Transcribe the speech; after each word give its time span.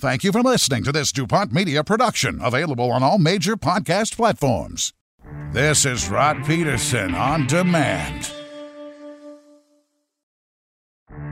Thank 0.00 0.22
you 0.22 0.30
for 0.30 0.42
listening 0.42 0.84
to 0.84 0.92
this 0.92 1.10
DuPont 1.10 1.52
Media 1.52 1.82
production, 1.82 2.38
available 2.40 2.92
on 2.92 3.02
all 3.02 3.18
major 3.18 3.56
podcast 3.56 4.14
platforms. 4.14 4.92
This 5.50 5.84
is 5.84 6.08
Rod 6.08 6.44
Pedersen 6.44 7.16
on 7.16 7.48
demand. 7.48 8.30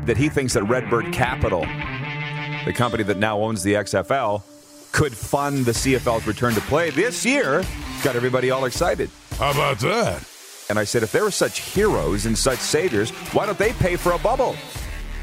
That 0.07 0.17
he 0.17 0.29
thinks 0.29 0.55
that 0.55 0.65
Redbird 0.65 1.13
Capital, 1.13 1.61
the 2.65 2.73
company 2.75 3.05
that 3.05 3.19
now 3.19 3.39
owns 3.39 3.63
the 3.63 3.75
XFL, 3.75 4.43
could 4.91 5.17
fund 5.17 5.65
the 5.65 5.71
CFL's 5.71 6.27
return 6.27 6.55
to 6.55 6.61
play 6.63 6.91
this 6.91 7.25
year. 7.25 7.65
Got 8.03 8.17
everybody 8.17 8.51
all 8.51 8.65
excited. 8.65 9.11
How 9.39 9.53
about 9.53 9.79
that? 9.79 10.29
And 10.71 10.77
I 10.77 10.83
said, 10.83 11.05
if 11.05 11.13
there 11.13 11.23
were 11.23 11.31
such 11.31 11.61
heroes 11.61 12.27
and 12.27 12.37
such 12.37 12.59
saviors, 12.59 13.11
why 13.33 13.47
don't 13.47 13.59
they 13.59 13.75
pay 13.75 13.95
for 13.95 14.11
a 14.11 14.19
bubble? 14.19 14.57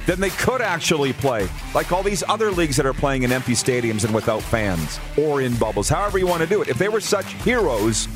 Then 0.05 0.19
they 0.19 0.31
could 0.31 0.61
actually 0.61 1.13
play, 1.13 1.47
like 1.73 1.91
all 1.91 2.03
these 2.03 2.23
other 2.27 2.51
leagues 2.51 2.75
that 2.75 2.85
are 2.85 2.93
playing 2.93 3.23
in 3.23 3.31
empty 3.31 3.53
stadiums 3.53 4.03
and 4.03 4.13
without 4.13 4.41
fans 4.41 4.99
or 5.17 5.41
in 5.41 5.55
bubbles, 5.55 5.87
however 5.87 6.17
you 6.17 6.27
want 6.27 6.41
to 6.41 6.47
do 6.47 6.61
it. 6.61 6.67
If 6.67 6.77
they 6.77 6.89
were 6.89 6.99
such 6.99 7.33
heroes, 7.43 8.07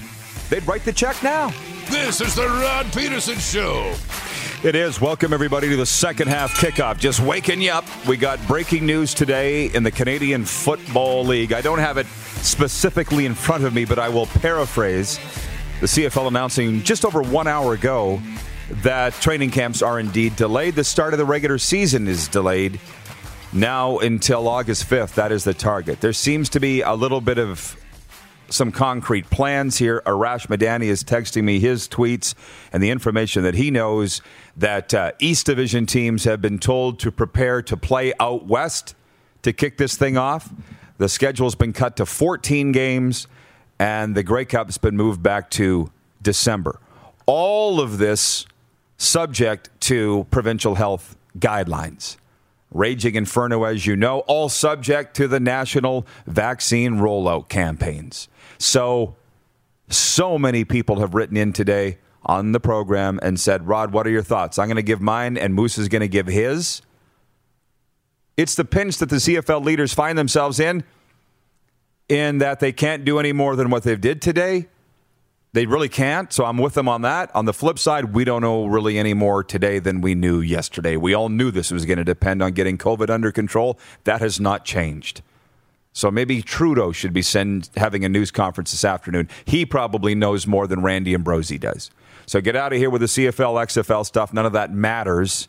they'd 0.49 0.67
write 0.67 0.83
the 0.83 0.91
check 0.91 1.21
now. 1.23 1.53
This 1.89 2.19
is 2.19 2.35
the 2.35 2.45
Rod 2.47 2.91
Pedersen 2.91 3.37
Show. 3.37 3.93
It 4.63 4.75
is. 4.75 4.99
Welcome, 4.99 5.33
everybody, 5.33 5.69
to 5.69 5.77
the 5.77 5.85
second 5.85 6.27
half 6.27 6.51
kickoff. 6.59 6.97
Just 6.97 7.19
waking 7.21 7.61
you 7.61 7.71
up. 7.71 7.85
We 8.05 8.17
got 8.17 8.45
breaking 8.47 8.85
news 8.85 9.13
today 9.13 9.67
in 9.67 9.83
the 9.83 9.91
Canadian 9.91 10.43
Football 10.43 11.23
League. 11.25 11.53
I 11.53 11.61
don't 11.61 11.79
have 11.79 11.97
it 11.97 12.07
specifically 12.41 13.25
in 13.25 13.35
front 13.35 13.63
of 13.63 13.73
me, 13.73 13.85
but 13.85 13.99
I 13.99 14.09
will 14.09 14.25
paraphrase 14.25 15.19
the 15.79 15.85
CFL 15.85 16.27
announcing 16.27 16.81
just 16.81 17.05
over 17.05 17.21
one 17.21 17.47
hour 17.47 17.73
ago 17.73 18.19
that 18.69 19.13
training 19.13 19.51
camps 19.51 19.81
are 19.81 19.99
indeed 19.99 20.35
delayed. 20.35 20.75
The 20.75 20.83
start 20.83 21.13
of 21.13 21.17
the 21.17 21.25
regular 21.25 21.57
season 21.57 22.07
is 22.07 22.27
delayed 22.27 22.79
now 23.53 23.99
until 23.99 24.47
August 24.47 24.89
5th. 24.89 25.15
That 25.15 25.31
is 25.31 25.43
the 25.43 25.53
target. 25.53 26.01
There 26.01 26.13
seems 26.13 26.49
to 26.49 26.59
be 26.59 26.81
a 26.81 26.93
little 26.93 27.21
bit 27.21 27.37
of 27.37 27.77
some 28.49 28.71
concrete 28.71 29.29
plans 29.29 29.77
here. 29.77 30.01
Arash 30.05 30.47
Madani 30.47 30.85
is 30.85 31.03
texting 31.03 31.43
me 31.43 31.59
his 31.59 31.87
tweets 31.87 32.33
and 32.71 32.81
the 32.81 32.89
information 32.89 33.43
that 33.43 33.55
he 33.55 33.71
knows 33.71 34.21
that 34.55 34.93
uh, 34.93 35.11
East 35.19 35.45
Division 35.45 35.85
teams 35.85 36.23
have 36.23 36.41
been 36.41 36.59
told 36.59 36.99
to 36.99 37.11
prepare 37.11 37.61
to 37.63 37.77
play 37.77 38.13
out 38.19 38.45
west 38.45 38.95
to 39.43 39.53
kick 39.53 39.77
this 39.77 39.95
thing 39.95 40.17
off. 40.17 40.49
The 40.97 41.09
schedule's 41.09 41.55
been 41.55 41.73
cut 41.73 41.97
to 41.97 42.05
14 42.05 42.71
games, 42.71 43.27
and 43.79 44.15
the 44.15 44.23
Grey 44.23 44.45
Cup's 44.45 44.77
been 44.77 44.97
moved 44.97 45.21
back 45.21 45.49
to 45.51 45.91
December. 46.21 46.79
All 47.25 47.79
of 47.79 47.97
this 47.97 48.47
subject 48.97 49.69
to 49.81 50.25
provincial 50.31 50.75
health 50.75 51.15
guidelines. 51.37 52.17
Raging 52.71 53.15
Inferno, 53.15 53.63
as 53.63 53.85
you 53.85 53.95
know, 53.95 54.19
all 54.21 54.49
subject 54.49 55.15
to 55.15 55.27
the 55.27 55.39
national 55.39 56.05
vaccine 56.25 56.95
rollout 56.95 57.47
campaigns. 57.47 58.27
So, 58.57 59.15
so 59.87 60.37
many 60.37 60.65
people 60.65 60.99
have 60.99 61.13
written 61.13 61.37
in 61.37 61.53
today 61.53 61.99
on 62.25 62.51
the 62.51 62.59
program 62.59 63.19
and 63.23 63.39
said, 63.39 63.67
Rod, 63.67 63.93
what 63.93 64.05
are 64.05 64.09
your 64.09 64.23
thoughts? 64.23 64.59
I'm 64.59 64.67
going 64.67 64.75
to 64.75 64.81
give 64.81 65.01
mine, 65.01 65.37
and 65.37 65.53
Moose 65.53 65.77
is 65.77 65.87
going 65.87 66.01
to 66.01 66.09
give 66.09 66.27
his. 66.27 66.81
It's 68.35 68.55
the 68.55 68.65
pinch 68.65 68.97
that 68.97 69.09
the 69.09 69.15
CFL 69.15 69.63
leaders 69.63 69.93
find 69.93 70.17
themselves 70.17 70.59
in, 70.59 70.83
in 72.09 72.39
that 72.39 72.59
they 72.59 72.73
can't 72.73 73.05
do 73.05 73.17
any 73.17 73.31
more 73.31 73.55
than 73.55 73.69
what 73.69 73.83
they 73.83 73.95
did 73.95 74.21
today. 74.21 74.67
They 75.57 75.65
really 75.65 75.89
can't, 75.89 76.31
so 76.31 76.45
I'm 76.45 76.59
with 76.59 76.75
them 76.75 76.87
on 76.87 77.01
that. 77.01 77.35
On 77.35 77.45
the 77.45 77.51
flip 77.51 77.79
side, 77.79 78.13
we 78.13 78.23
don't 78.23 78.43
know 78.43 78.67
really 78.67 78.99
any 78.99 79.15
more 79.15 79.43
today 79.43 79.79
than 79.79 80.01
we 80.01 80.13
knew 80.13 80.39
yesterday. 80.39 80.97
We 80.97 81.15
all 81.15 81.29
knew 81.29 81.49
this 81.49 81.71
was 81.71 81.83
going 81.83 81.97
to 81.97 82.03
depend 82.03 82.43
on 82.43 82.51
getting 82.51 82.77
COVID 82.77 83.09
under 83.09 83.31
control. 83.31 83.79
That 84.03 84.21
has 84.21 84.39
not 84.39 84.65
changed. 84.65 85.23
So 85.93 86.11
maybe 86.11 86.43
Trudeau 86.43 86.91
should 86.91 87.11
be 87.11 87.23
send, 87.23 87.71
having 87.75 88.05
a 88.05 88.09
news 88.09 88.29
conference 88.29 88.69
this 88.69 88.85
afternoon. 88.85 89.29
He 89.45 89.65
probably 89.65 90.13
knows 90.13 90.45
more 90.45 90.67
than 90.67 90.83
Randy 90.83 91.15
Ambrosie 91.15 91.57
does. 91.57 91.89
So 92.27 92.39
get 92.39 92.55
out 92.55 92.71
of 92.71 92.77
here 92.77 92.91
with 92.91 93.01
the 93.01 93.07
CFL, 93.07 93.65
XFL 93.65 94.05
stuff. 94.05 94.31
None 94.31 94.45
of 94.45 94.53
that 94.53 94.71
matters. 94.71 95.47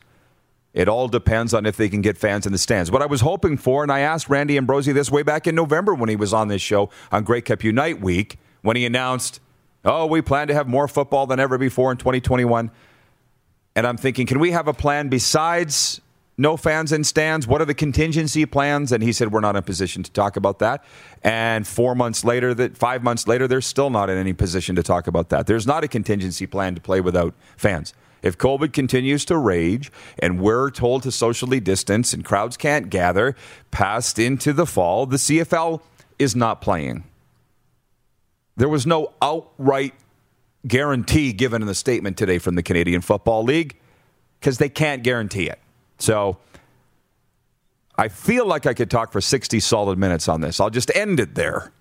It 0.72 0.88
all 0.88 1.08
depends 1.08 1.52
on 1.52 1.66
if 1.66 1.76
they 1.76 1.90
can 1.90 2.00
get 2.00 2.16
fans 2.16 2.46
in 2.46 2.52
the 2.52 2.58
stands. 2.58 2.90
What 2.90 3.02
I 3.02 3.06
was 3.06 3.20
hoping 3.20 3.58
for, 3.58 3.82
and 3.82 3.92
I 3.92 4.00
asked 4.00 4.30
Randy 4.30 4.56
Ambrosie 4.56 4.92
this 4.92 5.10
way 5.10 5.22
back 5.22 5.46
in 5.46 5.54
November 5.54 5.92
when 5.92 6.08
he 6.08 6.16
was 6.16 6.32
on 6.32 6.48
this 6.48 6.62
show 6.62 6.88
on 7.12 7.24
Grey 7.24 7.42
Cup 7.42 7.62
Unite 7.62 8.00
Week, 8.00 8.38
when 8.62 8.74
he 8.74 8.86
announced 8.86 9.40
Oh, 9.84 10.06
we 10.06 10.22
plan 10.22 10.48
to 10.48 10.54
have 10.54 10.66
more 10.66 10.88
football 10.88 11.26
than 11.26 11.38
ever 11.38 11.56
before 11.58 11.90
in 11.92 11.98
2021. 11.98 12.70
And 13.76 13.86
I'm 13.86 13.96
thinking, 13.96 14.26
can 14.26 14.40
we 14.40 14.50
have 14.50 14.66
a 14.66 14.74
plan 14.74 15.08
besides 15.08 16.00
no 16.36 16.56
fans 16.56 16.92
in 16.92 17.04
stands? 17.04 17.46
What 17.46 17.60
are 17.60 17.64
the 17.64 17.74
contingency 17.74 18.44
plans? 18.44 18.90
And 18.90 19.02
he 19.02 19.12
said, 19.12 19.32
we're 19.32 19.40
not 19.40 19.50
in 19.50 19.60
a 19.60 19.62
position 19.62 20.02
to 20.02 20.10
talk 20.10 20.36
about 20.36 20.58
that. 20.58 20.84
And 21.22 21.66
four 21.66 21.94
months 21.94 22.24
later, 22.24 22.54
that 22.54 22.76
five 22.76 23.02
months 23.02 23.28
later, 23.28 23.46
they're 23.46 23.60
still 23.60 23.90
not 23.90 24.10
in 24.10 24.18
any 24.18 24.32
position 24.32 24.74
to 24.76 24.82
talk 24.82 25.06
about 25.06 25.28
that. 25.28 25.46
There's 25.46 25.66
not 25.66 25.84
a 25.84 25.88
contingency 25.88 26.46
plan 26.46 26.74
to 26.74 26.80
play 26.80 27.00
without 27.00 27.34
fans. 27.56 27.94
If 28.20 28.36
COVID 28.36 28.72
continues 28.72 29.24
to 29.26 29.36
rage 29.36 29.92
and 30.18 30.40
we're 30.40 30.70
told 30.70 31.04
to 31.04 31.12
socially 31.12 31.60
distance 31.60 32.12
and 32.12 32.24
crowds 32.24 32.56
can't 32.56 32.90
gather 32.90 33.36
past 33.70 34.18
into 34.18 34.52
the 34.52 34.66
fall, 34.66 35.06
the 35.06 35.18
CFL 35.18 35.80
is 36.18 36.34
not 36.34 36.60
playing. 36.60 37.04
There 38.58 38.68
was 38.68 38.86
no 38.86 39.12
outright 39.22 39.94
guarantee 40.66 41.32
given 41.32 41.62
in 41.62 41.68
the 41.68 41.74
statement 41.74 42.16
today 42.16 42.38
from 42.38 42.56
the 42.56 42.62
Canadian 42.62 43.00
Football 43.00 43.44
League 43.44 43.78
because 44.40 44.58
they 44.58 44.68
can't 44.68 45.04
guarantee 45.04 45.48
it. 45.48 45.60
So 45.98 46.38
I 47.96 48.08
feel 48.08 48.46
like 48.46 48.66
I 48.66 48.74
could 48.74 48.90
talk 48.90 49.12
for 49.12 49.20
60 49.20 49.60
solid 49.60 49.96
minutes 49.96 50.28
on 50.28 50.40
this. 50.40 50.58
I'll 50.58 50.70
just 50.70 50.94
end 50.96 51.20
it 51.20 51.36
there. 51.36 51.72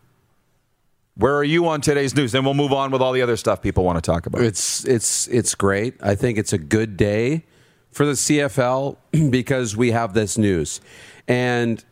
Where 1.15 1.35
are 1.35 1.43
you 1.43 1.67
on 1.67 1.81
today's 1.81 2.15
news? 2.15 2.31
Then 2.31 2.45
we'll 2.45 2.53
move 2.53 2.71
on 2.71 2.91
with 2.91 3.01
all 3.01 3.11
the 3.11 3.23
other 3.23 3.37
stuff 3.37 3.59
people 3.59 3.83
want 3.83 3.97
to 3.97 4.01
talk 4.11 4.27
about. 4.27 4.43
It's 4.43 4.85
it's 4.85 5.27
it's 5.29 5.55
great. 5.55 5.95
I 5.99 6.13
think 6.13 6.37
it's 6.37 6.53
a 6.53 6.59
good 6.59 6.95
day 6.95 7.43
for 7.91 8.05
the 8.05 8.11
CFL 8.11 8.97
because 9.31 9.75
we 9.75 9.89
have 9.89 10.13
this 10.13 10.37
news. 10.37 10.79
And 11.27 11.83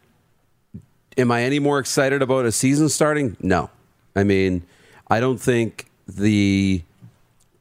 am 1.17 1.31
I 1.31 1.41
any 1.41 1.57
more 1.57 1.79
excited 1.79 2.21
about 2.21 2.45
a 2.45 2.51
season 2.51 2.87
starting? 2.87 3.35
No. 3.39 3.71
I 4.15 4.23
mean, 4.23 4.63
I 5.07 5.19
don't 5.19 5.39
think 5.39 5.87
the 6.07 6.83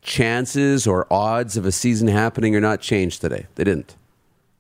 chances 0.02 0.87
or 0.87 1.06
odds 1.12 1.56
of 1.56 1.67
a 1.67 1.73
season 1.73 2.08
happening 2.08 2.55
are 2.55 2.61
not 2.61 2.81
changed 2.81 3.20
today. 3.20 3.46
They 3.55 3.64
didn't. 3.64 3.96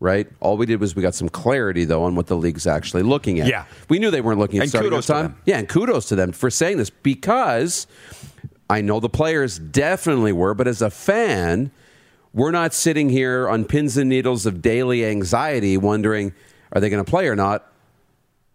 Right? 0.00 0.26
All 0.40 0.56
we 0.56 0.66
did 0.66 0.80
was 0.80 0.94
we 0.94 1.02
got 1.02 1.14
some 1.14 1.28
clarity 1.28 1.84
though 1.84 2.02
on 2.02 2.14
what 2.14 2.26
the 2.26 2.36
league's 2.36 2.66
actually 2.66 3.02
looking 3.02 3.40
at. 3.40 3.46
Yeah. 3.46 3.64
We 3.88 3.98
knew 3.98 4.10
they 4.10 4.20
weren't 4.20 4.38
looking 4.38 4.58
at 4.58 4.64
And 4.64 4.70
starting 4.70 4.90
kudos 4.90 5.06
time. 5.06 5.36
Yeah, 5.46 5.58
and 5.58 5.68
kudos 5.68 6.08
to 6.08 6.16
them 6.16 6.32
for 6.32 6.50
saying 6.50 6.76
this 6.76 6.90
because 6.90 7.86
I 8.68 8.80
know 8.80 9.00
the 9.00 9.08
players 9.08 9.58
definitely 9.58 10.32
were, 10.32 10.52
but 10.52 10.66
as 10.66 10.82
a 10.82 10.90
fan, 10.90 11.70
we're 12.34 12.50
not 12.50 12.74
sitting 12.74 13.08
here 13.08 13.48
on 13.48 13.64
pins 13.64 13.96
and 13.96 14.10
needles 14.10 14.44
of 14.44 14.60
daily 14.60 15.06
anxiety 15.06 15.76
wondering 15.76 16.34
are 16.72 16.80
they 16.80 16.90
going 16.90 17.02
to 17.02 17.08
play 17.08 17.28
or 17.28 17.36
not 17.36 17.70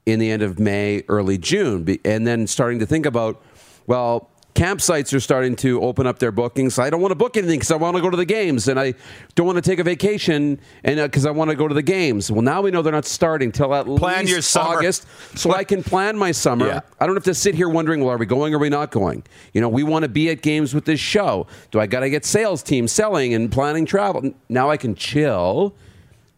in 0.06 0.20
the 0.20 0.30
end 0.30 0.42
of 0.42 0.60
May, 0.60 1.04
early 1.08 1.38
June, 1.38 1.98
and 2.04 2.28
then 2.28 2.48
starting 2.48 2.80
to 2.80 2.86
think 2.86 3.06
about, 3.06 3.42
well, 3.90 4.30
campsites 4.54 5.16
are 5.16 5.20
starting 5.20 5.56
to 5.56 5.82
open 5.82 6.06
up 6.06 6.20
their 6.20 6.32
bookings. 6.32 6.78
I 6.78 6.92
don't 6.92 7.02
want 7.02 7.10
to 7.10 7.16
book 7.16 7.36
anything 7.36 7.58
because 7.58 7.72
I 7.72 7.76
want 7.76 7.96
to 7.96 8.04
go 8.04 8.12
to 8.12 8.18
the 8.18 8.24
games, 8.24 8.68
and 8.68 8.80
I 8.80 8.94
don't 9.34 9.48
want 9.48 9.56
to 9.56 9.64
take 9.64 9.80
a 9.80 9.84
vacation 9.84 10.60
and 10.84 11.00
because 11.02 11.26
uh, 11.26 11.30
I 11.30 11.32
want 11.32 11.50
to 11.50 11.56
go 11.56 11.68
to 11.68 11.74
the 11.74 11.82
games. 11.82 12.32
Well, 12.32 12.44
now 12.44 12.62
we 12.62 12.70
know 12.70 12.84
they're 12.84 12.94
not 12.94 13.06
starting 13.06 13.52
till 13.52 13.74
at 13.74 13.88
plan 13.88 14.20
least 14.20 14.32
your 14.32 14.42
summer. 14.44 14.78
August, 14.78 15.08
so 15.36 15.56
I 15.56 15.64
can 15.64 15.82
plan 15.82 16.20
my 16.20 16.32
summer. 16.32 16.68
Yeah. 16.68 16.82
I 17.00 17.08
don't 17.08 17.16
have 17.16 17.24
to 17.24 17.34
sit 17.34 17.56
here 17.56 17.68
wondering, 17.68 18.02
well, 18.02 18.12
are 18.12 18.18
we 18.18 18.28
going 18.28 18.54
or 18.54 18.58
are 18.58 18.60
we 18.60 18.70
not 18.70 18.92
going? 18.92 19.24
You 19.54 19.62
know, 19.62 19.70
we 19.70 19.82
want 19.82 20.04
to 20.04 20.10
be 20.10 20.30
at 20.30 20.44
games 20.44 20.76
with 20.76 20.86
this 20.86 21.00
show. 21.00 21.48
Do 21.72 21.80
I 21.80 21.88
got 21.88 22.02
to 22.02 22.12
get 22.12 22.26
sales 22.26 22.62
team 22.62 22.88
selling 22.88 23.34
and 23.34 23.52
planning 23.52 23.88
travel? 23.88 24.36
Now 24.50 24.70
I 24.70 24.78
can 24.78 24.94
chill 24.94 25.74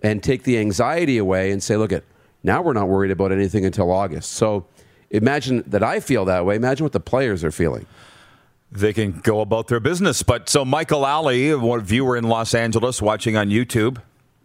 and 0.01 0.24
take 0.24 0.44
the 0.44 0.57
anxiety 0.57 1.18
away 1.18 1.51
and 1.51 1.62
say, 1.62 1.75
look, 1.75 1.92
at 1.92 2.06
now 2.44 2.62
we're 2.62 2.71
not 2.71 2.88
worried 2.88 3.12
about 3.12 3.33
anything 3.33 3.65
until 3.65 3.92
August. 3.92 4.31
So 4.31 4.68
imagine 5.12 5.63
that 5.68 5.84
I 5.84 6.00
feel 6.00 6.25
that 6.25 6.46
way. 6.46 6.56
Imagine 6.56 6.84
what 6.84 6.94
the 6.94 7.00
players 7.00 7.44
are 7.44 7.52
feeling. 7.52 7.86
They 8.72 8.94
can 8.94 9.19
go 9.19 9.42
about 9.42 9.68
their 9.68 9.80
business. 9.80 10.24
But 10.24 10.50
so 10.50 10.63
Michael 10.63 11.06
Alley, 11.06 11.50
a 11.50 11.58
viewer 11.80 12.16
in 12.16 12.24
Los 12.24 12.54
Angeles 12.54 13.02
watching 13.02 13.36
on 13.36 13.50
YouTube, 13.50 14.02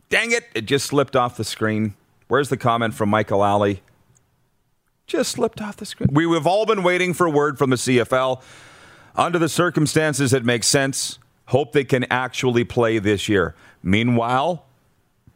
dang 0.09 0.33
it, 0.33 0.45
it 0.55 0.67
just 0.67 0.87
slipped 0.87 1.15
off 1.17 1.37
the 1.37 1.45
screen. 1.45 1.95
Where's 2.29 2.49
the 2.49 2.57
comment 2.57 2.95
from 2.95 3.09
Michael 3.09 3.45
Alley? 3.45 3.83
Just 5.07 5.31
slipped 5.31 5.61
off 5.61 5.77
the 5.77 5.87
screen. 5.87 6.09
We, 6.13 6.27
we've 6.27 6.47
all 6.47 6.67
been 6.67 6.83
waiting 6.83 7.15
for 7.15 7.29
word 7.31 7.57
from 7.57 7.71
the 7.71 7.77
CFL. 7.77 8.43
Under 9.15 9.39
the 9.39 9.49
circumstances, 9.49 10.33
it 10.33 10.45
makes 10.45 10.67
sense. 10.67 11.21
Hope 11.47 11.73
they 11.73 11.85
can 11.85 12.05
actually 12.11 12.65
play 12.65 12.99
this 12.99 13.29
year. 13.29 13.55
Meanwhile, 13.83 14.66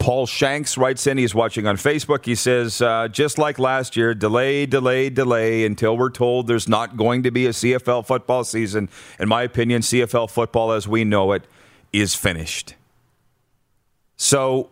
Paul 0.01 0.27
Shanks 0.27 0.79
writes 0.79 1.07
in, 1.07 1.19
he's 1.19 1.35
watching 1.35 1.67
on 1.67 1.77
Facebook. 1.77 2.25
He 2.25 2.35
says, 2.35 2.81
uh, 2.81 3.07
just 3.09 3.37
like 3.37 3.59
last 3.59 3.97
year, 3.97 4.15
delay, 4.15 4.65
delay, 4.65 5.11
delay 5.11 5.65
until 5.67 5.95
we're 5.97 6.11
told 6.11 6.47
there's 6.47 6.69
not 6.69 6.97
going 6.97 7.23
to 7.25 7.31
be 7.31 7.47
a 7.47 7.51
CFL 7.51 8.07
football 8.07 8.43
season. 8.43 8.89
In 9.19 9.29
my 9.29 9.43
opinion, 9.43 9.83
CFL 9.83 10.31
football 10.31 10.73
as 10.73 10.89
we 10.89 11.05
know 11.05 11.33
it 11.33 11.47
is 11.93 12.15
finished. 12.15 12.75
So 14.17 14.71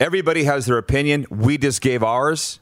everybody 0.00 0.44
has 0.44 0.64
their 0.64 0.78
opinion. 0.78 1.26
We 1.28 1.58
just 1.58 1.82
gave 1.82 2.02
ours. 2.02 2.60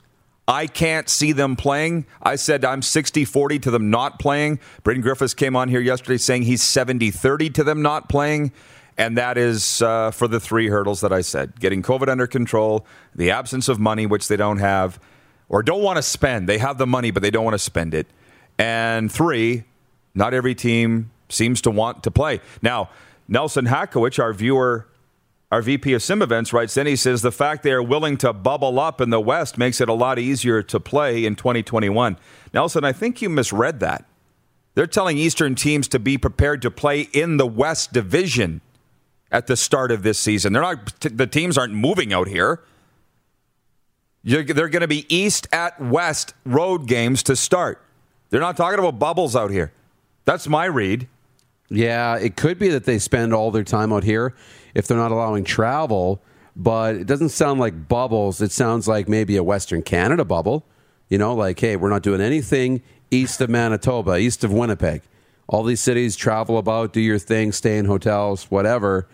I 0.48 0.66
can't 0.66 1.08
see 1.08 1.30
them 1.30 1.54
playing. 1.54 2.06
I 2.20 2.36
said 2.36 2.64
I'm 2.64 2.82
60 2.82 3.24
40 3.24 3.58
to 3.60 3.70
them 3.70 3.90
not 3.90 4.18
playing. 4.18 4.58
Braden 4.82 5.02
Griffiths 5.02 5.34
came 5.34 5.54
on 5.54 5.68
here 5.68 5.80
yesterday 5.80 6.16
saying 6.16 6.42
he's 6.42 6.62
70 6.62 7.12
30 7.12 7.50
to 7.50 7.64
them 7.64 7.82
not 7.82 8.08
playing. 8.08 8.52
And 8.98 9.16
that 9.16 9.38
is 9.38 9.80
uh, 9.80 10.10
for 10.10 10.26
the 10.26 10.40
three 10.40 10.68
hurdles 10.68 11.00
that 11.02 11.12
I 11.12 11.20
said 11.20 11.58
getting 11.60 11.82
COVID 11.82 12.08
under 12.08 12.26
control, 12.26 12.84
the 13.14 13.30
absence 13.30 13.68
of 13.68 13.78
money, 13.78 14.04
which 14.04 14.26
they 14.26 14.36
don't 14.36 14.58
have 14.58 15.00
or 15.48 15.62
don't 15.62 15.82
want 15.82 15.96
to 15.96 16.02
spend. 16.02 16.48
They 16.48 16.58
have 16.58 16.76
the 16.76 16.86
money, 16.86 17.12
but 17.12 17.22
they 17.22 17.30
don't 17.30 17.44
want 17.44 17.54
to 17.54 17.60
spend 17.60 17.94
it. 17.94 18.08
And 18.58 19.10
three, 19.10 19.64
not 20.14 20.34
every 20.34 20.54
team 20.54 21.12
seems 21.28 21.60
to 21.62 21.70
want 21.70 22.02
to 22.02 22.10
play. 22.10 22.40
Now, 22.60 22.90
Nelson 23.28 23.66
Hakowich, 23.66 24.18
our 24.18 24.32
viewer, 24.32 24.88
our 25.52 25.62
VP 25.62 25.92
of 25.92 26.02
Sim 26.02 26.20
Events, 26.20 26.52
writes 26.52 26.76
in, 26.76 26.86
he 26.86 26.96
says, 26.96 27.22
the 27.22 27.30
fact 27.30 27.62
they 27.62 27.72
are 27.72 27.82
willing 27.82 28.16
to 28.18 28.32
bubble 28.32 28.80
up 28.80 29.00
in 29.00 29.10
the 29.10 29.20
West 29.20 29.56
makes 29.56 29.80
it 29.80 29.88
a 29.88 29.94
lot 29.94 30.18
easier 30.18 30.62
to 30.64 30.80
play 30.80 31.24
in 31.24 31.36
2021. 31.36 32.18
Nelson, 32.52 32.84
I 32.84 32.92
think 32.92 33.22
you 33.22 33.30
misread 33.30 33.78
that. 33.80 34.04
They're 34.74 34.86
telling 34.86 35.18
Eastern 35.18 35.54
teams 35.54 35.88
to 35.88 35.98
be 35.98 36.18
prepared 36.18 36.62
to 36.62 36.70
play 36.70 37.02
in 37.12 37.36
the 37.36 37.46
West 37.46 37.92
Division 37.92 38.60
at 39.30 39.46
the 39.46 39.56
start 39.56 39.90
of 39.90 40.02
this 40.02 40.18
season. 40.18 40.52
They're 40.52 40.62
not 40.62 41.00
the 41.00 41.26
teams 41.26 41.58
aren't 41.58 41.74
moving 41.74 42.12
out 42.12 42.28
here. 42.28 42.62
You're, 44.22 44.42
they're 44.42 44.68
going 44.68 44.82
to 44.82 44.88
be 44.88 45.06
east 45.14 45.46
at 45.52 45.80
west 45.80 46.34
road 46.44 46.86
games 46.86 47.22
to 47.24 47.36
start. 47.36 47.82
They're 48.30 48.40
not 48.40 48.56
talking 48.56 48.78
about 48.78 48.98
bubbles 48.98 49.36
out 49.36 49.50
here. 49.50 49.72
That's 50.24 50.48
my 50.48 50.66
read. 50.66 51.08
Yeah, 51.70 52.16
it 52.16 52.36
could 52.36 52.58
be 52.58 52.68
that 52.68 52.84
they 52.84 52.98
spend 52.98 53.32
all 53.32 53.50
their 53.50 53.64
time 53.64 53.92
out 53.92 54.04
here 54.04 54.34
if 54.74 54.86
they're 54.86 54.98
not 54.98 55.12
allowing 55.12 55.44
travel, 55.44 56.20
but 56.56 56.96
it 56.96 57.06
doesn't 57.06 57.30
sound 57.30 57.60
like 57.60 57.88
bubbles. 57.88 58.40
It 58.40 58.52
sounds 58.52 58.88
like 58.88 59.08
maybe 59.08 59.36
a 59.36 59.42
Western 59.42 59.82
Canada 59.82 60.24
bubble. 60.24 60.64
You 61.08 61.18
know, 61.18 61.34
like, 61.34 61.60
hey, 61.60 61.76
we're 61.76 61.88
not 61.88 62.02
doing 62.02 62.20
anything 62.20 62.82
east 63.10 63.40
of 63.40 63.48
Manitoba, 63.48 64.16
east 64.16 64.44
of 64.44 64.52
Winnipeg. 64.52 65.02
All 65.46 65.62
these 65.62 65.80
cities 65.80 66.16
travel 66.16 66.58
about, 66.58 66.92
do 66.92 67.00
your 67.00 67.18
thing, 67.18 67.52
stay 67.52 67.78
in 67.78 67.86
hotels, 67.86 68.50
whatever 68.50 69.08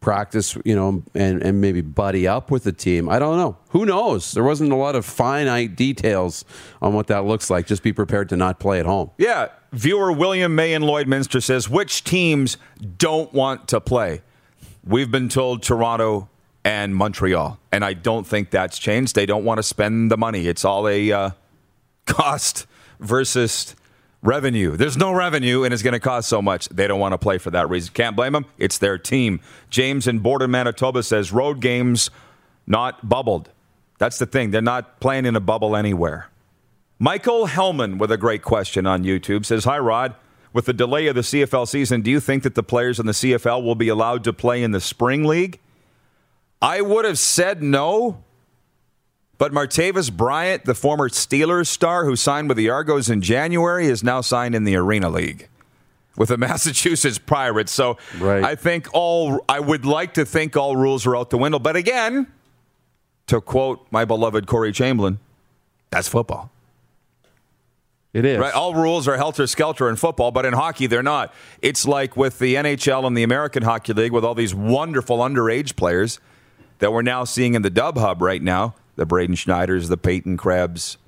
practice, 0.00 0.56
you 0.64 0.74
know, 0.74 1.02
and, 1.14 1.42
and 1.42 1.60
maybe 1.60 1.80
buddy 1.80 2.26
up 2.26 2.50
with 2.50 2.64
the 2.64 2.72
team. 2.72 3.08
I 3.08 3.18
don't 3.18 3.36
know. 3.36 3.58
Who 3.70 3.84
knows? 3.84 4.32
There 4.32 4.42
wasn't 4.42 4.72
a 4.72 4.76
lot 4.76 4.96
of 4.96 5.04
finite 5.04 5.76
details 5.76 6.44
on 6.80 6.94
what 6.94 7.06
that 7.08 7.24
looks 7.24 7.50
like. 7.50 7.66
Just 7.66 7.82
be 7.82 7.92
prepared 7.92 8.28
to 8.30 8.36
not 8.36 8.58
play 8.58 8.80
at 8.80 8.86
home. 8.86 9.10
Yeah. 9.18 9.48
Viewer 9.72 10.10
William 10.10 10.54
May 10.54 10.72
in 10.72 10.82
Lloydminster 10.82 11.42
says, 11.42 11.68
which 11.68 12.02
teams 12.02 12.56
don't 12.98 13.32
want 13.32 13.68
to 13.68 13.80
play? 13.80 14.22
We've 14.84 15.10
been 15.10 15.28
told 15.28 15.62
Toronto 15.62 16.28
and 16.64 16.94
Montreal, 16.94 17.58
and 17.70 17.84
I 17.84 17.92
don't 17.92 18.26
think 18.26 18.50
that's 18.50 18.78
changed. 18.78 19.14
They 19.14 19.26
don't 19.26 19.44
want 19.44 19.58
to 19.58 19.62
spend 19.62 20.10
the 20.10 20.16
money. 20.16 20.46
It's 20.46 20.64
all 20.64 20.88
a 20.88 21.12
uh, 21.12 21.30
cost 22.06 22.66
versus 22.98 23.76
revenue. 24.22 24.76
There's 24.76 24.96
no 24.96 25.12
revenue, 25.12 25.64
and 25.64 25.72
it's 25.72 25.82
going 25.82 25.94
to 25.94 26.00
cost 26.00 26.28
so 26.28 26.42
much. 26.42 26.68
They 26.68 26.86
don't 26.86 27.00
want 27.00 27.12
to 27.12 27.18
play 27.18 27.38
for 27.38 27.50
that 27.50 27.68
reason. 27.68 27.92
Can't 27.94 28.16
blame 28.16 28.32
them. 28.32 28.46
It's 28.58 28.78
their 28.78 28.98
team. 28.98 29.40
James 29.70 30.06
in 30.06 30.18
Borden, 30.18 30.50
Manitoba 30.50 31.02
says 31.02 31.32
road 31.32 31.60
games 31.60 32.10
not 32.66 33.08
bubbled. 33.08 33.50
That's 33.98 34.18
the 34.18 34.26
thing. 34.26 34.50
They're 34.50 34.62
not 34.62 35.00
playing 35.00 35.26
in 35.26 35.36
a 35.36 35.40
bubble 35.40 35.76
anywhere. 35.76 36.28
Michael 36.98 37.46
Hellman 37.46 37.98
with 37.98 38.12
a 38.12 38.18
great 38.18 38.42
question 38.42 38.86
on 38.86 39.04
YouTube 39.04 39.46
says, 39.46 39.64
Hi, 39.64 39.78
Rod. 39.78 40.14
With 40.52 40.66
the 40.66 40.72
delay 40.72 41.06
of 41.06 41.14
the 41.14 41.20
CFL 41.20 41.68
season, 41.68 42.02
do 42.02 42.10
you 42.10 42.18
think 42.18 42.42
that 42.42 42.56
the 42.56 42.62
players 42.62 42.98
in 42.98 43.06
the 43.06 43.12
CFL 43.12 43.62
will 43.62 43.76
be 43.76 43.88
allowed 43.88 44.24
to 44.24 44.32
play 44.32 44.64
in 44.64 44.72
the 44.72 44.80
spring 44.80 45.24
league? 45.24 45.60
I 46.60 46.80
would 46.80 47.04
have 47.04 47.18
said 47.18 47.62
no 47.62 48.24
but 49.40 49.52
Martavis 49.52 50.12
Bryant, 50.12 50.66
the 50.66 50.74
former 50.74 51.08
Steelers 51.08 51.68
star 51.68 52.04
who 52.04 52.14
signed 52.14 52.48
with 52.48 52.58
the 52.58 52.68
Argos 52.68 53.08
in 53.08 53.22
January, 53.22 53.86
is 53.86 54.04
now 54.04 54.20
signed 54.20 54.54
in 54.54 54.64
the 54.64 54.76
Arena 54.76 55.08
League 55.08 55.48
with 56.14 56.28
the 56.28 56.36
Massachusetts 56.36 57.16
Pirates. 57.16 57.72
So 57.72 57.96
right. 58.18 58.44
I 58.44 58.54
think 58.54 58.88
all 58.92 59.42
I 59.48 59.58
would 59.58 59.86
like 59.86 60.12
to 60.14 60.26
think 60.26 60.58
all 60.58 60.76
rules 60.76 61.06
are 61.06 61.16
out 61.16 61.30
the 61.30 61.38
window. 61.38 61.58
But 61.58 61.74
again, 61.74 62.26
to 63.28 63.40
quote 63.40 63.86
my 63.90 64.04
beloved 64.04 64.46
Corey 64.46 64.72
Chamberlain, 64.72 65.18
that's 65.88 66.06
football. 66.06 66.50
It 68.12 68.26
is. 68.26 68.38
Right? 68.38 68.52
All 68.52 68.74
rules 68.74 69.08
are 69.08 69.16
helter 69.16 69.46
skelter 69.46 69.88
in 69.88 69.96
football, 69.96 70.32
but 70.32 70.44
in 70.44 70.52
hockey, 70.52 70.86
they're 70.86 71.02
not. 71.02 71.32
It's 71.62 71.86
like 71.86 72.14
with 72.14 72.40
the 72.40 72.56
NHL 72.56 73.06
and 73.06 73.16
the 73.16 73.22
American 73.22 73.62
Hockey 73.62 73.94
League 73.94 74.12
with 74.12 74.22
all 74.22 74.34
these 74.34 74.54
wonderful 74.54 75.20
underage 75.20 75.76
players 75.76 76.20
that 76.80 76.92
we're 76.92 77.00
now 77.00 77.24
seeing 77.24 77.54
in 77.54 77.62
the 77.62 77.70
Dub 77.70 77.96
Hub 77.96 78.20
right 78.20 78.42
now 78.42 78.74
the 79.00 79.06
Braden 79.06 79.34
Schneiders, 79.34 79.88
the 79.88 79.96
Peyton 79.96 80.36
Krebs. 80.36 80.98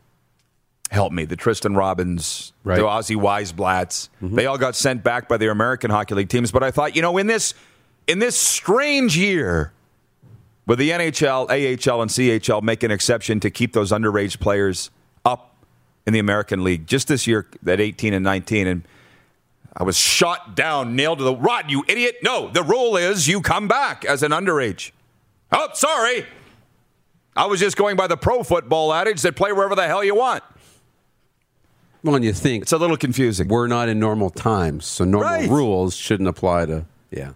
Help 0.90 1.12
me, 1.12 1.26
the 1.26 1.36
Tristen 1.36 1.76
Robins, 1.76 2.54
right. 2.64 2.76
the 2.76 2.84
Ozzy 2.84 3.16
Wiesblatts. 3.16 4.08
Mm-hmm. 4.22 4.34
They 4.34 4.46
all 4.46 4.56
got 4.56 4.74
sent 4.74 5.04
back 5.04 5.28
by 5.28 5.36
their 5.36 5.50
American 5.50 5.90
Hockey 5.90 6.14
League 6.14 6.30
teams. 6.30 6.50
But 6.50 6.62
I 6.62 6.70
thought, 6.70 6.96
you 6.96 7.02
know, 7.02 7.18
in 7.18 7.26
this 7.26 7.52
in 8.06 8.18
this 8.18 8.38
strange 8.38 9.14
year, 9.14 9.74
with 10.66 10.78
the 10.78 10.88
NHL, 10.88 11.50
AHL, 11.50 12.00
and 12.00 12.10
CHL 12.10 12.62
make 12.62 12.82
an 12.82 12.90
exception 12.90 13.40
to 13.40 13.50
keep 13.50 13.74
those 13.74 13.92
underage 13.92 14.40
players 14.40 14.90
up 15.26 15.54
in 16.06 16.14
the 16.14 16.18
American 16.18 16.64
League 16.64 16.86
just 16.86 17.08
this 17.08 17.26
year 17.26 17.46
at 17.66 17.78
18 17.78 18.14
and 18.14 18.24
19. 18.24 18.66
And 18.66 18.88
I 19.76 19.82
was 19.82 19.98
shot 19.98 20.56
down, 20.56 20.96
nailed 20.96 21.18
to 21.18 21.24
the 21.24 21.36
rod, 21.36 21.70
you 21.70 21.84
idiot. 21.88 22.16
No, 22.22 22.48
the 22.48 22.62
rule 22.62 22.96
is 22.96 23.28
you 23.28 23.42
come 23.42 23.68
back 23.68 24.06
as 24.06 24.22
an 24.22 24.32
underage. 24.32 24.92
Oh, 25.52 25.68
sorry. 25.74 26.24
I 27.36 27.46
was 27.46 27.60
just 27.60 27.76
going 27.76 27.96
by 27.96 28.06
the 28.06 28.16
pro 28.16 28.42
football 28.42 28.92
adage 28.92 29.22
that 29.22 29.36
play 29.36 29.52
wherever 29.52 29.74
the 29.74 29.86
hell 29.86 30.04
you 30.04 30.14
want. 30.14 30.42
Well, 32.04 32.16
and 32.16 32.24
you 32.24 32.32
think 32.32 32.64
it's 32.64 32.72
a 32.72 32.78
little 32.78 32.96
confusing. 32.96 33.48
We're 33.48 33.68
not 33.68 33.88
in 33.88 33.98
normal 33.98 34.30
times, 34.30 34.86
so 34.86 35.04
normal 35.04 35.30
right. 35.30 35.48
rules 35.48 35.94
shouldn't 35.94 36.28
apply 36.28 36.66
to. 36.66 36.84
Yeah. 37.10 37.32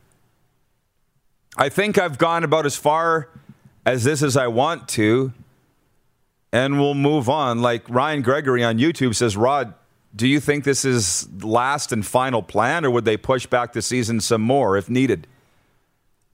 I 1.56 1.68
think 1.68 1.98
I've 1.98 2.18
gone 2.18 2.44
about 2.44 2.66
as 2.66 2.76
far 2.76 3.28
as 3.86 4.04
this 4.04 4.22
as 4.22 4.36
I 4.36 4.48
want 4.48 4.88
to, 4.90 5.32
and 6.52 6.78
we'll 6.78 6.94
move 6.94 7.28
on. 7.28 7.62
Like 7.62 7.88
Ryan 7.88 8.22
Gregory 8.22 8.64
on 8.64 8.78
YouTube 8.78 9.14
says, 9.14 9.36
Rod, 9.36 9.72
do 10.14 10.26
you 10.26 10.40
think 10.40 10.64
this 10.64 10.84
is 10.84 11.28
last 11.42 11.92
and 11.92 12.04
final 12.04 12.42
plan, 12.42 12.84
or 12.84 12.90
would 12.90 13.04
they 13.04 13.16
push 13.16 13.46
back 13.46 13.72
the 13.72 13.82
season 13.82 14.20
some 14.20 14.42
more 14.42 14.76
if 14.76 14.90
needed? 14.90 15.26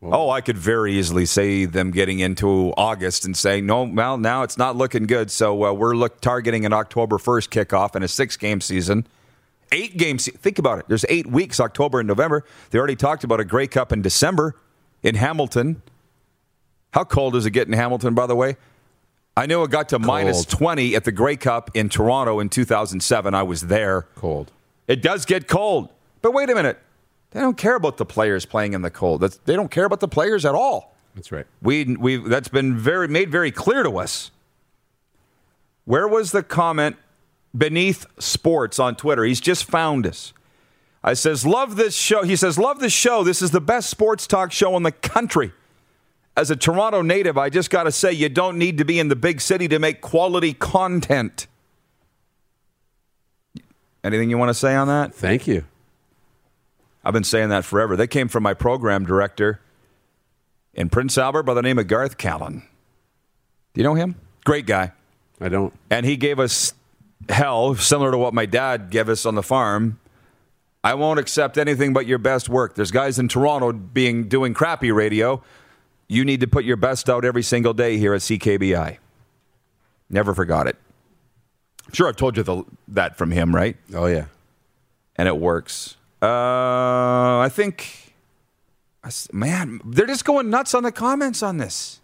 Oh, 0.03 0.31
I 0.31 0.41
could 0.41 0.59
very 0.59 0.95
easily 0.95 1.27
say 1.27 1.65
them 1.65 1.91
getting 1.91 2.19
into 2.19 2.73
August 2.77 3.25
and 3.25 3.37
saying, 3.37 3.67
no, 3.67 3.85
well, 3.85 4.19
now 4.19 4.43
it's 4.43 4.59
not 4.59 4.77
looking 4.77 5.07
good. 5.07 5.31
So 5.31 5.65
uh, 5.65 5.73
we're 5.73 5.95
look, 5.95 6.21
targeting 6.21 6.67
an 6.67 6.73
October 6.73 7.19
1st 7.19 7.49
kickoff 7.49 7.95
in 7.95 8.03
a 8.03 8.09
six 8.09 8.37
game 8.37 8.61
season. 8.61 9.07
Eight 9.71 9.97
games. 9.97 10.29
Think 10.29 10.59
about 10.59 10.81
it. 10.81 10.87
There's 10.89 11.05
eight 11.09 11.27
weeks, 11.27 11.61
October 11.61 12.01
and 12.01 12.07
November. 12.07 12.45
They 12.71 12.79
already 12.79 12.97
talked 12.97 13.25
about 13.25 13.41
a 13.41 13.45
Grey 13.45 13.67
Cup 13.67 13.93
in 13.93 14.03
December 14.03 14.57
in 15.03 15.15
Hamilton. 15.15 15.83
How 16.93 17.05
cold 17.05 17.33
does 17.35 17.47
it 17.47 17.53
get 17.53 17.69
in 17.69 17.73
Hamilton, 17.73 18.15
by 18.15 18.27
the 18.27 18.37
way? 18.37 18.57
I 19.35 19.47
know 19.47 19.63
it 19.63 19.71
got 19.71 19.89
to 19.91 19.99
minus 19.99 20.45
20 20.45 20.95
at 20.95 21.05
the 21.05 21.13
Grey 21.13 21.37
Cup 21.37 21.71
in 21.73 21.89
Toronto 21.89 22.39
in 22.39 22.51
2007. 22.51 23.35
I 23.35 23.43
was 23.43 23.63
there. 23.63 24.03
Cold. 24.15 24.53
It 24.87 25.01
does 25.01 25.25
get 25.25 25.49
cold. 25.49 25.89
But 26.21 26.35
wait 26.35 26.51
a 26.51 26.55
minute. 26.55 26.79
They 27.33 27.41
don't 27.41 27.57
care 27.57 27.77
about 27.77 27.97
the 27.97 28.05
players 28.05 28.45
playing 28.45 28.75
in 28.75 28.83
the 28.83 28.91
cold. 28.91 29.23
That's, 29.23 29.39
they 29.39 29.55
don't 29.55 29.71
care 29.71 29.85
about 29.85 30.01
the 30.01 30.09
players 30.09 30.45
at 30.45 30.55
all. 30.55 30.95
That's 31.15 31.33
right. 31.33 31.47
We 31.61 31.97
we 31.97 32.17
that's 32.17 32.49
been 32.49 32.77
very 32.77 33.09
made 33.09 33.31
very 33.31 33.51
clear 33.51 33.83
to 33.83 33.99
us. 33.99 34.31
Where 35.85 36.09
was 36.09 36.31
the 36.31 36.43
comment 36.43 36.97
beneath 37.57 38.07
sports 38.19 38.79
on 38.79 38.97
Twitter? 38.97 39.25
He's 39.25 39.41
just 39.41 39.65
found 39.65 40.07
us. 40.07 40.33
I 41.05 41.15
says, 41.15 41.45
"Love 41.45 41.77
this 41.77 41.95
show." 41.95 42.23
He 42.23 42.37
says, 42.37 42.59
"Love 42.59 42.81
this 42.81 42.93
show. 42.93 43.25
This 43.25 43.43
is 43.43 43.51
the 43.51 43.61
best 43.61 43.91
sports 43.91 44.27
talk 44.27 44.53
show 44.53 44.77
in 44.77 44.85
the 44.85 44.93
country." 44.93 45.53
As 46.35 46.51
a 46.51 46.57
Toronto 46.57 47.03
native, 47.03 47.37
I 47.37 47.51
just 47.51 47.69
got 47.69 47.83
to 47.83 47.93
say 47.93 48.11
you 48.11 48.31
don't 48.31 48.57
need 48.57 48.79
to 48.79 48.85
be 48.87 48.99
in 48.99 49.09
the 49.09 49.17
big 49.17 49.43
city 49.43 49.69
to 49.69 49.79
make 49.79 50.01
quality 50.01 50.55
content. 50.55 51.47
Anything 54.03 54.31
you 54.31 54.39
want 54.39 54.49
to 54.49 54.55
say 54.55 54.75
on 54.75 54.89
that? 54.89 55.15
Thank 55.15 55.47
you. 55.47 55.65
I've 57.05 57.13
been 57.13 57.25
saying 57.25 57.49
that 57.49 57.65
forever. 57.65 57.97
They 57.97 58.07
came 58.07 58.29
from 58.29 58.43
my 58.43 58.55
program 58.55 59.05
director 59.05 59.61
in 60.75 60.89
Prince 60.89 61.19
Albert 61.19 61.43
by 61.45 61.55
the 61.55 61.63
name 61.63 61.79
of 61.79 61.87
Garth 61.89 62.17
Callan. 62.17 62.63
Do 63.75 63.81
you 63.81 63.85
know 63.85 63.95
him? 63.95 64.17
Great 64.45 64.67
guy. 64.67 64.93
I 65.41 65.49
don't. 65.49 65.73
And 65.91 66.07
he 66.07 66.17
gave 66.17 66.39
us 66.39 66.75
hell, 67.29 67.75
similar 67.75 68.11
to 68.11 68.19
what 68.19 68.35
my 68.35 68.47
dad 68.47 68.91
gave 68.91 69.09
us 69.09 69.27
on 69.27 69.35
the 69.35 69.43
farm. 69.43 69.99
I 70.85 70.95
won't 70.95 71.21
accept 71.21 71.59
anything 71.59 71.93
but 71.93 72.07
your 72.07 72.19
best 72.19 72.49
work. 72.49 72.75
There's 72.75 72.91
guys 72.91 73.19
in 73.19 73.29
Toronto 73.29 73.73
being 73.73 74.29
doing 74.29 74.53
crappy 74.53 74.91
radio. 74.91 75.43
You 76.09 76.25
need 76.25 76.41
to 76.41 76.49
put 76.49 76.65
your 76.65 76.77
best 76.77 77.09
out 77.09 77.25
every 77.25 77.43
single 77.43 77.73
day 77.73 77.99
here 77.99 78.15
at 78.15 78.21
CKBI. 78.21 78.99
Never 80.11 80.35
forgot 80.35 80.67
it. 80.67 80.77
Sure, 81.93 82.09
I've 82.09 82.17
told 82.17 82.37
you 82.37 82.43
the, 82.43 82.65
that 82.89 83.17
from 83.17 83.31
him, 83.31 83.55
right? 83.55 83.77
Oh 83.95 84.07
yeah. 84.07 84.27
And 85.17 85.29
it 85.29 85.37
works. 85.37 85.97
Uh, 86.23 87.41
I 87.41 87.51
think, 87.53 88.15
man, 89.33 89.81
they're 89.85 90.07
just 90.07 90.25
going 90.25 90.51
nuts 90.51 90.73
on 90.73 90.85
the 90.85 90.93
comments 90.93 91.43
on 91.43 91.57
this. 91.57 92.01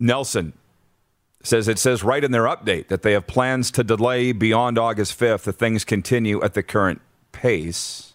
Nelson 0.00 0.52
says 1.44 1.68
it 1.68 1.78
says 1.78 2.02
right 2.02 2.24
in 2.24 2.32
their 2.32 2.44
update 2.44 2.88
that 2.88 3.02
they 3.02 3.12
have 3.12 3.26
plans 3.26 3.70
to 3.70 3.84
delay 3.84 4.32
beyond 4.32 4.78
August 4.78 5.18
5th 5.18 5.46
if 5.46 5.54
things 5.54 5.84
continue 5.84 6.42
at 6.42 6.54
the 6.54 6.62
current 6.62 7.00
pace. 7.30 8.14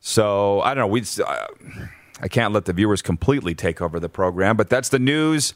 So 0.00 0.60
I 0.60 0.74
don't 0.74 0.82
know. 0.82 0.86
We 0.88 1.02
uh, 1.24 1.46
I 2.20 2.28
can't 2.28 2.52
let 2.52 2.66
the 2.66 2.72
viewers 2.72 3.00
completely 3.00 3.54
take 3.54 3.80
over 3.80 3.98
the 3.98 4.08
program, 4.08 4.56
but 4.56 4.68
that's 4.68 4.90
the 4.90 4.98
news 4.98 5.54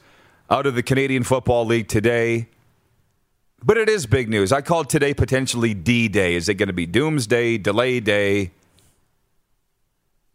out 0.49 0.67
of 0.67 0.75
the 0.75 0.83
Canadian 0.83 1.23
Football 1.25 1.67
League 1.67 1.89
today. 1.89 2.49
But 3.63 3.79
it 3.79 3.89
is 3.89 4.07
big 4.07 4.29
news. 4.29 4.53
I 4.53 4.61
called 4.61 4.91
today 4.91 5.15
potentially 5.15 5.75
D 5.75 6.09
Day. 6.09 6.35
Is 6.35 6.49
it 6.49 6.55
going 6.55 6.67
to 6.69 6.75
be 6.75 6.87
Doomsday, 6.87 7.59
Delay 7.59 8.01
Day, 8.01 8.51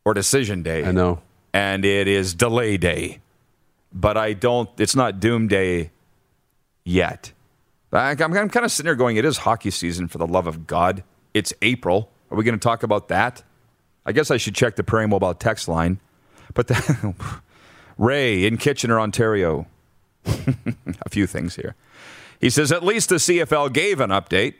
or 0.03 0.13
Decision 0.13 0.63
Day? 0.63 0.83
I 0.83 0.91
know. 0.91 1.21
And 1.53 1.85
it 1.85 2.07
is 2.07 2.33
Delay 2.33 2.77
Day. 2.77 3.19
But 3.93 4.17
I 4.17 4.33
don't, 4.33 4.69
it's 4.79 4.95
not 4.95 5.19
Doom 5.19 5.47
Day 5.47 5.91
yet. 6.83 7.31
I'm, 7.91 8.21
I'm 8.21 8.49
kind 8.49 8.65
of 8.65 8.71
sitting 8.71 8.85
there 8.85 8.95
going, 8.95 9.17
it 9.17 9.25
is 9.25 9.39
hockey 9.39 9.71
season 9.71 10.07
for 10.07 10.17
the 10.17 10.27
love 10.27 10.47
of 10.47 10.67
God. 10.67 11.03
It's 11.33 11.53
April. 11.61 12.11
Are 12.31 12.37
we 12.37 12.43
going 12.43 12.57
to 12.57 12.63
talk 12.63 12.83
about 12.83 13.07
that? 13.07 13.43
I 14.05 14.11
guess 14.11 14.31
I 14.31 14.37
should 14.37 14.55
check 14.55 14.75
the 14.75 14.83
Prairie 14.83 15.07
Mobile 15.07 15.33
text 15.33 15.67
line. 15.67 15.99
But 16.53 16.67
the, 16.67 17.15
Ray 17.97 18.45
in 18.45 18.57
Kitchener, 18.57 18.99
Ontario. 18.99 19.67
A 20.25 21.09
few 21.09 21.27
things 21.27 21.55
here. 21.55 21.75
He 22.39 22.49
says 22.49 22.71
at 22.71 22.83
least 22.83 23.09
the 23.09 23.15
CFL 23.15 23.73
gave 23.73 23.99
an 23.99 24.11
update, 24.11 24.55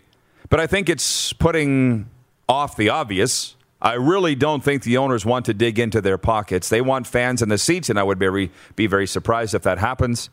but 0.49 0.59
I 0.59 0.67
think 0.67 0.89
it's 0.89 1.33
putting 1.33 2.09
off 2.47 2.75
the 2.75 2.89
obvious. 2.89 3.55
I 3.81 3.93
really 3.93 4.35
don't 4.35 4.63
think 4.63 4.83
the 4.83 4.97
owners 4.97 5.25
want 5.25 5.45
to 5.45 5.53
dig 5.53 5.79
into 5.79 6.01
their 6.01 6.17
pockets. 6.17 6.67
They 6.67 6.81
want 6.81 7.07
fans 7.07 7.41
in 7.41 7.47
the 7.49 7.57
seats, 7.57 7.89
and 7.89 7.97
I 7.97 8.03
would 8.03 8.19
be, 8.19 8.51
be 8.75 8.87
very 8.87 9.07
surprised 9.07 9.55
if 9.55 9.61
that 9.63 9.77
happens. 9.77 10.29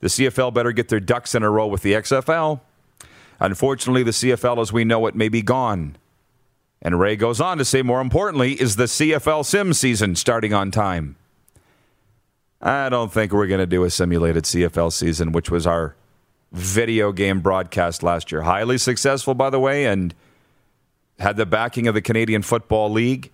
The 0.00 0.08
CFL 0.08 0.54
better 0.54 0.72
get 0.72 0.88
their 0.88 1.00
ducks 1.00 1.34
in 1.34 1.42
a 1.42 1.50
row 1.50 1.66
with 1.66 1.82
the 1.82 1.92
XFL. 1.92 2.60
Unfortunately, 3.40 4.02
the 4.02 4.12
CFL 4.12 4.62
as 4.62 4.72
we 4.72 4.84
know 4.84 5.06
it 5.06 5.14
may 5.14 5.28
be 5.28 5.42
gone. 5.42 5.96
And 6.80 6.98
Ray 7.00 7.16
goes 7.16 7.40
on 7.40 7.58
to 7.58 7.64
say, 7.64 7.82
more 7.82 8.00
importantly, 8.00 8.52
is 8.52 8.76
the 8.76 8.84
CFL 8.84 9.44
sim 9.44 9.72
season 9.72 10.14
starting 10.14 10.54
on 10.54 10.70
time? 10.70 11.16
I 12.62 12.88
don't 12.88 13.12
think 13.12 13.32
we're 13.32 13.46
going 13.46 13.60
to 13.60 13.66
do 13.66 13.84
a 13.84 13.90
simulated 13.90 14.44
CFL 14.44 14.92
season, 14.92 15.32
which 15.32 15.50
was 15.50 15.66
our 15.66 15.94
video 16.52 17.12
game 17.12 17.40
broadcast 17.40 18.02
last 18.02 18.32
year. 18.32 18.42
Highly 18.42 18.78
successful, 18.78 19.34
by 19.34 19.50
the 19.50 19.60
way, 19.60 19.86
and 19.86 20.14
had 21.18 21.36
the 21.36 21.46
backing 21.46 21.86
of 21.86 21.94
the 21.94 22.02
Canadian 22.02 22.42
Football 22.42 22.90
League. 22.90 23.30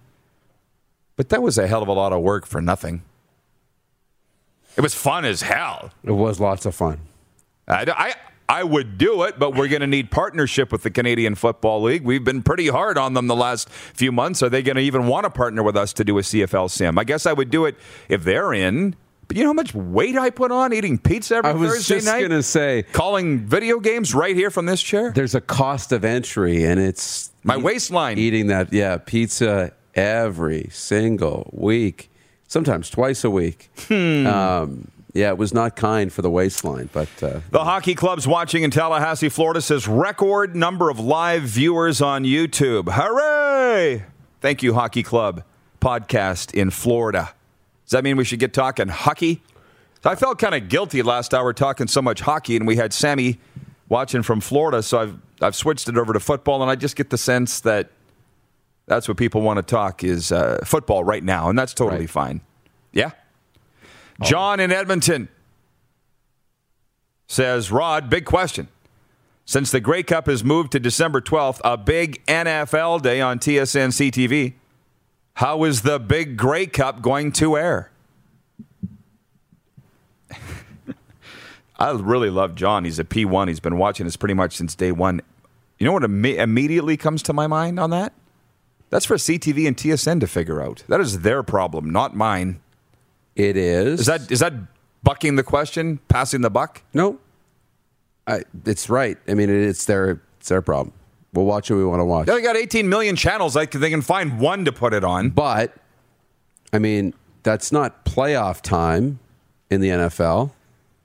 But 1.16 1.28
that 1.28 1.42
was 1.42 1.58
a 1.58 1.66
hell 1.66 1.82
of 1.82 1.88
a 1.88 1.92
lot 1.92 2.12
of 2.12 2.22
work 2.22 2.46
for 2.46 2.60
nothing. 2.60 3.02
It 4.76 4.80
was 4.80 4.94
fun 4.94 5.24
as 5.24 5.42
hell. 5.42 5.90
It 6.02 6.12
was 6.12 6.40
lots 6.40 6.64
of 6.64 6.74
fun. 6.74 7.00
I, 7.68 7.84
I, 7.88 8.14
I 8.48 8.64
would 8.64 8.98
do 8.98 9.22
it, 9.24 9.38
but 9.38 9.54
we're 9.54 9.68
going 9.68 9.80
to 9.82 9.86
need 9.86 10.10
partnership 10.10 10.72
with 10.72 10.82
the 10.82 10.90
Canadian 10.90 11.34
Football 11.34 11.82
League. 11.82 12.04
We've 12.04 12.24
been 12.24 12.42
pretty 12.42 12.68
hard 12.68 12.98
on 12.98 13.14
them 13.14 13.26
the 13.26 13.36
last 13.36 13.68
few 13.68 14.12
months. 14.12 14.42
Are 14.42 14.48
they 14.48 14.62
going 14.62 14.76
to 14.76 14.82
even 14.82 15.06
want 15.06 15.24
to 15.24 15.30
partner 15.30 15.62
with 15.62 15.76
us 15.76 15.92
to 15.94 16.04
do 16.04 16.18
a 16.18 16.22
CFL 16.22 16.70
sim? 16.70 16.98
I 16.98 17.04
guess 17.04 17.26
I 17.26 17.32
would 17.32 17.50
do 17.50 17.66
it 17.66 17.76
if 18.08 18.24
they're 18.24 18.52
in. 18.52 18.96
But 19.32 19.38
you 19.38 19.44
know 19.44 19.48
how 19.48 19.54
much 19.54 19.72
weight 19.74 20.14
I 20.18 20.28
put 20.28 20.52
on 20.52 20.74
eating 20.74 20.98
pizza 20.98 21.36
every 21.36 21.52
I 21.52 21.54
was 21.54 21.70
Thursday 21.72 21.94
just 21.94 22.06
night? 22.06 22.18
going 22.18 22.32
to 22.32 22.42
say, 22.42 22.82
calling 22.92 23.38
video 23.46 23.80
games 23.80 24.14
right 24.14 24.36
here 24.36 24.50
from 24.50 24.66
this 24.66 24.82
chair. 24.82 25.10
there's 25.10 25.34
a 25.34 25.40
cost 25.40 25.90
of 25.90 26.04
entry, 26.04 26.64
and 26.64 26.78
it's 26.78 27.32
My 27.42 27.56
waistline. 27.56 28.18
eating 28.18 28.48
that, 28.48 28.74
yeah, 28.74 28.98
pizza 28.98 29.72
every 29.94 30.68
single 30.70 31.48
week, 31.54 32.10
sometimes 32.46 32.90
twice 32.90 33.24
a 33.24 33.30
week. 33.30 33.70
Hmm. 33.88 34.26
Um, 34.26 34.88
yeah, 35.14 35.30
it 35.30 35.38
was 35.38 35.54
not 35.54 35.76
kind 35.76 36.12
for 36.12 36.20
the 36.20 36.30
waistline, 36.30 36.90
but 36.92 37.08
uh, 37.22 37.40
The 37.52 37.64
hockey 37.64 37.94
club's 37.94 38.28
watching 38.28 38.64
in 38.64 38.70
Tallahassee, 38.70 39.30
Florida 39.30 39.62
says 39.62 39.88
record 39.88 40.54
number 40.54 40.90
of 40.90 41.00
live 41.00 41.44
viewers 41.44 42.02
on 42.02 42.24
YouTube. 42.24 42.90
Hooray! 42.92 44.04
Thank 44.42 44.62
you, 44.62 44.74
Hockey 44.74 45.02
Club 45.02 45.42
podcast 45.80 46.52
in 46.52 46.68
Florida. 46.68 47.32
Does 47.92 47.98
that 47.98 48.04
mean 48.04 48.16
we 48.16 48.24
should 48.24 48.38
get 48.38 48.54
talking 48.54 48.88
hockey? 48.88 49.42
So 50.02 50.08
I 50.08 50.14
felt 50.14 50.38
kind 50.38 50.54
of 50.54 50.70
guilty 50.70 51.02
last 51.02 51.34
hour 51.34 51.52
talking 51.52 51.88
so 51.88 52.00
much 52.00 52.22
hockey, 52.22 52.56
and 52.56 52.66
we 52.66 52.76
had 52.76 52.94
Sammy 52.94 53.38
watching 53.90 54.22
from 54.22 54.40
Florida, 54.40 54.82
so 54.82 54.98
I've 54.98 55.18
I've 55.42 55.54
switched 55.54 55.90
it 55.90 55.98
over 55.98 56.14
to 56.14 56.18
football, 56.20 56.62
and 56.62 56.70
I 56.70 56.74
just 56.74 56.96
get 56.96 57.10
the 57.10 57.18
sense 57.18 57.60
that 57.60 57.90
that's 58.86 59.08
what 59.08 59.18
people 59.18 59.42
want 59.42 59.58
to 59.58 59.62
talk 59.62 60.02
is 60.02 60.32
uh, 60.32 60.60
football 60.64 61.04
right 61.04 61.22
now, 61.22 61.50
and 61.50 61.58
that's 61.58 61.74
totally 61.74 62.00
Right. 62.00 62.08
fine. 62.10 62.40
Yeah. 62.92 63.10
John 64.22 64.58
in 64.58 64.72
Edmonton 64.72 65.28
says, 67.26 67.70
Rod, 67.70 68.08
big 68.08 68.24
question. 68.24 68.68
Since 69.44 69.70
the 69.70 69.80
Grey 69.80 70.02
Cup 70.02 70.28
has 70.28 70.42
moved 70.42 70.72
to 70.72 70.80
December 70.80 71.20
12th, 71.20 71.60
a 71.62 71.76
big 71.76 72.24
NFL 72.24 73.02
day 73.02 73.20
on 73.20 73.38
TSN 73.38 73.88
CTV, 73.92 74.54
how 75.34 75.64
is 75.64 75.82
the 75.82 75.98
big 75.98 76.36
Grey 76.36 76.66
Cup 76.66 77.02
going 77.02 77.32
to 77.32 77.56
air? 77.56 77.90
I 81.78 81.90
really 81.92 82.30
love 82.30 82.54
John. 82.54 82.84
He's 82.84 82.98
a 82.98 83.04
P1. 83.04 83.48
He's 83.48 83.60
been 83.60 83.78
watching 83.78 84.06
us 84.06 84.16
pretty 84.16 84.34
much 84.34 84.56
since 84.56 84.74
day 84.74 84.92
one. 84.92 85.20
You 85.78 85.86
know 85.86 85.92
what 85.92 86.02
imme- 86.02 86.38
immediately 86.38 86.96
comes 86.96 87.22
to 87.24 87.32
my 87.32 87.46
mind 87.46 87.80
on 87.80 87.90
that? 87.90 88.12
That's 88.90 89.06
for 89.06 89.16
CTV 89.16 89.66
and 89.66 89.76
TSN 89.76 90.20
to 90.20 90.26
figure 90.26 90.60
out. 90.62 90.84
That 90.88 91.00
is 91.00 91.20
their 91.20 91.42
problem, 91.42 91.90
not 91.90 92.14
mine. 92.14 92.60
it 93.34 93.56
is. 93.56 94.00
Is 94.00 94.06
that 94.06 94.30
is 94.30 94.40
that 94.40 94.52
bucking 95.02 95.36
the 95.36 95.42
question, 95.42 95.98
passing 96.08 96.42
the 96.42 96.50
buck? 96.50 96.82
no? 96.92 97.18
I, 98.24 98.42
it's 98.64 98.88
right. 98.88 99.18
I 99.26 99.34
mean, 99.34 99.50
it's 99.50 99.86
their 99.86 100.20
it's 100.38 100.48
their 100.48 100.62
problem. 100.62 100.92
We'll 101.32 101.46
watch 101.46 101.70
what 101.70 101.76
we 101.76 101.84
want 101.84 102.00
to 102.00 102.04
watch. 102.04 102.26
They 102.26 102.42
got 102.42 102.56
18 102.56 102.88
million 102.88 103.16
channels. 103.16 103.56
Like 103.56 103.70
they 103.70 103.90
can 103.90 104.02
find 104.02 104.38
one 104.38 104.64
to 104.66 104.72
put 104.72 104.92
it 104.92 105.02
on. 105.02 105.30
But 105.30 105.74
I 106.72 106.78
mean, 106.78 107.14
that's 107.42 107.72
not 107.72 108.04
playoff 108.04 108.60
time 108.60 109.18
in 109.70 109.80
the 109.80 109.88
NFL, 109.88 110.52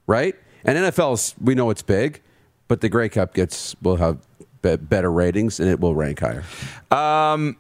right? 0.06 0.36
And 0.66 0.78
NFL's 0.78 1.34
we 1.40 1.56
know 1.56 1.70
it's 1.70 1.82
big, 1.82 2.22
but 2.68 2.82
the 2.82 2.90
Grey 2.90 3.08
Cup 3.10 3.34
gets 3.34 3.76
will 3.82 3.96
have 3.98 4.18
be- 4.62 4.76
better 4.76 5.12
ratings 5.12 5.60
and 5.60 5.70
it 5.70 5.80
will 5.80 5.96
rank 5.96 6.20
higher. 6.20 6.44
Um, 6.92 7.56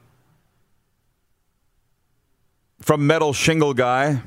from 2.81 3.07
Metal 3.07 3.31
Shingle 3.31 3.73
Guy 3.73 4.21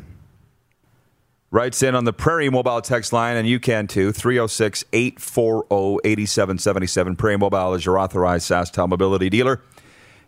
writes 1.50 1.83
in 1.83 1.95
on 1.95 2.04
the 2.04 2.12
Prairie 2.12 2.49
Mobile 2.49 2.80
text 2.80 3.12
line, 3.12 3.37
and 3.37 3.49
you 3.49 3.59
can 3.59 3.87
too 3.87 4.12
306 4.12 4.85
840 4.92 5.99
8777. 6.04 7.16
Prairie 7.16 7.38
Mobile 7.38 7.75
is 7.75 7.85
your 7.85 7.99
authorized 7.99 8.49
SaskTel 8.50 8.88
mobility 8.88 9.28
dealer. 9.28 9.61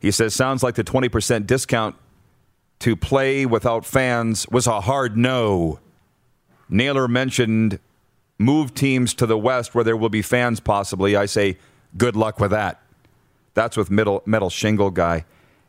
He 0.01 0.11
says, 0.11 0.35
sounds 0.35 0.63
like 0.63 0.75
the 0.75 0.85
20% 0.85 1.47
discount 1.47 1.95
to 2.81 2.97
play 2.97 3.47
without 3.47 3.87
fans 3.87 4.49
was 4.51 4.67
a 4.67 4.81
hard 4.81 5.17
no. 5.17 5.79
Naylor 6.69 7.07
mentioned 7.07 7.79
move 8.39 8.75
teams 8.75 9.15
to 9.15 9.27
the 9.27 9.39
West 9.39 9.75
where 9.75 9.85
there 9.85 9.97
will 9.97 10.09
be 10.09 10.23
fans 10.23 10.59
possibly. 10.59 11.15
I 11.15 11.27
say, 11.27 11.59
good 11.97 12.17
luck 12.17 12.41
with 12.41 12.51
that. 12.51 12.83
That's 13.55 13.77
with 13.77 13.91
middle, 13.91 14.23
metal 14.27 14.51
shingle 14.51 14.91
guy. 14.91 15.25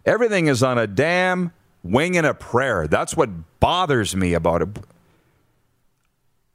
Everything 0.05 0.47
is 0.47 0.63
on 0.63 0.79
a 0.79 0.87
damn 0.87 1.51
wing 1.83 2.17
and 2.17 2.25
a 2.25 2.33
prayer. 2.33 2.87
That's 2.87 3.15
what 3.15 3.59
bothers 3.59 4.15
me 4.15 4.33
about 4.33 4.63
it. 4.63 4.69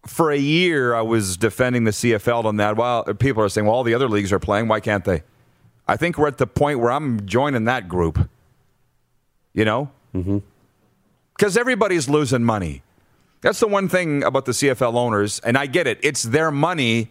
For 0.09 0.31
a 0.31 0.39
year, 0.39 0.95
I 0.95 1.03
was 1.03 1.37
defending 1.37 1.85
the 1.85 1.91
CFL 1.91 2.45
on 2.45 2.57
that. 2.57 2.77
Well, 2.77 3.05
people 3.15 3.43
are 3.43 3.49
saying, 3.49 3.67
well, 3.67 3.77
all 3.77 3.85
the 3.85 3.95
other 3.95 4.09
leagues 4.09 4.33
are 4.33 4.39
playing. 4.39 4.67
Why 4.67 4.81
can't 4.81 5.05
they? 5.05 5.23
I 5.87 5.97
think 5.97 6.19
we're 6.19 6.29
at 6.29 6.39
the 6.39 6.47
point 6.47 6.81
where 6.81 6.91
I'm 6.91 7.27
joining 7.27 7.65
that 7.65 7.89
group. 7.89 8.29
You 9.53 9.65
know? 9.65 9.91
Mm-hmm. 10.15 10.39
Because 11.37 11.57
everybody's 11.57 12.09
losing 12.09 12.43
money. 12.43 12.83
That's 13.43 13.61
the 13.61 13.69
one 13.69 13.89
thing 13.89 14.25
about 14.25 14.47
the 14.47 14.53
CFL 14.53 14.95
owners, 14.95 15.39
and 15.41 15.57
I 15.57 15.67
get 15.67 15.87
it. 15.87 15.99
It's 16.03 16.25
their 16.25 16.51
money, 16.51 17.11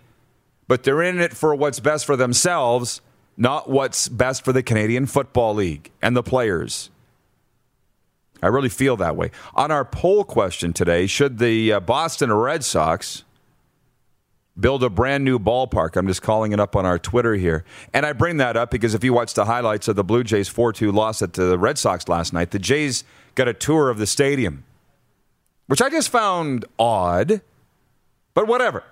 but 0.67 0.83
they're 0.83 1.01
in 1.01 1.21
it 1.21 1.33
for 1.33 1.55
what's 1.55 1.79
best 1.79 2.05
for 2.05 2.17
themselves, 2.17 2.99
not 3.37 3.69
what's 3.69 4.09
best 4.09 4.43
for 4.43 4.51
the 4.51 4.63
Canadian 4.63 5.05
Football 5.05 5.53
League 5.53 5.91
and 6.01 6.17
the 6.17 6.23
players. 6.23 6.89
I 8.41 8.47
really 8.47 8.69
feel 8.69 8.97
that 8.97 9.15
way. 9.15 9.31
On 9.55 9.71
our 9.71 9.85
poll 9.85 10.23
question 10.23 10.73
today, 10.73 11.07
should 11.07 11.39
the 11.39 11.73
uh, 11.73 11.79
Boston 11.79 12.31
Red 12.31 12.63
Sox 12.63 13.23
build 14.59 14.83
a 14.83 14.89
brand 14.89 15.23
new 15.23 15.39
ballpark? 15.39 15.95
I'm 15.95 16.07
just 16.07 16.21
calling 16.21 16.51
it 16.51 16.59
up 16.59 16.75
on 16.75 16.85
our 16.85 16.99
Twitter 16.99 17.35
here. 17.35 17.63
And 17.93 18.05
I 18.05 18.13
bring 18.13 18.37
that 18.37 18.57
up 18.57 18.71
because 18.71 18.93
if 18.93 19.03
you 19.03 19.13
watch 19.13 19.33
the 19.33 19.45
highlights 19.45 19.87
of 19.87 19.95
the 19.95 20.03
Blue 20.03 20.23
Jays 20.23 20.47
4 20.47 20.73
2 20.73 20.91
loss 20.91 21.21
at 21.21 21.33
the 21.33 21.57
Red 21.57 21.77
Sox 21.77 22.07
last 22.07 22.33
night, 22.33 22.51
the 22.51 22.59
Jays 22.59 23.03
got 23.35 23.47
a 23.47 23.53
tour 23.53 23.89
of 23.89 23.97
the 23.97 24.07
stadium, 24.07 24.63
which 25.67 25.81
I 25.81 25.89
just 25.89 26.09
found 26.09 26.65
odd, 26.77 27.41
but 28.33 28.47
whatever. 28.47 28.83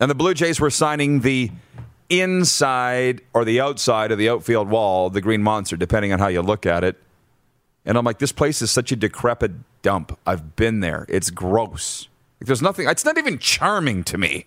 And 0.00 0.10
the 0.10 0.14
Blue 0.14 0.34
Jays 0.34 0.60
were 0.60 0.70
signing 0.70 1.20
the 1.20 1.50
inside 2.08 3.20
or 3.34 3.44
the 3.44 3.60
outside 3.60 4.12
of 4.12 4.18
the 4.18 4.28
outfield 4.28 4.68
wall, 4.68 5.10
the 5.10 5.20
Green 5.20 5.42
Monster, 5.42 5.76
depending 5.76 6.12
on 6.12 6.18
how 6.18 6.28
you 6.28 6.42
look 6.42 6.66
at 6.66 6.84
it. 6.84 6.96
And 7.84 7.96
I'm 7.96 8.04
like, 8.04 8.18
this 8.18 8.32
place 8.32 8.60
is 8.62 8.70
such 8.70 8.92
a 8.92 8.96
decrepit 8.96 9.52
dump. 9.82 10.18
I've 10.26 10.56
been 10.56 10.80
there. 10.80 11.06
It's 11.08 11.30
gross. 11.30 12.08
Like, 12.40 12.46
There's 12.46 12.62
nothing, 12.62 12.88
it's 12.88 13.04
not 13.04 13.18
even 13.18 13.38
charming 13.38 14.04
to 14.04 14.18
me. 14.18 14.46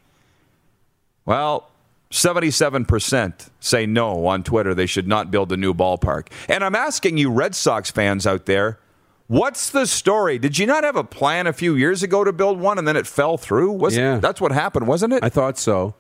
Well, 1.25 1.69
77% 2.11 3.50
say 3.59 3.85
no 3.85 4.27
on 4.27 4.43
Twitter. 4.43 4.73
They 4.73 4.85
should 4.85 5.07
not 5.07 5.31
build 5.31 5.51
a 5.51 5.57
new 5.57 5.73
ballpark. 5.73 6.27
And 6.50 6.63
I'm 6.63 6.75
asking 6.75 7.17
you, 7.17 7.31
Red 7.31 7.55
Sox 7.55 7.89
fans 7.89 8.27
out 8.27 8.45
there, 8.45 8.79
what's 9.27 9.69
the 9.69 9.88
story? 9.88 10.38
Did 10.38 10.57
you 10.57 10.65
not 10.65 10.83
have 10.83 10.95
a 10.95 11.03
plan 11.03 11.47
a 11.47 11.53
few 11.53 11.75
years 11.75 12.03
ago 12.03 12.23
to 12.23 12.33
build 12.33 12.59
one 12.59 12.77
and 12.77 12.88
then 12.88 12.97
it 12.97 13.07
fell 13.07 13.38
through? 13.38 13.71
Was 13.71 13.95
Yeah. 13.95 14.17
That's 14.19 14.41
what 14.41 14.51
happened, 14.51 14.88
wasn't 14.88 15.13
it? 15.13 15.23
I 15.23 15.29
thought 15.29 15.57
so. 15.57 15.95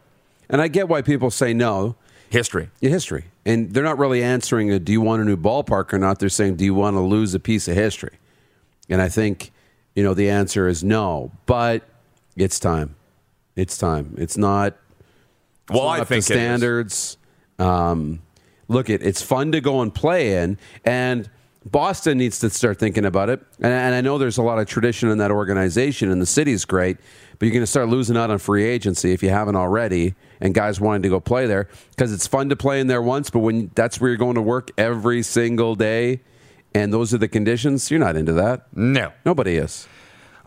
And 0.49 0.61
I 0.61 0.67
get 0.67 0.89
why 0.89 1.01
people 1.01 1.31
say 1.31 1.53
no. 1.53 1.95
History. 2.29 2.69
Yeah, 2.81 2.89
history. 2.89 3.25
And 3.45 3.73
they're 3.73 3.83
not 3.83 3.97
really 3.97 4.23
answering 4.23 4.71
a 4.71 4.79
do 4.79 4.91
you 4.91 5.01
want 5.01 5.21
a 5.21 5.25
new 5.25 5.37
ballpark 5.37 5.93
or 5.93 5.97
not? 5.97 6.19
They're 6.19 6.29
saying, 6.29 6.57
do 6.57 6.65
you 6.65 6.73
want 6.73 6.95
to 6.95 7.01
lose 7.01 7.33
a 7.33 7.39
piece 7.39 7.67
of 7.67 7.75
history? 7.75 8.17
And 8.89 9.01
I 9.01 9.09
think, 9.09 9.51
you 9.95 10.03
know, 10.03 10.13
the 10.13 10.29
answer 10.29 10.67
is 10.67 10.83
no. 10.83 11.31
But 11.45 11.83
it's 12.35 12.59
time. 12.59 12.95
It's 13.55 13.77
time. 13.77 14.15
It's 14.17 14.37
not 14.37 14.77
it's 15.69 15.79
Well, 15.79 15.85
not 15.85 15.99
I 15.99 16.01
up 16.01 16.07
think 16.07 16.23
standards. 16.23 17.17
Um, 17.59 18.21
look, 18.67 18.89
it 18.89 19.01
it's 19.03 19.21
fun 19.21 19.51
to 19.51 19.61
go 19.61 19.81
and 19.81 19.93
play 19.93 20.41
in, 20.41 20.57
and 20.83 21.29
Boston 21.65 22.17
needs 22.17 22.39
to 22.39 22.49
start 22.49 22.79
thinking 22.79 23.05
about 23.05 23.29
it. 23.29 23.39
And, 23.59 23.71
and 23.71 23.95
I 23.95 24.01
know 24.01 24.17
there's 24.17 24.37
a 24.37 24.43
lot 24.43 24.59
of 24.59 24.67
tradition 24.67 25.09
in 25.09 25.17
that 25.19 25.31
organization, 25.31 26.11
and 26.11 26.21
the 26.21 26.25
city's 26.25 26.65
great, 26.65 26.97
but 27.41 27.47
you're 27.47 27.53
going 27.53 27.63
to 27.63 27.67
start 27.67 27.89
losing 27.89 28.15
out 28.15 28.29
on 28.29 28.37
free 28.37 28.63
agency 28.63 29.13
if 29.13 29.23
you 29.23 29.29
haven't 29.31 29.55
already, 29.55 30.13
and 30.39 30.53
guys 30.53 30.79
wanting 30.79 31.01
to 31.01 31.09
go 31.09 31.19
play 31.19 31.47
there 31.47 31.67
because 31.89 32.13
it's 32.13 32.27
fun 32.27 32.49
to 32.49 32.55
play 32.55 32.79
in 32.79 32.85
there 32.85 33.01
once, 33.01 33.31
but 33.31 33.39
when 33.39 33.71
that's 33.73 33.99
where 33.99 34.11
you're 34.11 34.17
going 34.17 34.35
to 34.35 34.43
work 34.43 34.69
every 34.77 35.23
single 35.23 35.73
day, 35.73 36.19
and 36.75 36.93
those 36.93 37.15
are 37.15 37.17
the 37.17 37.27
conditions, 37.27 37.89
you're 37.89 37.99
not 37.99 38.15
into 38.15 38.31
that. 38.33 38.67
No. 38.75 39.11
Nobody 39.25 39.55
is. 39.55 39.87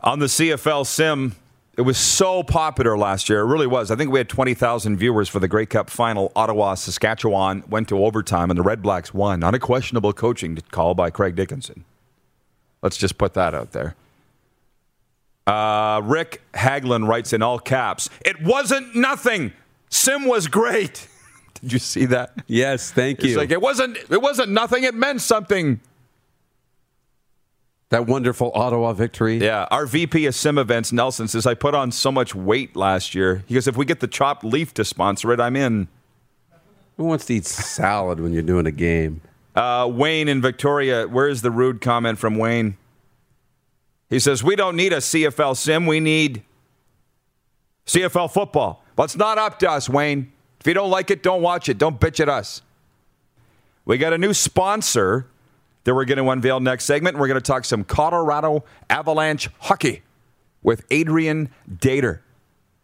On 0.05 0.19
the 0.19 0.27
CFL 0.27 0.85
Sim, 0.87 1.35
it 1.77 1.81
was 1.81 1.97
so 1.97 2.43
popular 2.43 2.97
last 2.97 3.27
year. 3.27 3.41
It 3.41 3.47
really 3.47 3.67
was. 3.67 3.91
I 3.91 3.97
think 3.97 4.09
we 4.09 4.19
had 4.19 4.29
20,000 4.29 4.95
viewers 4.95 5.27
for 5.27 5.41
the 5.41 5.49
Grey 5.49 5.65
Cup 5.65 5.89
final. 5.89 6.31
Ottawa, 6.33 6.75
Saskatchewan 6.75 7.65
went 7.67 7.89
to 7.89 8.05
overtime, 8.05 8.49
and 8.49 8.57
the 8.57 8.63
Red 8.63 8.81
Blacks 8.81 9.13
won 9.13 9.43
on 9.43 9.53
a 9.53 9.59
questionable 9.59 10.13
coaching 10.13 10.59
call 10.71 10.93
by 10.93 11.09
Craig 11.09 11.35
Dickenson. 11.35 11.83
Let's 12.81 12.95
just 12.95 13.17
put 13.17 13.33
that 13.33 13.53
out 13.53 13.73
there. 13.73 13.97
Uh, 15.47 16.01
Rick 16.03 16.41
Haglin 16.53 17.07
writes 17.07 17.31
in 17.33 17.41
all 17.41 17.59
caps, 17.59 18.09
It 18.25 18.41
wasn't 18.41 18.95
nothing. 18.95 19.53
Sim 19.89 20.25
was 20.25 20.47
great. 20.47 21.07
Did 21.61 21.71
you 21.73 21.79
see 21.79 22.05
that? 22.05 22.33
Yes, 22.47 22.91
thank 22.91 23.19
It's 23.19 23.29
you. 23.29 23.37
like 23.37 23.51
it 23.51 23.61
wasn't 23.61 23.97
it 24.09 24.21
wasn't 24.21 24.51
nothing, 24.51 24.83
it 24.83 24.93
meant 24.95 25.21
something. 25.21 25.79
that 27.89 28.07
wonderful 28.07 28.51
Ottawa 28.55 28.93
victory. 28.93 29.37
Yeah, 29.37 29.67
our 29.71 29.85
VP 29.85 30.25
of 30.25 30.35
Sim 30.35 30.57
Events, 30.57 30.91
Nelson, 30.91 31.27
says 31.27 31.45
I 31.45 31.53
put 31.53 31.73
on 31.75 31.91
so 31.91 32.11
much 32.11 32.33
weight 32.35 32.75
last 32.75 33.13
year. 33.15 33.43
He 33.47 33.53
goes, 33.53 33.67
if 33.67 33.77
we 33.77 33.85
get 33.85 33.99
the 33.99 34.07
chopped 34.07 34.43
leaf 34.43 34.73
to 34.73 34.83
sponsor 34.83 35.31
it, 35.31 35.39
I'm 35.39 35.55
in. 35.55 35.87
Who 36.97 37.03
wants 37.05 37.25
to 37.25 37.35
eat 37.35 37.45
salad 37.45 38.19
when 38.19 38.33
you're 38.33 38.41
doing 38.41 38.65
a 38.65 38.71
game? 38.71 39.21
Uh, 39.55 39.89
Wayne 39.91 40.27
in 40.27 40.41
Victoria, 40.41 41.07
where's 41.07 41.41
the 41.41 41.51
rude 41.51 41.79
comment 41.79 42.17
from 42.19 42.37
Wayne? 42.37 42.77
He 44.09 44.19
says, 44.19 44.43
We 44.43 44.55
don't 44.55 44.75
need 44.75 44.93
a 44.93 44.97
CFL 44.97 45.57
sim, 45.57 45.85
we 45.85 45.99
need 45.99 46.43
CFL 47.85 48.31
football. 48.31 48.83
But 48.95 49.03
it's 49.05 49.17
not 49.17 49.37
up 49.37 49.59
to 49.59 49.69
us, 49.69 49.89
Wayne. 49.89 50.31
If 50.59 50.67
you 50.67 50.73
don't 50.73 50.89
like 50.89 51.11
it, 51.11 51.21
don't 51.21 51.41
watch 51.41 51.69
it. 51.69 51.77
Don't 51.77 51.99
bitch 51.99 52.19
at 52.19 52.29
us. 52.29 52.61
We 53.83 53.97
got 53.97 54.13
a 54.13 54.17
new 54.17 54.33
sponsor 54.33 55.27
that 55.83 55.93
we're 55.93 56.05
going 56.05 56.17
to 56.17 56.29
unveil 56.29 56.59
next 56.59 56.85
segment. 56.85 57.17
We're 57.17 57.27
going 57.27 57.39
to 57.39 57.45
talk 57.45 57.65
some 57.65 57.83
Colorado 57.83 58.63
Avalanche 58.89 59.49
hockey 59.59 60.01
with 60.63 60.83
Adrian 60.89 61.49
Dater. 61.71 62.21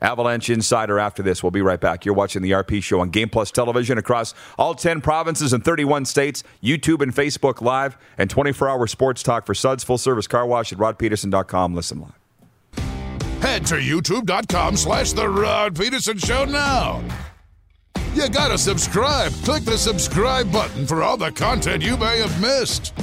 Avalanche 0.02 0.50
Insider 0.50 1.00
after 1.00 1.22
this. 1.22 1.44
We'll 1.44 1.52
be 1.52 1.62
right 1.62 1.80
back. 1.80 2.06
You're 2.06 2.16
watching 2.16 2.42
the 2.42 2.52
RP 2.52 2.82
Show 2.84 3.00
on 3.00 3.10
Game 3.10 3.30
Plus 3.30 3.52
Television 3.52 3.98
across 3.98 4.34
all 4.58 4.74
10 4.74 5.02
provinces 5.02 5.54
and 5.54 5.64
31 5.64 6.06
states, 6.06 6.44
YouTube 6.64 7.02
and 7.02 7.14
Facebook 7.14 7.62
Live, 7.62 7.98
and 8.18 8.30
24 8.30 8.70
hour 8.70 8.88
sports 8.88 9.24
talk 9.24 9.46
for 9.46 9.54
Suds 9.54 9.84
Full 9.84 9.98
Service 9.98 10.28
Car 10.28 10.46
Wash 10.46 10.72
at 10.72 10.80
rodpedersen.com. 10.80 11.76
Listen 11.76 12.02
live. 12.02 12.18
Head 13.42 13.66
to 13.68 13.76
youtube.com 13.76 14.78
slash 14.78 15.14
The 15.14 15.28
Rod 15.28 15.76
Pedersen 15.76 16.20
Show 16.20 16.46
now. 16.46 17.04
You 18.14 18.30
gotta 18.30 18.58
subscribe. 18.58 19.32
Click 19.44 19.64
the 19.64 19.78
subscribe 19.78 20.52
button 20.52 20.86
for 20.86 21.02
all 21.02 21.18
the 21.18 21.32
content 21.32 21.82
you 21.82 21.96
may 21.98 22.20
have 22.20 22.42
missed. 22.42 22.94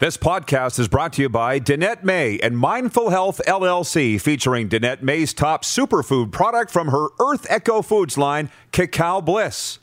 This 0.00 0.16
podcast 0.16 0.78
is 0.78 0.86
brought 0.86 1.14
to 1.14 1.22
you 1.22 1.28
by 1.28 1.58
Danette 1.58 2.04
May 2.04 2.38
and 2.38 2.56
Mindful 2.56 3.10
Health 3.10 3.40
LLC, 3.48 4.20
featuring 4.20 4.68
Danette 4.68 5.02
May's 5.02 5.34
top 5.34 5.64
superfood 5.64 6.30
product 6.30 6.70
from 6.70 6.86
her 6.90 7.08
Earth 7.18 7.48
Echo 7.50 7.82
Foods 7.82 8.16
line, 8.16 8.48
Cacao 8.70 9.20
Bliss. 9.20 9.80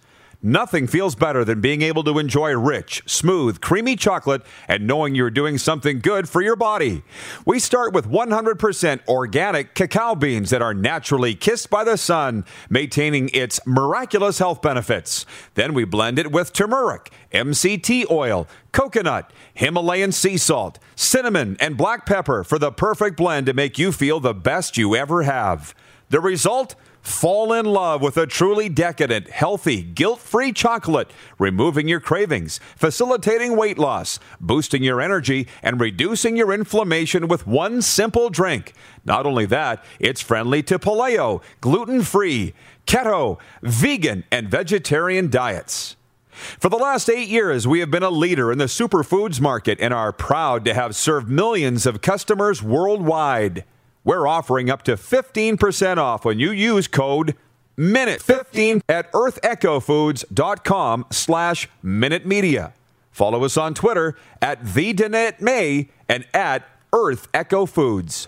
Nothing 0.47 0.85
feels 0.85 1.15
better 1.15 1.43
than 1.43 1.59
being 1.59 1.81
able 1.81 2.03
to 2.03 2.19
enjoy 2.19 2.51
rich, 2.55 3.01
smooth, 3.07 3.61
creamy 3.61 3.95
chocolate 3.95 4.43
and 4.67 4.85
knowing 4.85 5.15
you're 5.15 5.31
doing 5.31 5.57
something 5.57 5.97
good 5.97 6.29
for 6.29 6.39
your 6.39 6.55
body. 6.55 7.01
We 7.47 7.57
start 7.57 7.95
with 7.95 8.07
100% 8.07 9.07
organic 9.07 9.73
cacao 9.73 10.13
beans 10.13 10.51
that 10.51 10.61
are 10.61 10.75
naturally 10.75 11.33
kissed 11.33 11.71
by 11.71 11.83
the 11.83 11.97
sun, 11.97 12.45
maintaining 12.69 13.29
its 13.29 13.59
miraculous 13.65 14.37
health 14.37 14.61
benefits. 14.61 15.25
Then 15.55 15.73
we 15.73 15.83
blend 15.83 16.19
it 16.19 16.31
with 16.31 16.53
turmeric, 16.53 17.11
MCT 17.33 18.11
oil, 18.11 18.47
coconut, 18.71 19.33
Himalayan 19.55 20.11
sea 20.11 20.37
salt, 20.37 20.77
cinnamon, 20.95 21.57
and 21.59 21.75
black 21.75 22.05
pepper 22.05 22.43
for 22.43 22.59
the 22.59 22.71
perfect 22.71 23.17
blend 23.17 23.47
to 23.47 23.53
make 23.55 23.79
you 23.79 23.91
feel 23.91 24.19
the 24.19 24.35
best 24.35 24.77
you 24.77 24.95
ever 24.95 25.23
have. 25.23 25.73
The 26.09 26.19
result? 26.19 26.75
Fall 27.05 27.53
in 27.53 27.67
love 27.67 28.01
with 28.01 28.17
a 28.17 28.25
truly 28.25 28.67
decadent, 28.67 29.29
healthy, 29.29 29.83
guilt 29.83 30.19
free 30.19 30.51
chocolate, 30.51 31.11
removing 31.37 31.87
your 31.87 31.99
cravings, 31.99 32.59
facilitating 32.75 33.55
weight 33.55 33.77
loss, 33.77 34.19
boosting 34.41 34.81
your 34.81 34.99
energy, 34.99 35.47
and 35.61 35.79
reducing 35.79 36.35
your 36.35 36.51
inflammation 36.51 37.27
with 37.27 37.45
one 37.45 37.83
simple 37.83 38.31
drink. 38.31 38.73
Not 39.05 39.27
only 39.27 39.45
that, 39.45 39.85
it's 39.99 40.19
friendly 40.19 40.63
to 40.63 40.79
paleo, 40.79 41.43
gluten 41.61 42.01
free, 42.01 42.55
keto, 42.87 43.37
vegan, 43.61 44.23
and 44.31 44.49
vegetarian 44.49 45.29
diets. 45.29 45.97
For 46.31 46.69
the 46.69 46.75
last 46.75 47.07
eight 47.07 47.29
years, 47.29 47.67
we 47.67 47.81
have 47.81 47.91
been 47.91 48.01
a 48.01 48.09
leader 48.09 48.51
in 48.51 48.57
the 48.57 48.65
superfoods 48.65 49.39
market 49.39 49.79
and 49.79 49.93
are 49.93 50.11
proud 50.11 50.65
to 50.65 50.73
have 50.73 50.95
served 50.95 51.29
millions 51.29 51.85
of 51.85 52.01
customers 52.01 52.63
worldwide. 52.63 53.63
We're 54.05 54.27
offering 54.27 54.69
up 54.69 54.83
to 54.83 54.93
15% 54.93 55.97
off 55.97 56.23
when 56.23 56.37
you 56.39 56.51
use 56.51 56.87
code 56.87 57.35
MINUTE15 57.77 58.81
at 58.87 59.11
earthechofoods.com 59.11 61.05
slash 61.11 61.67
Minute 61.81 62.25
Media. 62.25 62.73
Follow 63.11 63.43
us 63.43 63.57
on 63.57 63.73
Twitter 63.73 64.15
at 64.41 64.63
the 64.73 64.93
Danette 64.93 65.41
May 65.41 65.89
and 66.07 66.25
at 66.33 66.67
Earth 66.93 67.27
Echo 67.33 67.65
Foods. 67.65 68.27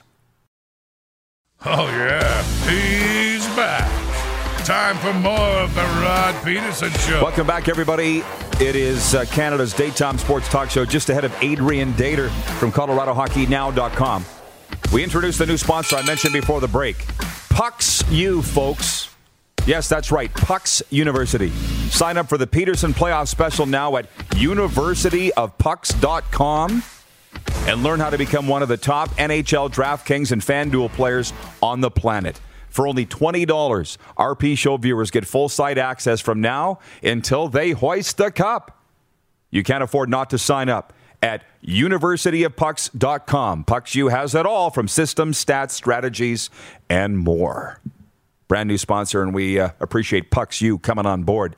Oh, 1.65 1.87
yeah. 1.87 2.43
He's 2.67 3.45
back. 3.55 3.87
Time 4.65 4.97
for 4.97 5.13
more 5.13 5.37
of 5.37 5.73
the 5.75 5.81
Rod 5.81 6.35
Pedersen 6.43 6.91
Show. 6.91 7.21
Welcome 7.23 7.47
back, 7.47 7.69
everybody. 7.69 8.23
It 8.59 8.75
is 8.75 9.15
uh, 9.15 9.25
Canada's 9.25 9.73
daytime 9.73 10.17
sports 10.17 10.49
talk 10.49 10.69
show 10.69 10.83
just 10.85 11.09
ahead 11.09 11.23
of 11.23 11.33
Adrian 11.41 11.93
Dater 11.93 12.29
from 12.59 12.71
ColoradoHockeyNow.com. 12.71 14.25
We 14.93 15.03
introduced 15.03 15.39
the 15.39 15.45
new 15.45 15.57
sponsor 15.57 15.97
I 15.97 16.03
mentioned 16.03 16.31
before 16.33 16.61
the 16.61 16.67
break. 16.67 17.05
Pucks 17.49 18.09
U, 18.09 18.41
folks. 18.41 19.13
Yes, 19.65 19.89
that's 19.89 20.11
right. 20.11 20.33
Pucks 20.33 20.81
University. 20.89 21.49
Sign 21.89 22.17
up 22.17 22.29
for 22.29 22.37
the 22.37 22.47
Pedersen 22.47 22.93
Playoff 22.93 23.27
Special 23.27 23.65
now 23.65 23.97
at 23.97 24.09
universityofpucks.com 24.29 26.83
and 27.67 27.83
learn 27.83 27.99
how 27.99 28.09
to 28.09 28.17
become 28.17 28.47
one 28.47 28.61
of 28.61 28.69
the 28.69 28.77
top 28.77 29.09
NHL, 29.17 29.69
DraftKings, 29.69 30.31
and 30.31 30.41
FanDuel 30.41 30.93
players 30.93 31.33
on 31.61 31.81
the 31.81 31.91
planet. 31.91 32.39
For 32.69 32.87
only 32.87 33.05
$20, 33.05 33.45
RP 34.17 34.57
Show 34.57 34.77
viewers 34.77 35.11
get 35.11 35.25
full 35.25 35.49
site 35.49 35.77
access 35.77 36.21
from 36.21 36.39
now 36.39 36.79
until 37.03 37.49
they 37.49 37.71
hoist 37.71 38.15
the 38.17 38.31
cup. 38.31 38.81
You 39.49 39.63
can't 39.63 39.83
afford 39.83 40.09
not 40.09 40.29
to 40.29 40.37
sign 40.37 40.69
up 40.69 40.93
at 41.21 41.43
universityofpucks.com. 41.65 43.63
Pucks 43.63 43.95
U 43.95 44.07
has 44.09 44.35
it 44.35 44.45
all 44.45 44.69
from 44.69 44.87
systems, 44.87 45.43
stats, 45.43 45.71
strategies, 45.71 46.49
and 46.89 47.17
more. 47.17 47.79
Brand 48.47 48.67
new 48.67 48.77
sponsor, 48.77 49.23
and 49.23 49.33
we 49.33 49.59
uh, 49.59 49.71
appreciate 49.79 50.31
Pucks 50.31 50.61
U 50.61 50.77
coming 50.77 51.05
on 51.05 51.23
board. 51.23 51.55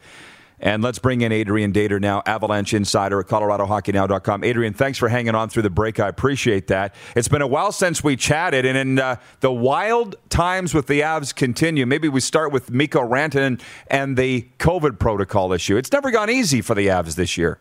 And 0.61 0.83
let's 0.83 0.99
bring 0.99 1.21
in 1.21 1.31
Adrian 1.31 1.71
Dater 1.71 2.01
now, 2.01 2.21
Avalanche 2.25 2.73
Insider 2.73 3.19
at 3.19 3.27
ColoradoHockeyNow.com. 3.27 4.43
Adrian, 4.43 4.73
thanks 4.73 4.97
for 4.97 5.07
hanging 5.07 5.35
on 5.35 5.49
through 5.49 5.63
the 5.63 5.69
break. 5.69 5.99
I 5.99 6.09
appreciate 6.09 6.67
that. 6.67 6.95
It's 7.15 7.29
been 7.29 7.41
a 7.41 7.47
while 7.47 7.71
since 7.71 8.03
we 8.03 8.17
chatted, 8.17 8.65
and 8.65 8.77
in 8.77 8.99
uh, 8.99 9.17
the 9.39 9.51
wild 9.53 10.15
times 10.29 10.73
with 10.73 10.87
the 10.87 11.01
Avs 11.01 11.33
continue. 11.33 11.85
Maybe 11.85 12.09
we 12.09 12.19
start 12.19 12.51
with 12.51 12.71
Mikko 12.71 13.07
Rantanen 13.07 13.61
and 13.87 14.17
the 14.17 14.47
COVID 14.59 14.99
protocol 14.99 15.53
issue. 15.53 15.77
It's 15.77 15.91
never 15.91 16.11
gone 16.11 16.29
easy 16.29 16.61
for 16.61 16.75
the 16.75 16.87
Avs 16.87 17.15
this 17.15 17.37
year. 17.37 17.59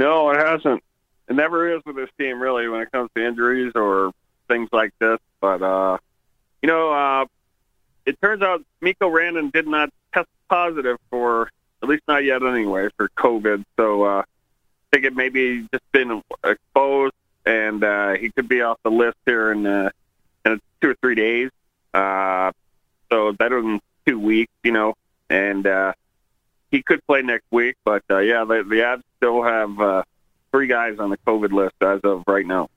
No, 0.00 0.30
it 0.30 0.38
hasn't. 0.38 0.82
It 1.28 1.36
never 1.36 1.76
is 1.76 1.82
with 1.84 1.94
this 1.94 2.08
team, 2.18 2.40
really, 2.40 2.66
when 2.68 2.80
it 2.80 2.90
comes 2.90 3.10
to 3.14 3.22
injuries 3.22 3.72
or 3.74 4.12
things 4.48 4.70
like 4.72 4.94
this. 4.98 5.18
But 5.42 5.60
uh, 5.60 5.98
you 6.62 6.68
know, 6.68 6.90
uh, 6.90 7.26
it 8.06 8.18
turns 8.22 8.40
out 8.40 8.64
Mikko 8.80 9.10
Rantanen 9.10 9.52
did 9.52 9.66
not 9.66 9.90
test 10.14 10.28
positive 10.48 10.96
for, 11.10 11.50
at 11.82 11.88
least 11.90 12.04
not 12.08 12.24
yet 12.24 12.42
anyway, 12.42 12.88
for 12.96 13.10
COVID. 13.10 13.62
So 13.76 14.04
uh, 14.04 14.22
I 14.22 14.24
think 14.90 15.04
it 15.04 15.14
maybe 15.14 15.68
just 15.70 15.84
been 15.92 16.22
exposed, 16.44 17.12
and 17.44 17.84
uh, 17.84 18.14
he 18.14 18.30
could 18.30 18.48
be 18.48 18.62
off 18.62 18.78
the 18.82 18.90
list 18.90 19.18
here 19.26 19.52
in, 19.52 19.66
uh, 19.66 19.90
in 20.46 20.62
two 20.80 20.92
or 20.92 20.94
three 21.02 21.14
days. 21.14 21.50
Uh, 21.92 22.52
so 23.12 23.32
better 23.32 23.60
than 23.60 23.80
two 24.06 24.18
weeks, 24.18 24.52
you 24.64 24.72
know, 24.72 24.94
and 25.28 25.66
uh, 25.66 25.92
he 26.70 26.82
could 26.82 27.06
play 27.06 27.20
next 27.20 27.44
week. 27.50 27.76
But 27.84 28.02
uh, 28.08 28.20
yeah, 28.20 28.44
the, 28.44 28.64
the 28.66 28.76
Avs 28.76 29.02
still 29.20 29.42
have 29.42 29.78
uh, 29.78 30.02
three 30.50 30.66
guys 30.66 30.98
on 30.98 31.10
the 31.10 31.18
COVID 31.18 31.52
list 31.52 31.74
as 31.82 32.00
of 32.04 32.24
right 32.26 32.46
now. 32.46 32.68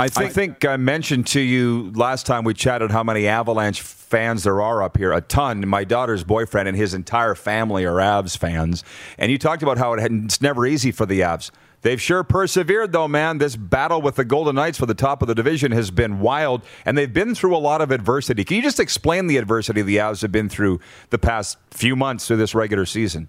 I 0.00 0.08
think, 0.08 0.30
I 0.30 0.32
think 0.32 0.64
I 0.64 0.76
mentioned 0.76 1.26
to 1.28 1.40
you 1.40 1.90
last 1.96 2.24
time 2.24 2.44
we 2.44 2.54
chatted 2.54 2.92
how 2.92 3.02
many 3.02 3.26
Avalanche 3.26 3.82
fans 3.82 4.44
there 4.44 4.62
are 4.62 4.80
up 4.80 4.96
here. 4.96 5.12
A 5.12 5.20
ton. 5.20 5.66
My 5.66 5.82
daughter's 5.82 6.22
boyfriend 6.22 6.68
and 6.68 6.76
his 6.76 6.94
entire 6.94 7.34
family 7.34 7.84
are 7.84 7.96
Avs 7.96 8.38
fans. 8.38 8.84
And 9.18 9.32
you 9.32 9.38
talked 9.38 9.64
about 9.64 9.76
how 9.76 9.94
it 9.94 10.00
had, 10.00 10.12
it's 10.12 10.40
never 10.40 10.66
easy 10.66 10.92
for 10.92 11.04
the 11.04 11.20
Avs. 11.20 11.50
They've 11.82 12.00
sure 12.00 12.22
persevered, 12.22 12.92
though, 12.92 13.08
man. 13.08 13.38
This 13.38 13.56
battle 13.56 14.00
with 14.00 14.16
the 14.16 14.24
Golden 14.24 14.54
Knights 14.54 14.78
for 14.78 14.86
the 14.86 14.94
top 14.94 15.20
of 15.22 15.28
the 15.28 15.34
division 15.34 15.72
has 15.72 15.90
been 15.90 16.20
wild, 16.20 16.62
and 16.84 16.98
they've 16.98 17.12
been 17.12 17.34
through 17.34 17.56
a 17.56 17.58
lot 17.58 17.80
of 17.80 17.90
adversity. 17.90 18.44
Can 18.44 18.56
you 18.56 18.62
just 18.62 18.80
explain 18.80 19.26
the 19.26 19.36
adversity 19.36 19.82
the 19.82 19.96
Avs 19.96 20.22
have 20.22 20.32
been 20.32 20.48
through 20.48 20.80
the 21.10 21.18
past 21.18 21.56
few 21.70 21.94
months 21.94 22.26
through 22.26 22.38
this 22.38 22.54
regular 22.54 22.84
season? 22.84 23.28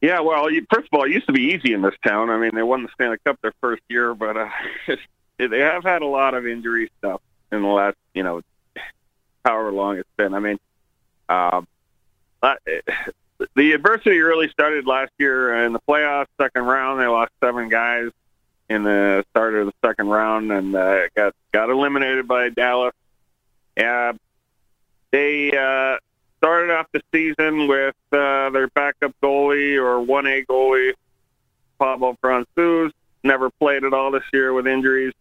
Yeah, 0.00 0.20
well, 0.20 0.48
first 0.72 0.88
of 0.90 0.98
all, 0.98 1.04
it 1.04 1.12
used 1.12 1.26
to 1.26 1.32
be 1.32 1.52
easy 1.52 1.74
in 1.74 1.82
this 1.82 1.94
town. 2.04 2.30
I 2.30 2.38
mean, 2.38 2.54
they 2.54 2.62
won 2.62 2.82
the 2.82 2.88
Stanley 2.94 3.18
Cup 3.24 3.38
their 3.42 3.52
first 3.60 3.82
year, 3.88 4.14
but 4.14 4.36
uh, 4.36 4.48
they 5.38 5.60
have 5.60 5.82
had 5.82 6.02
a 6.02 6.06
lot 6.06 6.34
of 6.34 6.46
injury 6.46 6.90
stuff 6.98 7.20
in 7.52 7.62
the 7.62 7.68
last, 7.68 7.96
you 8.14 8.22
know, 8.22 8.40
however 9.44 9.72
long 9.72 9.98
it's 9.98 10.08
been. 10.16 10.32
I 10.32 10.38
mean, 10.38 10.58
um, 11.28 11.66
the 13.54 13.72
adversity 13.72 14.20
really 14.20 14.48
started 14.48 14.86
last 14.86 15.12
year 15.18 15.64
in 15.64 15.72
the 15.72 15.80
playoffs, 15.80 16.28
second 16.40 16.64
round. 16.64 17.00
They 17.00 17.06
lost 17.06 17.32
seven 17.42 17.68
guys 17.68 18.10
in 18.70 18.84
the 18.84 19.24
start 19.30 19.54
of 19.54 19.66
the 19.66 19.72
second 19.84 20.08
round 20.08 20.52
and 20.52 20.74
uh, 20.74 21.08
got 21.14 21.34
got 21.52 21.70
eliminated 21.70 22.26
by 22.26 22.48
Dallas. 22.50 22.94
Uh, 23.76 24.12
they 25.10 25.50
uh, 25.50 25.98
started 26.42 26.72
off 26.72 26.86
the 26.92 27.02
season 27.12 27.68
with 27.68 27.94
uh, 28.12 28.50
their 28.50 28.68
backup 28.68 29.12
goalie 29.22 29.76
or 29.76 30.04
1A 30.04 30.46
goalie, 30.46 30.92
Pavel 31.78 32.16
Francouz. 32.22 32.92
Never 33.22 33.50
played 33.50 33.84
at 33.84 33.92
all 33.92 34.10
this 34.10 34.24
year 34.32 34.52
with 34.52 34.66
injuries. 34.66 35.12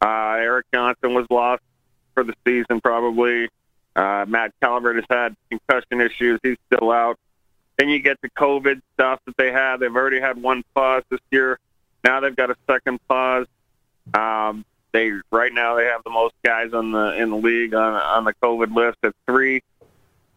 Uh, 0.00 0.36
Erik 0.38 0.66
Johnson 0.72 1.14
was 1.14 1.26
lost 1.30 1.62
for 2.14 2.24
the 2.24 2.34
season, 2.46 2.80
probably. 2.80 3.48
Uh, 3.94 4.24
Matt 4.26 4.52
Calvert 4.62 4.96
has 4.96 5.04
had 5.08 5.36
concussion 5.50 6.00
issues. 6.00 6.40
He's 6.42 6.56
still 6.66 6.90
out. 6.90 7.18
Then 7.76 7.88
you 7.88 7.98
get 7.98 8.20
the 8.22 8.30
COVID 8.30 8.80
stuff 8.94 9.20
that 9.26 9.36
they 9.36 9.52
had. 9.52 9.78
They've 9.78 9.94
already 9.94 10.20
had 10.20 10.40
one 10.40 10.62
pause 10.74 11.02
this 11.10 11.20
year. 11.30 11.58
Now 12.02 12.20
they've 12.20 12.34
got 12.34 12.50
a 12.50 12.56
second 12.68 13.00
pause. 13.08 13.46
Um, 14.14 14.64
they 14.92 15.10
right 15.32 15.52
now 15.52 15.74
they 15.74 15.86
have 15.86 16.04
the 16.04 16.10
most 16.10 16.34
guys 16.44 16.72
on 16.72 16.92
the 16.92 17.20
in 17.20 17.30
the 17.30 17.36
league 17.36 17.74
on 17.74 17.94
on 17.94 18.24
the 18.24 18.34
COVID 18.42 18.74
list 18.74 18.98
at 19.02 19.14
three. 19.26 19.62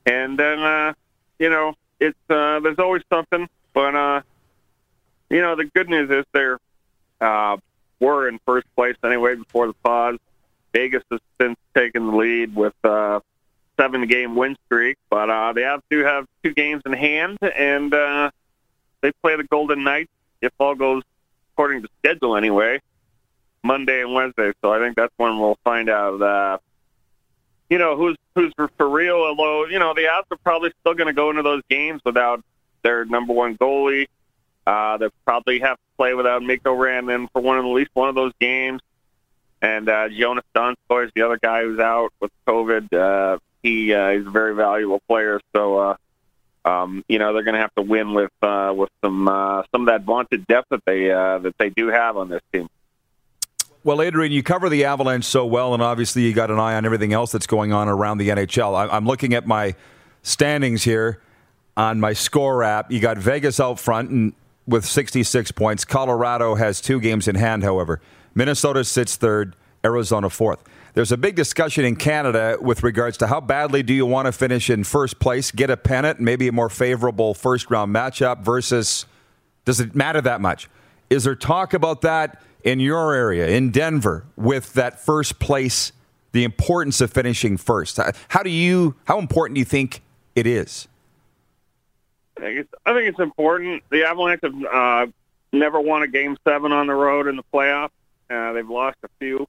And 0.07 0.39
then, 0.39 0.59
uh, 0.59 0.93
you 1.37 1.49
know, 1.49 1.73
it's 1.99 2.17
uh, 2.29 2.61
there's 2.61 2.79
always 2.79 3.03
something, 3.11 3.47
but 3.73 3.93
uh, 3.93 4.21
you 5.29 5.41
know, 5.41 5.55
the 5.55 5.65
good 5.65 5.89
news 5.89 6.09
is 6.09 6.25
they're 6.31 6.59
uh, 7.19 7.57
were 7.99 8.29
in 8.29 8.39
first 8.45 8.67
place 8.75 8.95
anyway 9.03 9.35
before 9.35 9.67
the 9.67 9.73
pause. 9.73 10.17
Vegas 10.73 11.03
has 11.11 11.19
since 11.41 11.57
taken 11.75 12.07
the 12.07 12.15
lead 12.15 12.55
with 12.55 12.73
uh, 12.83 13.19
seven 13.77 14.07
game 14.07 14.35
win 14.35 14.55
streak, 14.65 14.97
but 15.09 15.29
uh, 15.29 15.51
they 15.53 15.63
have 15.63 15.81
to 15.89 16.03
have 16.03 16.25
two 16.43 16.53
games 16.53 16.83
in 16.85 16.93
hand, 16.93 17.37
and 17.41 17.93
uh, 17.93 18.31
they 19.01 19.11
play 19.21 19.35
the 19.35 19.43
Golden 19.43 19.83
Knights 19.83 20.11
if 20.41 20.53
all 20.59 20.75
goes 20.75 21.03
according 21.53 21.81
to 21.81 21.89
schedule 21.99 22.37
anyway, 22.37 22.79
Monday 23.63 24.01
and 24.01 24.13
Wednesday. 24.13 24.53
So 24.61 24.71
I 24.71 24.79
think 24.79 24.95
that's 24.95 25.13
when 25.17 25.39
we'll 25.39 25.57
find 25.63 25.89
out 25.89 26.21
uh, 26.21 26.57
you 27.69 27.77
know, 27.77 27.95
who's 27.97 28.17
who's 28.36 28.53
for, 28.77 28.89
real. 28.89 29.15
Although, 29.15 29.65
you 29.65 29.80
know, 29.80 29.93
the 29.93 30.01
Avs 30.01 30.23
are 30.32 30.38
probably 30.38 30.71
still 30.82 30.93
going 30.93 31.08
to 31.08 31.13
go 31.13 31.30
into 31.30 31.43
those 31.43 31.62
games 31.69 32.01
without 32.06 32.43
their 32.84 33.06
number 33.06 33.34
one 33.34 33.58
goalie. 33.58 34.08
Uh, 34.65 34.97
they 34.97 35.08
probably 35.25 35.60
have 35.60 35.77
to 35.77 35.84
play 35.97 36.13
without 36.13 36.43
Mikko 36.43 36.75
Rantanen 36.75 37.27
for 37.32 37.41
one 37.41 37.58
of 37.58 37.65
at 37.65 37.71
least 37.71 37.91
one 37.93 38.10
of 38.10 38.15
those 38.15 38.34
games. 38.39 38.82
And 39.62 39.89
uh, 39.89 40.10
Jonas 40.10 40.43
Donskoi 40.56 41.06
is 41.06 41.12
the 41.15 41.23
other 41.23 41.39
guy 41.41 41.63
who's 41.63 41.80
out 41.80 42.13
with 42.19 42.32
COVID. 42.47 42.93
Uh, 42.93 43.39
he 43.63 43.93
uh, 43.93 44.12
he's 44.12 44.27
a 44.27 44.30
very 44.30 44.56
valuable 44.56 45.01
player. 45.08 45.41
So, 45.56 45.77
uh, 45.77 45.97
um, 46.65 47.03
you 47.08 47.17
know, 47.17 47.34
they're 47.34 47.43
going 47.43 47.56
to 47.56 47.62
have 47.62 47.73
to 47.75 47.82
win 47.82 48.13
with 48.13 48.32
uh, 48.41 48.73
with 48.75 48.89
some 49.03 49.27
uh, 49.27 49.63
some 49.71 49.82
of 49.82 49.88
that 49.88 50.03
vaunted 50.03 50.45
depth 50.47 50.67
that 50.69 50.84
they 50.86 51.12
uh, 51.12 51.39
that 51.39 51.58
they 51.58 51.69
do 51.69 51.88
have 51.88 52.17
on 52.17 52.30
this 52.30 52.41
team. 52.53 52.69
Well, 53.88 54.02
Adrian, 54.02 54.34
you 54.34 54.43
cover 54.43 54.67
the 54.67 54.84
Avalanche 54.84 55.23
so 55.23 55.45
well, 55.45 55.73
and 55.73 55.82
obviously 55.82 56.23
you 56.23 56.34
got 56.34 56.52
an 56.52 56.60
eye 56.60 56.76
on 56.76 56.84
everything 56.84 57.13
else 57.13 57.32
that's 57.32 57.47
going 57.47 57.71
on 57.71 57.88
around 57.88 58.17
the 58.17 58.28
NHL. 58.28 58.91
I'm 58.91 59.06
looking 59.06 59.34
at 59.34 59.47
my 59.47 59.76
standings 60.23 60.84
here 60.84 61.21
on 61.78 62.02
my 62.02 62.12
score 62.12 62.63
app. 62.63 62.91
You 62.91 63.00
got 63.00 63.17
Vegas 63.17 63.62
out 63.62 63.80
front 63.80 64.10
and 64.10 64.34
with 64.67 64.86
66 64.86 65.54
points. 65.54 65.86
Colorado 65.86 66.56
has 66.56 66.82
two 66.82 67.00
games 67.00 67.30
in 67.30 67.36
hand, 67.36 67.63
however. 67.63 68.02
Minnesota 68.36 68.84
sits 68.84 69.15
third, 69.15 69.56
Arizona 69.86 70.30
fourth. 70.30 70.65
There's 70.93 71.13
a 71.13 71.17
big 71.17 71.38
discussion 71.38 71.86
in 71.86 71.95
Canada 71.95 72.58
with 72.60 72.84
regards 72.84 73.15
to 73.19 73.28
how 73.28 73.39
badly 73.39 73.84
do 73.84 73.93
you 73.93 74.06
want 74.06 74.26
to 74.26 74.34
finish 74.34 74.69
in 74.69 74.84
first 74.84 75.17
place, 75.21 75.50
get 75.50 75.69
a 75.69 75.78
pennant, 75.78 76.19
maybe 76.19 76.50
a 76.50 76.52
more 76.52 76.69
favorable 76.69 77.34
first 77.34 77.71
round 77.71 77.95
matchup 77.95 78.41
versus 78.41 79.06
does 79.63 79.80
it 79.80 79.95
matter 79.95 80.19
that 80.19 80.41
much? 80.41 80.67
Is 81.10 81.23
there 81.23 81.36
talk 81.36 81.73
about 81.73 82.02
that? 82.02 82.41
In 82.67 82.82
your 82.82 83.13
area, 83.13 83.47
in 83.47 83.71
Denver, 83.71 84.25
with 84.36 84.73
that 84.73 84.99
first 84.99 85.39
place, 85.39 85.93
the 86.34 86.43
importance 86.43 86.99
of 86.99 87.10
finishing 87.10 87.56
first? 87.56 87.97
How 88.27 88.43
do 88.43 88.49
you, 88.49 88.95
how 89.06 89.19
important 89.19 89.56
do 89.56 89.60
you 89.60 89.65
think 89.65 90.01
it 90.36 90.45
is? 90.45 90.89
I 92.36 92.41
think 92.41 92.60
it's, 92.60 92.73
I 92.86 92.93
think 92.93 93.08
it's 93.08 93.19
important. 93.19 93.84
The 93.89 94.06
Avalanche 94.06 94.41
have 94.43 94.65
uh, 94.65 95.08
never 95.53 95.80
won 95.80 96.03
a 96.03 96.10
game 96.10 96.36
seven 96.45 96.73
on 96.73 96.88
the 96.88 96.93
road 96.93 97.27
in 97.27 97.38
the 97.38 97.43
playoffs. 97.53 97.91
Uh, 98.30 98.51
they've 98.51 98.69
lost 98.69 98.97
a 99.01 99.08
few. 99.17 99.47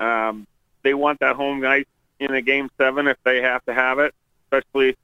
Um, 0.00 0.46
they 0.82 0.94
want 0.94 1.20
that 1.20 1.36
home 1.36 1.62
ice 1.66 1.84
in 2.18 2.32
a 2.32 2.40
game 2.40 2.70
seven 2.78 3.06
if 3.06 3.18
they 3.22 3.42
have 3.42 3.62
to 3.66 3.74
have 3.74 3.98
it, 3.98 4.14
especially, 4.46 4.96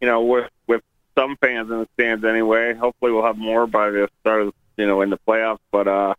you 0.00 0.08
know, 0.08 0.22
with 0.22 0.50
with 0.66 0.82
some 1.16 1.36
fans 1.36 1.70
in 1.70 1.78
the 1.78 1.88
stands 1.94 2.24
anyway. 2.24 2.74
Hopefully, 2.74 3.12
we'll 3.12 3.24
have 3.24 3.38
more 3.38 3.68
by 3.68 3.90
the 3.90 4.08
start 4.20 4.42
of 4.42 4.54
you 4.76 4.86
know 4.86 5.02
in 5.02 5.10
the 5.10 5.18
playoffs. 5.18 5.60
But 5.70 5.86
uh, 5.86 6.14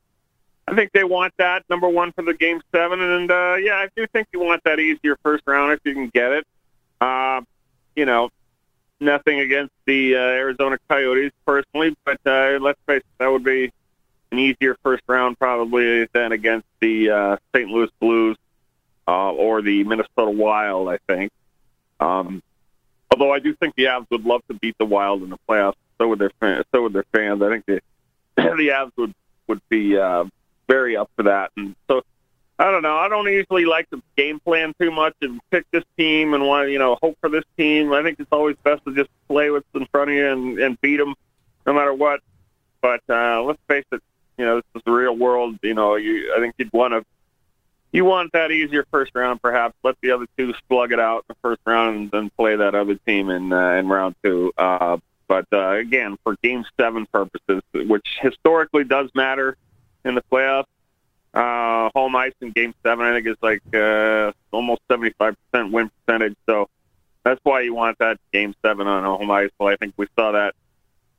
I 0.67 0.73
think 0.73 0.91
they 0.93 1.04
want 1.04 1.34
that 1.38 1.63
number 1.69 1.88
one 1.88 2.12
for 2.12 2.23
the 2.23 2.34
game 2.34 2.62
seven, 2.73 2.99
and 2.99 3.30
uh, 3.30 3.56
yeah, 3.56 3.75
I 3.75 3.89
do 3.95 4.08
think 4.08 4.28
you 4.34 4.39
want 4.39 4.63
that 4.63 4.80
easier 4.80 5.15
first 5.21 5.43
round 5.45 5.73
if 5.73 5.80
you 5.84 5.93
can 5.93 6.10
get 6.10 6.32
it. 6.32 6.47
Uh, 6.99 7.41
you 7.95 8.06
know, 8.06 8.30
nothing 8.99 9.39
against 9.39 9.73
the 9.86 10.15
uh, 10.15 10.19
Arizona 10.19 10.78
Coyotes 10.89 11.32
personally, 11.45 11.95
but 12.04 12.19
uh, 12.25 12.58
let's 12.60 12.80
face 12.88 13.01
it, 13.01 13.06
that 13.19 13.28
would 13.28 13.43
be 13.43 13.71
an 14.32 14.39
easier 14.39 14.75
first 14.82 15.04
round 15.08 15.38
probably 15.38 16.06
than 16.13 16.32
against 16.32 16.67
the 16.80 17.12
uh, 17.12 17.38
St. 17.56 17.69
Louis 17.69 17.89
Blues 17.99 18.38
uh, 19.08 19.32
or 19.32 19.62
the 19.62 19.84
Minnesota 19.84 20.32
Wild. 20.32 20.89
I 20.89 20.97
think. 21.08 21.32
Um, 21.99 22.41
although 23.12 23.32
I 23.32 23.39
do 23.39 23.54
think 23.56 23.75
the 23.75 23.86
Avs 23.86 24.08
would 24.10 24.25
love 24.25 24.41
to 24.47 24.56
beat 24.56 24.78
the 24.78 24.86
Wild 24.86 25.21
in 25.23 25.30
the 25.30 25.38
playoffs, 25.47 25.75
so 25.99 26.08
would 26.08 26.19
their 26.19 26.32
fans. 26.39 26.65
So 26.73 26.82
would 26.82 26.93
their 26.93 27.06
fans. 27.13 27.41
I 27.41 27.49
think 27.49 27.65
the 27.65 27.82
the 28.36 28.69
Avs 28.69 28.91
would 28.97 29.13
would 29.47 29.62
be 29.69 29.97
uh, 29.97 30.25
very 30.67 30.97
up 30.97 31.10
for 31.15 31.23
that. 31.23 31.51
And 31.58 31.75
so 31.88 32.01
I 32.58 32.71
don't 32.71 32.84
know. 32.84 32.95
I 32.95 33.10
don't 33.10 33.25
usually 33.25 33.65
like 33.65 33.89
to 33.89 34.01
game 34.15 34.39
plan 34.39 34.73
too 34.80 34.91
much 34.91 35.13
and 35.21 35.41
pick 35.51 35.69
this 35.71 35.84
team 35.97 36.34
and 36.34 36.47
want 36.47 36.69
you 36.69 36.80
know 36.80 36.97
hope 37.01 37.17
for 37.19 37.30
this 37.30 37.43
team. 37.58 37.91
I 37.91 38.01
think 38.01 38.19
it's 38.19 38.32
always 38.32 38.56
best 38.63 38.86
to 38.86 38.93
just 38.95 39.10
play 39.28 39.49
what's 39.49 39.65
in 39.73 39.86
front 39.88 40.12
of 40.12 40.15
you 40.15 40.28
and, 40.28 40.60
and 40.60 40.82
beat 40.82 40.97
them 40.97 41.15
no 41.65 41.73
matter 41.73 41.93
what. 41.93 42.21
But 42.82 43.01
uh, 43.10 43.43
let's 43.43 43.60
face 43.67 43.86
it, 43.91 44.01
you 44.38 44.45
know 44.45 44.58
this 44.58 44.63
is 44.75 44.82
the 44.86 44.91
real 44.91 45.15
world. 45.15 45.60
You 45.63 45.73
know, 45.73 45.95
you 45.95 46.34
I 46.36 46.39
think 46.39 46.56
you'd 46.58 46.71
want 46.71 46.93
to 46.93 47.04
you 47.91 48.06
want 48.06 48.32
that 48.32 48.51
easier 48.51 48.86
first 48.89 49.12
round, 49.15 49.41
perhaps. 49.41 49.75
Let 49.84 49.95
the 50.01 50.12
other 50.12 50.25
two 50.38 50.54
slug 50.69 50.93
it 50.93 50.99
out 50.99 51.25
in 51.28 51.36
the 51.36 51.36
first 51.41 51.62
round 51.65 51.95
and 51.95 52.12
then 52.12 52.30
play 52.38 52.56
that 52.56 52.73
other 52.73 52.95
team 53.06 53.30
in 53.30 53.51
uh, 53.51 53.71
in 53.71 53.89
round 53.89 54.15
two. 54.23 54.54
Uh, 54.58 54.97
but 55.28 55.45
uh, 55.51 55.71
again, 55.71 56.17
for 56.23 56.38
Game 56.41 56.63
Seven 56.80 57.06
purposes, 57.08 57.63
which 57.73 58.06
historically 58.21 58.86
does 58.86 59.10
matter 59.13 59.58
in 60.06 60.15
the 60.15 60.24
playoffs. 60.32 60.65
Uh, 61.34 61.89
home 61.94 62.15
ice 62.15 62.32
in 62.39 62.52
Game 62.52 62.74
Seven, 62.82 63.06
I 63.06 63.13
think, 63.13 63.28
is 63.28 63.36
like 63.41 63.62
uh, 63.76 64.32
almost 64.52 64.82
seventy-five 64.89 65.36
percent 65.52 65.74
win 65.74 65.91
percentage. 66.06 66.38
So 66.46 66.70
that's 67.26 67.41
why 67.44 67.62
you 67.62 67.74
want 67.74 67.98
that 68.00 68.20
Game 68.32 68.56
Seven 68.63 68.88
on 68.88 69.04
home 69.04 69.30
ice. 69.32 69.50
Well, 69.60 69.68
I 69.68 69.76
think 69.76 69.96
we 69.98 70.08
saw 70.18 70.32
that 70.32 70.56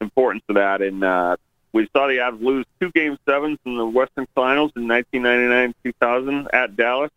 importance 0.01 0.43
of 0.49 0.55
that, 0.55 0.81
and 0.81 1.05
uh, 1.05 1.37
we 1.73 1.87
saw 1.95 2.07
the 2.07 2.15
Avs 2.15 2.41
lose 2.41 2.65
two 2.81 2.91
Game 2.93 3.19
Sevens 3.29 3.59
in 3.67 3.77
the 3.77 3.85
Western 3.85 4.27
Finals 4.35 4.73
in 4.77 4.87
1999-2000 4.87 6.47
at 6.51 6.75
Dallas, 6.77 7.11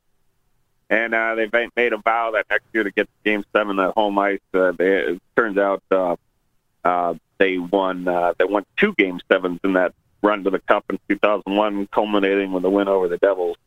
and 0.89 1.13
uh, 1.13 1.35
they 1.35 1.69
made 1.77 1.93
a 1.93 1.97
vow 1.97 2.31
that 2.31 2.47
next 2.49 2.65
year 2.73 2.83
to 2.83 2.91
get 2.91 3.03
to 3.03 3.13
Game 3.23 3.45
Seven 3.55 3.79
at 3.79 3.93
home 3.93 4.19
ice. 4.19 4.39
Uh, 4.53 4.73
they, 4.73 4.97
it 4.97 5.21
turns 5.37 5.57
out 5.57 5.81
uh, 5.91 6.17
uh, 6.83 7.13
they 7.37 7.57
won. 7.57 8.07
Uh, 8.07 8.33
they 8.37 8.43
won 8.43 8.65
two 8.75 8.93
Game 8.95 9.21
Sevens 9.31 9.61
in 9.63 9.73
that 9.73 9.93
run 10.21 10.43
to 10.43 10.49
the 10.49 10.59
Cup 10.59 10.85
in 10.89 10.99
2001, 11.09 11.87
culminating 11.93 12.51
with 12.51 12.65
a 12.65 12.69
win 12.69 12.87
over 12.87 13.07
the 13.07 13.17
Devils. 13.17 13.57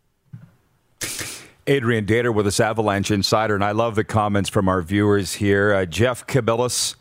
Adrian 1.67 2.05
Dater 2.05 2.35
with 2.35 2.47
us, 2.47 2.59
Avalanche 2.59 3.11
Insider, 3.11 3.55
and 3.55 3.65
I 3.65 3.71
love 3.71 3.95
the 3.95 4.05
comments 4.05 4.51
from 4.51 4.69
our 4.69 4.83
viewers 4.83 5.35
here. 5.35 5.73
Uh, 5.73 5.87
Jeff 5.87 6.27
Kabilis 6.27 6.97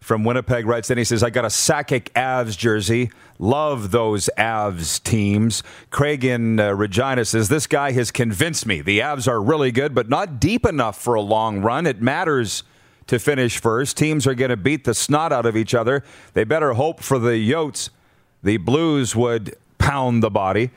from 0.00 0.22
Winnipeg 0.22 0.66
writes 0.66 0.90
in. 0.90 0.98
He 0.98 1.04
says, 1.04 1.24
I 1.24 1.30
got 1.30 1.44
a 1.44 1.48
Sakic 1.48 2.10
Avs 2.12 2.56
jersey. 2.56 3.10
Love 3.40 3.90
those 3.90 4.30
Avs 4.38 5.02
teams. 5.02 5.64
Craig 5.90 6.24
in 6.24 6.60
uh, 6.60 6.72
Regina 6.72 7.24
says, 7.24 7.48
This 7.48 7.66
guy 7.66 7.90
has 7.92 8.10
convinced 8.10 8.66
me. 8.66 8.80
The 8.80 9.00
Avs 9.00 9.26
are 9.26 9.42
really 9.42 9.72
good, 9.72 9.94
but 9.94 10.08
not 10.08 10.38
deep 10.38 10.64
enough 10.64 11.00
for 11.00 11.14
a 11.14 11.20
long 11.20 11.60
run. 11.60 11.84
It 11.84 12.00
matters 12.00 12.62
to 13.08 13.18
finish 13.18 13.58
first. 13.58 13.96
Teams 13.96 14.26
are 14.26 14.34
going 14.34 14.50
to 14.50 14.56
beat 14.56 14.84
the 14.84 14.94
snot 14.94 15.32
out 15.32 15.46
of 15.46 15.56
each 15.56 15.74
other. 15.74 16.04
They 16.34 16.44
better 16.44 16.74
hope 16.74 17.00
for 17.00 17.18
the 17.18 17.30
Yotes 17.30 17.90
the 18.42 18.56
Blues 18.56 19.14
would 19.16 19.56
pound 19.78 20.22
the 20.22 20.30
body. 20.30 20.70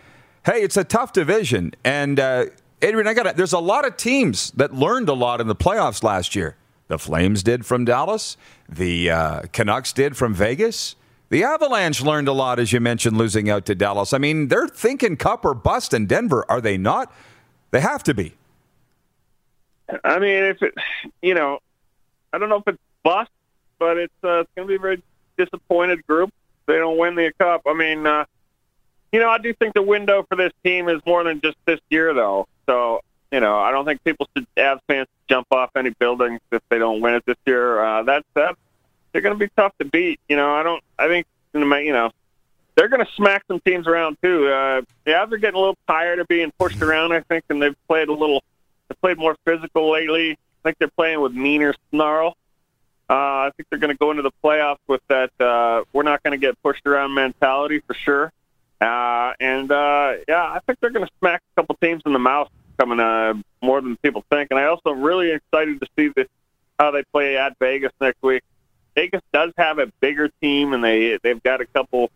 Hey, 0.46 0.62
it's 0.62 0.78
a 0.78 0.84
tough 0.84 1.14
division, 1.14 1.74
and 1.84 2.20
uh, 2.20 2.46
Adrian, 2.82 3.08
I 3.08 3.14
got. 3.14 3.36
There's 3.36 3.54
a 3.54 3.60
lot 3.60 3.86
of 3.86 3.98
teams 3.98 4.52
that 4.52 4.74
learned 4.74 5.08
a 5.10 5.14
lot 5.14 5.40
in 5.40 5.48
the 5.48 5.56
playoffs 5.56 6.04
last 6.04 6.36
year. 6.36 6.56
The 6.88 6.98
Flames 6.98 7.44
did 7.44 7.66
from 7.66 7.86
Dallas. 7.86 8.38
The 8.68 9.12
uh, 9.12 9.42
Canucks 9.54 9.94
did 9.94 10.18
from 10.18 10.34
Vegas. 10.34 10.96
The 11.30 11.44
Avalanche 11.46 12.02
learned 12.02 12.28
a 12.28 12.34
lot, 12.34 12.60
as 12.60 12.74
you 12.74 12.82
mentioned, 12.82 13.18
losing 13.18 13.50
out 13.50 13.66
to 13.68 13.76
Dallas. 13.76 14.12
I 14.12 14.18
mean, 14.18 14.50
they're 14.50 14.68
thinking 14.68 15.16
cup 15.16 15.46
or 15.46 15.54
bust 15.54 15.94
in 15.94 16.06
Denver, 16.06 16.44
are 16.50 16.60
they 16.60 16.78
not? 16.78 17.14
They 17.72 17.80
have 17.80 18.04
to 18.04 18.14
be. 18.14 18.34
I 20.04 20.20
mean, 20.20 20.44
if 20.44 20.62
it, 20.62 20.74
you 21.22 21.34
know, 21.34 21.60
I 22.34 22.38
don't 22.38 22.50
know 22.50 22.58
if 22.58 22.68
it's 22.68 22.82
bust, 23.04 23.32
but 23.80 23.98
it's 23.98 24.14
uh, 24.24 24.42
it's 24.42 24.50
going 24.56 24.68
to 24.68 24.72
be 24.72 24.76
a 24.76 24.80
very 24.80 25.02
disappointed 25.38 26.06
group 26.06 26.34
they 26.68 26.78
don't 26.78 26.98
win 26.98 27.16
the 27.16 27.32
cup. 27.40 27.62
I 27.66 27.74
mean, 27.74 28.06
uh, 28.06 28.26
you 29.12 29.20
know, 29.20 29.30
I 29.30 29.38
do 29.38 29.54
think 29.54 29.74
the 29.74 29.82
window 29.82 30.24
for 30.28 30.36
this 30.36 30.54
team 30.64 30.88
is 30.88 31.02
more 31.06 31.24
than 31.24 31.42
just 31.42 31.58
this 31.66 31.80
year, 31.90 32.14
though. 32.14 32.48
So, 32.66 33.02
you 33.32 33.40
know, 33.40 33.58
I 33.58 33.72
don't 33.72 33.86
think 33.86 34.04
people 34.04 34.28
should 34.36 34.48
have 34.58 34.80
fans 34.88 35.08
jump 35.28 35.48
off 35.52 35.72
any 35.76 35.90
buildings 35.92 36.40
if 36.52 36.62
they 36.70 36.78
don't 36.78 37.02
win 37.02 37.16
it 37.16 37.26
this 37.26 37.38
year. 37.46 37.84
Uh, 37.84 38.04
that 38.04 38.24
they're 38.36 39.22
going 39.22 39.38
to 39.38 39.40
be 39.40 39.52
tough 39.56 39.74
to 39.80 39.86
beat. 39.86 40.20
You 40.30 40.38
know, 40.38 40.54
I 40.54 40.64
don't. 40.64 40.84
I 40.98 41.08
think 41.08 41.28
you 41.54 41.94
know 41.94 42.12
they're 42.76 42.88
going 42.88 43.06
to 43.06 43.12
smack 43.14 43.44
some 43.48 43.60
teams 43.60 43.88
around 43.88 44.18
too. 44.24 44.48
Uh, 44.48 44.82
the 45.06 45.12
Avs 45.12 45.32
are 45.32 45.38
getting 45.38 45.56
a 45.56 45.60
little 45.60 45.78
tired 45.88 46.20
of 46.20 46.28
being 46.28 46.52
pushed 46.58 46.82
around. 46.82 47.12
I 47.12 47.22
think, 47.22 47.44
and 47.50 47.62
they've 47.62 47.76
played 47.88 48.10
a 48.10 48.14
little. 48.14 48.44
They 48.90 48.96
played 49.02 49.18
more 49.18 49.36
physical 49.46 49.92
lately. 49.92 50.32
I 50.32 50.38
think 50.64 50.78
they're 50.78 50.90
playing 50.90 51.22
with 51.22 51.34
meaner 51.34 51.74
snarl. 51.90 52.38
Uh, 53.12 53.14
I 53.14 53.52
think 53.58 53.68
they're 53.70 53.80
going 53.80 53.94
to 53.94 53.98
go 53.98 54.12
into 54.12 54.24
the 54.24 54.32
playoffs 54.42 54.78
with 54.88 55.02
that. 55.10 55.32
Uh, 55.38 55.84
we're 55.92 56.04
not 56.04 56.24
going 56.24 56.32
to 56.32 56.38
get 56.38 56.56
pushed 56.64 56.88
around 56.88 57.14
mentality 57.14 57.82
for 57.86 57.94
sure. 57.94 58.32
Uh, 58.80 59.34
and 59.38 59.70
uh, 59.70 60.14
yeah, 60.30 60.44
I 60.44 60.60
think 60.66 60.80
they're 60.80 60.92
going 60.92 61.06
to 61.06 61.12
smack 61.20 61.42
a 61.52 61.62
couple 61.62 61.76
teams 61.82 62.04
in 62.06 62.14
the 62.14 62.20
mouth 62.20 62.50
coming 62.80 63.02
uh, 63.02 63.34
more 63.62 63.82
than 63.82 63.98
people 63.98 64.24
think. 64.32 64.48
And 64.50 64.58
I 64.58 64.64
also 64.68 64.92
am 64.92 65.02
really 65.02 65.32
excited 65.32 65.82
to 65.82 65.88
see 65.98 66.08
the, 66.08 66.26
how 66.80 66.92
they 66.92 67.04
play 67.12 67.38
at 67.38 67.60
Vegas 67.60 67.92
next 68.00 68.24
week. 68.24 68.44
Vegas 68.96 69.22
does 69.34 69.52
have 69.58 69.78
a 69.80 69.88
bigger 70.00 70.30
team, 70.42 70.74
and 70.74 70.82
they 70.82 71.18
they've 71.22 71.42
got 71.44 71.60
a 71.60 71.66
couple, 71.66 72.12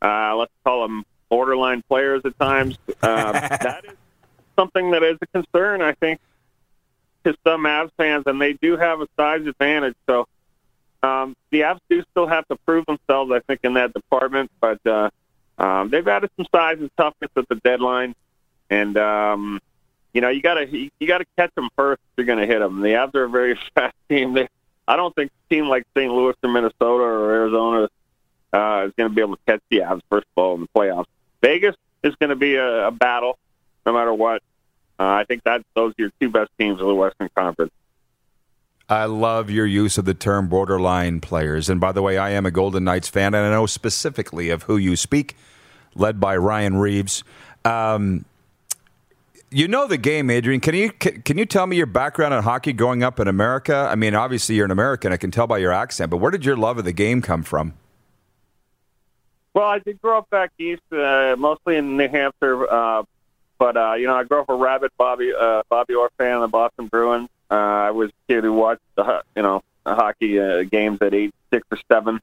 uh, 0.00 0.34
let's 0.34 0.52
call 0.64 0.82
them 0.82 1.04
borderline 1.28 1.82
players 1.82 2.22
at 2.24 2.38
times. 2.38 2.78
Uh, 3.00 3.32
that 3.32 3.84
is 3.84 3.92
something 4.56 4.90
that 4.90 5.04
is 5.04 5.16
a 5.22 5.26
concern, 5.26 5.82
I 5.82 5.92
think, 5.92 6.20
to 7.24 7.34
some 7.44 7.62
Avs 7.62 7.90
fans, 7.96 8.24
and 8.26 8.40
they 8.40 8.54
do 8.54 8.76
have 8.76 9.00
a 9.00 9.06
size 9.16 9.46
advantage. 9.46 9.94
So 10.08 10.26
um, 11.02 11.36
the 11.50 11.60
Avs 11.60 11.78
do 11.88 12.02
still 12.10 12.26
have 12.26 12.46
to 12.48 12.56
prove 12.66 12.86
themselves, 12.86 13.30
I 13.32 13.40
think, 13.40 13.60
in 13.62 13.74
that 13.74 13.92
department. 13.94 14.50
But 14.60 14.84
uh, 14.86 15.10
um, 15.58 15.90
they've 15.90 16.06
added 16.06 16.30
some 16.36 16.46
size 16.54 16.78
and 16.78 16.90
toughness 16.96 17.30
at 17.36 17.48
the 17.48 17.56
deadline, 17.56 18.14
and 18.70 18.96
um, 18.96 19.60
you 20.12 20.20
know 20.20 20.28
you 20.28 20.42
got 20.42 20.54
to 20.54 20.66
you 20.66 21.06
got 21.06 21.18
to 21.18 21.26
catch 21.36 21.54
them 21.54 21.68
first 21.76 22.00
if 22.00 22.18
you're 22.18 22.26
going 22.26 22.38
to 22.38 22.46
hit 22.46 22.58
them. 22.58 22.80
The 22.80 22.88
Avs 22.88 23.14
are 23.14 23.24
a 23.24 23.28
very 23.28 23.58
fast 23.74 23.94
team. 24.08 24.34
They, 24.34 24.48
I 24.86 24.96
don't 24.96 25.14
think 25.14 25.30
a 25.30 25.54
team 25.54 25.68
like 25.68 25.84
St. 25.96 26.12
Louis 26.12 26.34
or 26.42 26.50
Minnesota 26.50 27.04
or 27.04 27.32
Arizona 27.32 27.88
uh, 28.52 28.86
is 28.86 28.92
going 28.96 29.10
to 29.10 29.14
be 29.14 29.20
able 29.20 29.36
to 29.36 29.42
catch 29.46 29.60
the 29.70 29.78
Avs 29.78 30.00
first 30.10 30.26
of 30.36 30.42
all 30.42 30.54
in 30.54 30.62
the 30.62 30.68
playoffs. 30.74 31.06
Vegas 31.42 31.76
is 32.02 32.14
going 32.16 32.30
to 32.30 32.36
be 32.36 32.56
a, 32.56 32.88
a 32.88 32.90
battle, 32.90 33.38
no 33.84 33.92
matter 33.92 34.12
what. 34.12 34.42
Uh, 34.98 35.04
I 35.04 35.24
think 35.24 35.44
that 35.44 35.62
those 35.74 35.92
are 35.92 36.02
your 36.02 36.10
two 36.20 36.30
best 36.30 36.50
teams 36.58 36.80
of 36.80 36.88
the 36.88 36.94
Western 36.94 37.28
Conference. 37.36 37.72
I 38.88 39.04
love 39.04 39.50
your 39.50 39.66
use 39.66 39.98
of 39.98 40.06
the 40.06 40.14
term 40.14 40.48
borderline 40.48 41.20
players. 41.20 41.68
And 41.68 41.80
by 41.80 41.92
the 41.92 42.00
way, 42.00 42.16
I 42.16 42.30
am 42.30 42.46
a 42.46 42.50
Golden 42.50 42.84
Knights 42.84 43.08
fan, 43.08 43.34
and 43.34 43.44
I 43.44 43.50
know 43.50 43.66
specifically 43.66 44.48
of 44.48 44.62
who 44.62 44.78
you 44.78 44.96
speak, 44.96 45.36
led 45.94 46.18
by 46.18 46.36
Ryan 46.36 46.76
Reaves. 46.76 47.22
Um, 47.66 48.24
you 49.50 49.68
know 49.68 49.86
the 49.86 49.98
game, 49.98 50.30
Adrian. 50.30 50.60
Can 50.60 50.74
you 50.74 50.90
can 50.90 51.38
you 51.38 51.46
tell 51.46 51.66
me 51.66 51.76
your 51.76 51.86
background 51.86 52.34
in 52.34 52.42
hockey 52.42 52.72
growing 52.72 53.02
up 53.02 53.20
in 53.20 53.28
America? 53.28 53.88
I 53.90 53.94
mean, 53.94 54.14
obviously 54.14 54.54
you're 54.54 54.66
an 54.66 54.70
American. 54.70 55.12
I 55.12 55.16
can 55.16 55.30
tell 55.30 55.46
by 55.46 55.58
your 55.58 55.72
accent, 55.72 56.10
but 56.10 56.18
where 56.18 56.30
did 56.30 56.44
your 56.44 56.56
love 56.56 56.78
of 56.78 56.84
the 56.84 56.92
game 56.92 57.22
come 57.22 57.42
from? 57.42 57.74
Well, 59.54 59.66
I 59.66 59.78
did 59.78 60.00
grow 60.00 60.18
up 60.18 60.30
back 60.30 60.52
east, 60.58 60.82
uh, 60.92 61.34
mostly 61.38 61.76
in 61.76 61.96
New 61.96 62.08
Hampshire. 62.08 62.70
Uh, 62.70 63.02
but 63.58 63.76
uh, 63.76 63.94
you 63.94 64.06
know, 64.06 64.16
I 64.16 64.24
grew 64.24 64.40
up 64.40 64.48
a 64.48 64.54
rabid 64.54 64.92
Bobby 64.98 65.32
uh, 65.38 65.62
Bobby 65.68 65.94
Orr 65.94 66.10
fan 66.18 66.34
of 66.34 66.40
the 66.42 66.48
Boston 66.48 66.86
Bruins. 66.86 67.28
Uh, 67.50 67.54
I 67.54 67.90
was 67.90 68.10
a 68.10 68.32
kid 68.32 68.44
who 68.44 68.52
watched 68.52 68.82
the 68.96 69.22
you 69.34 69.42
know 69.42 69.62
hockey 69.86 70.38
uh, 70.38 70.62
games 70.64 70.98
at 71.00 71.14
eight, 71.14 71.34
six 71.52 71.66
or 71.70 71.78
seven. 71.90 72.20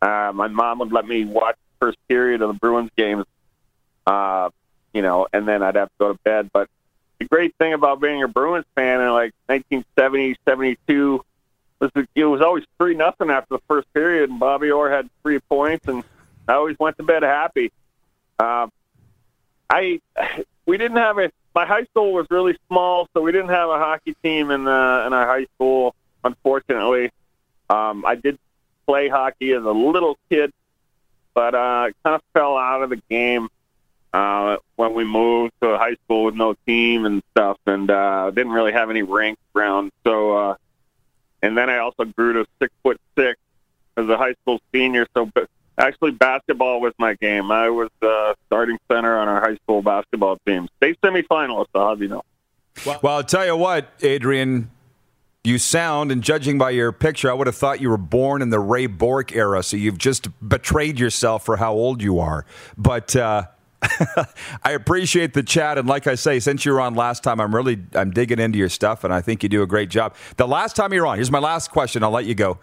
Uh, 0.00 0.32
my 0.34 0.48
mom 0.48 0.78
would 0.80 0.92
let 0.92 1.06
me 1.06 1.24
watch 1.24 1.56
the 1.56 1.86
first 1.86 1.98
period 2.08 2.42
of 2.42 2.48
the 2.48 2.58
Bruins 2.58 2.90
games, 2.96 3.24
uh, 4.06 4.50
you 4.92 5.02
know, 5.02 5.26
and 5.32 5.48
then 5.48 5.62
I'd 5.62 5.74
have 5.74 5.88
to 5.88 5.94
go 5.98 6.12
to 6.12 6.18
bed. 6.22 6.50
But 6.52 6.68
the 7.18 7.24
great 7.24 7.54
thing 7.56 7.72
about 7.72 8.00
being 8.00 8.22
a 8.22 8.28
Bruins 8.28 8.66
fan 8.74 9.00
in 9.00 9.08
like 9.10 9.32
1970, 9.46 10.36
72 10.46 11.24
was 11.80 11.90
it 12.14 12.24
was 12.24 12.40
always 12.40 12.64
three 12.78 12.94
nothing 12.94 13.30
after 13.30 13.56
the 13.56 13.62
first 13.68 13.92
period, 13.92 14.30
and 14.30 14.38
Bobby 14.38 14.70
Orr 14.70 14.90
had 14.90 15.08
three 15.22 15.38
points, 15.40 15.86
and 15.88 16.04
I 16.46 16.54
always 16.54 16.78
went 16.78 16.96
to 16.98 17.02
bed 17.02 17.22
happy. 17.22 17.72
Uh, 18.38 18.68
I 19.70 20.00
we 20.66 20.76
didn't 20.76 20.98
have 20.98 21.18
a 21.18 21.30
my 21.58 21.66
high 21.66 21.82
school 21.86 22.12
was 22.12 22.24
really 22.30 22.56
small, 22.68 23.08
so 23.12 23.20
we 23.20 23.32
didn't 23.32 23.48
have 23.48 23.68
a 23.68 23.78
hockey 23.78 24.14
team 24.22 24.52
in 24.52 24.68
uh, 24.68 25.02
in 25.08 25.12
our 25.12 25.26
high 25.26 25.46
school. 25.56 25.92
Unfortunately, 26.22 27.10
um, 27.68 28.04
I 28.06 28.14
did 28.14 28.38
play 28.86 29.08
hockey 29.08 29.50
as 29.54 29.64
a 29.64 29.72
little 29.72 30.16
kid, 30.30 30.52
but 31.34 31.56
uh, 31.56 31.90
kind 32.04 32.14
of 32.14 32.22
fell 32.32 32.56
out 32.56 32.84
of 32.84 32.90
the 32.90 33.02
game 33.10 33.48
uh, 34.12 34.58
when 34.76 34.94
we 34.94 35.02
moved 35.02 35.52
to 35.60 35.70
a 35.70 35.78
high 35.78 35.96
school 36.04 36.22
with 36.26 36.36
no 36.36 36.54
team 36.64 37.06
and 37.06 37.24
stuff, 37.32 37.58
and 37.66 37.90
uh, 37.90 38.30
didn't 38.30 38.52
really 38.52 38.72
have 38.72 38.88
any 38.88 39.02
ranks 39.02 39.42
around. 39.56 39.90
So, 40.04 40.36
uh, 40.36 40.54
and 41.42 41.58
then 41.58 41.68
I 41.68 41.78
also 41.78 42.04
grew 42.04 42.34
to 42.34 42.46
six 42.62 42.72
foot 42.84 43.00
six 43.18 43.36
as 43.96 44.08
a 44.08 44.16
high 44.16 44.34
school 44.42 44.60
senior. 44.72 45.08
So, 45.12 45.28
actually, 45.78 46.12
basketball 46.12 46.80
was 46.80 46.92
my 46.98 47.14
game. 47.14 47.50
I 47.50 47.70
was 47.70 47.90
uh, 48.02 48.34
starting 48.46 48.78
center 48.90 49.16
on 49.16 49.28
our 49.28 49.40
high 49.40 49.56
school 49.56 49.82
basketball 49.82 50.38
team. 50.46 50.68
State 50.76 51.00
semifinalist, 51.00 51.68
I'll 51.74 51.90
have 51.90 52.02
you 52.02 52.08
know. 52.08 52.22
Well, 52.86 53.16
I'll 53.16 53.24
tell 53.24 53.44
you 53.44 53.56
what, 53.56 53.88
Adrian, 54.02 54.70
you 55.44 55.58
sound, 55.58 56.12
and 56.12 56.22
judging 56.22 56.58
by 56.58 56.70
your 56.70 56.92
picture, 56.92 57.30
I 57.30 57.34
would 57.34 57.46
have 57.46 57.56
thought 57.56 57.80
you 57.80 57.90
were 57.90 57.96
born 57.96 58.42
in 58.42 58.50
the 58.50 58.60
Ray 58.60 58.86
Bourque 58.86 59.34
era, 59.34 59.62
so 59.62 59.76
you've 59.76 59.98
just 59.98 60.28
betrayed 60.46 60.98
yourself 60.98 61.44
for 61.44 61.56
how 61.56 61.72
old 61.72 62.02
you 62.02 62.20
are. 62.20 62.44
But 62.76 63.16
uh, 63.16 63.46
I 64.62 64.72
appreciate 64.72 65.34
the 65.34 65.42
chat, 65.42 65.78
and 65.78 65.88
like 65.88 66.06
I 66.06 66.14
say, 66.14 66.40
since 66.40 66.64
you 66.64 66.72
were 66.72 66.80
on 66.80 66.94
last 66.94 67.22
time, 67.22 67.40
I'm 67.40 67.54
really 67.54 67.78
I'm 67.94 68.10
digging 68.10 68.38
into 68.38 68.58
your 68.58 68.68
stuff, 68.68 69.04
and 69.04 69.12
I 69.12 69.20
think 69.20 69.42
you 69.42 69.48
do 69.48 69.62
a 69.62 69.66
great 69.66 69.88
job. 69.88 70.14
The 70.36 70.46
last 70.46 70.76
time 70.76 70.92
you 70.92 71.00
were 71.00 71.06
on, 71.06 71.16
here's 71.16 71.30
my 71.30 71.38
last 71.38 71.70
question. 71.70 72.02
I'll 72.02 72.10
let 72.10 72.26
you 72.26 72.34
go. 72.34 72.58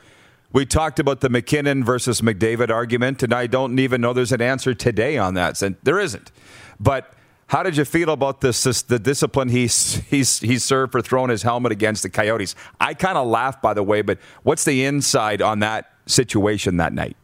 We 0.55 0.65
talked 0.65 0.99
about 0.99 1.19
the 1.19 1.27
MacKinnon 1.27 1.83
versus 1.83 2.21
McDavid 2.21 2.69
argument, 2.69 3.21
and 3.23 3.33
I 3.33 3.45
don't 3.45 3.77
even 3.77 3.99
know 3.99 4.13
there's 4.13 4.31
an 4.31 4.41
answer 4.41 4.73
today 4.73 5.17
on 5.17 5.33
that. 5.33 5.57
So 5.57 5.75
there 5.83 5.99
isn't, 5.99 6.31
but 6.79 7.13
how 7.47 7.61
did 7.61 7.75
you 7.75 7.83
feel 7.83 8.09
about 8.09 8.39
this, 8.39 8.63
this 8.63 8.81
the 8.81 8.97
discipline 8.97 9.49
he's 9.49 9.95
he's 10.09 10.39
he 10.39 10.57
served 10.57 10.93
for 10.93 11.01
throwing 11.01 11.29
his 11.29 11.41
helmet 11.41 11.73
against 11.73 12.03
the 12.03 12.09
Coyotes? 12.09 12.55
I 12.79 12.93
kind 12.93 13.17
of 13.17 13.27
laughed, 13.27 13.61
by 13.61 13.73
the 13.73 13.83
way, 13.83 14.01
but 14.01 14.17
what's 14.43 14.63
the 14.63 14.85
inside 14.85 15.41
on 15.41 15.59
that 15.59 15.91
situation 16.05 16.77
that 16.77 16.93
night? 16.93 17.17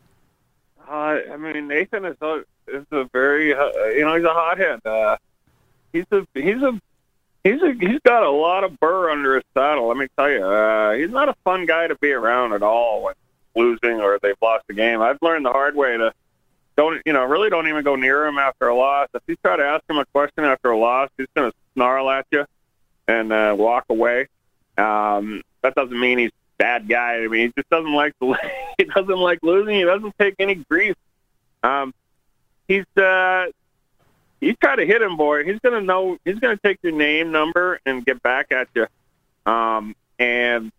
Uh, 0.86 1.20
I 1.32 1.38
mean, 1.38 1.70
Nathan 1.70 2.04
is 2.04 2.18
a 2.20 2.44
is 2.68 2.86
a 2.92 3.06
very 3.14 3.54
uh, 3.54 3.72
you 3.96 4.02
know 4.02 4.14
he's 4.14 4.26
a 4.26 4.34
hothead. 4.34 4.86
Uh, 4.86 5.16
he's 5.94 6.04
a 6.12 6.28
he's 6.34 6.62
a 6.62 6.82
he's 7.46 7.62
a 7.62 7.72
he's 7.80 8.02
got 8.06 8.24
a 8.24 8.30
lot 8.30 8.66
of 8.66 8.78
burr 8.78 9.10
under 9.10 9.36
his 9.36 9.46
saddle. 9.54 9.88
Let 9.88 9.96
me 9.96 10.08
tell 10.18 10.30
you, 10.30 10.44
uh, 10.44 10.92
he's 10.96 11.12
not 11.12 11.30
a 11.30 11.36
fun 11.46 11.66
guy 11.66 11.88
to 11.88 11.96
be 11.96 12.12
around 12.12 12.52
at 12.52 12.62
all 12.62 13.04
when 13.04 13.14
losing 13.56 14.02
or 14.02 14.20
they've 14.22 14.36
lost 14.42 14.66
the 14.68 14.74
game. 14.74 15.02
I've 15.02 15.18
learned 15.22 15.46
the 15.46 15.52
hard 15.52 15.76
way 15.76 15.98
to 15.98 16.14
don't 16.78 17.02
you 17.06 17.14
know 17.14 17.26
really 17.26 17.50
don't 17.50 17.68
even 17.68 17.84
go 17.84 17.96
near 17.96 18.26
him 18.26 18.38
after 18.38 18.68
a 18.68 18.76
loss. 18.76 19.10
If 19.14 19.24
you 19.28 19.36
try 19.38 19.58
to 19.58 19.64
ask 19.64 19.84
him 19.90 19.98
a 19.98 20.06
question 20.06 20.46
after 20.46 20.72
a 20.72 20.78
loss, 20.78 21.10
he's 21.18 21.28
going 21.36 21.52
to 21.52 21.58
snarl 21.74 22.10
at 22.10 22.26
you 22.32 22.46
and 23.08 23.32
uh, 23.32 23.56
walk 23.58 23.86
away. 23.90 24.28
Um, 24.78 25.42
that 25.62 25.76
doesn't 25.76 26.00
mean 26.00 26.18
he's 26.18 26.30
a 26.30 26.58
bad 26.58 26.88
guy. 26.88 27.24
I 27.24 27.28
mean, 27.28 27.48
he 27.48 27.54
just 27.56 27.70
doesn't 27.70 27.94
like 27.94 28.18
to, 28.20 28.36
he 28.78 28.86
doesn't 28.86 29.20
like 29.20 29.40
losing. 29.44 29.76
He 29.76 29.84
doesn't 29.84 30.16
take 30.18 30.36
any 30.40 30.56
grief. 30.56 30.96
Um, 31.64 31.94
he's 32.68 32.86
uh, 32.98 33.48
you 34.40 34.56
try 34.56 34.76
to 34.76 34.86
hit 34.86 35.02
him, 35.02 35.18
boy. 35.18 35.44
He's 35.44 35.60
going 35.60 35.80
to 35.80 35.86
know. 35.86 36.18
He's 36.26 36.40
going 36.40 36.58
to 36.58 36.62
take 36.62 36.80
your 36.82 36.94
name, 36.94 37.32
number, 37.32 37.80
and 37.86 38.04
get 38.04 38.22
back 38.24 38.52
at 38.52 38.68
you. 38.74 38.88
Um, 39.46 39.96
and 40.18 40.72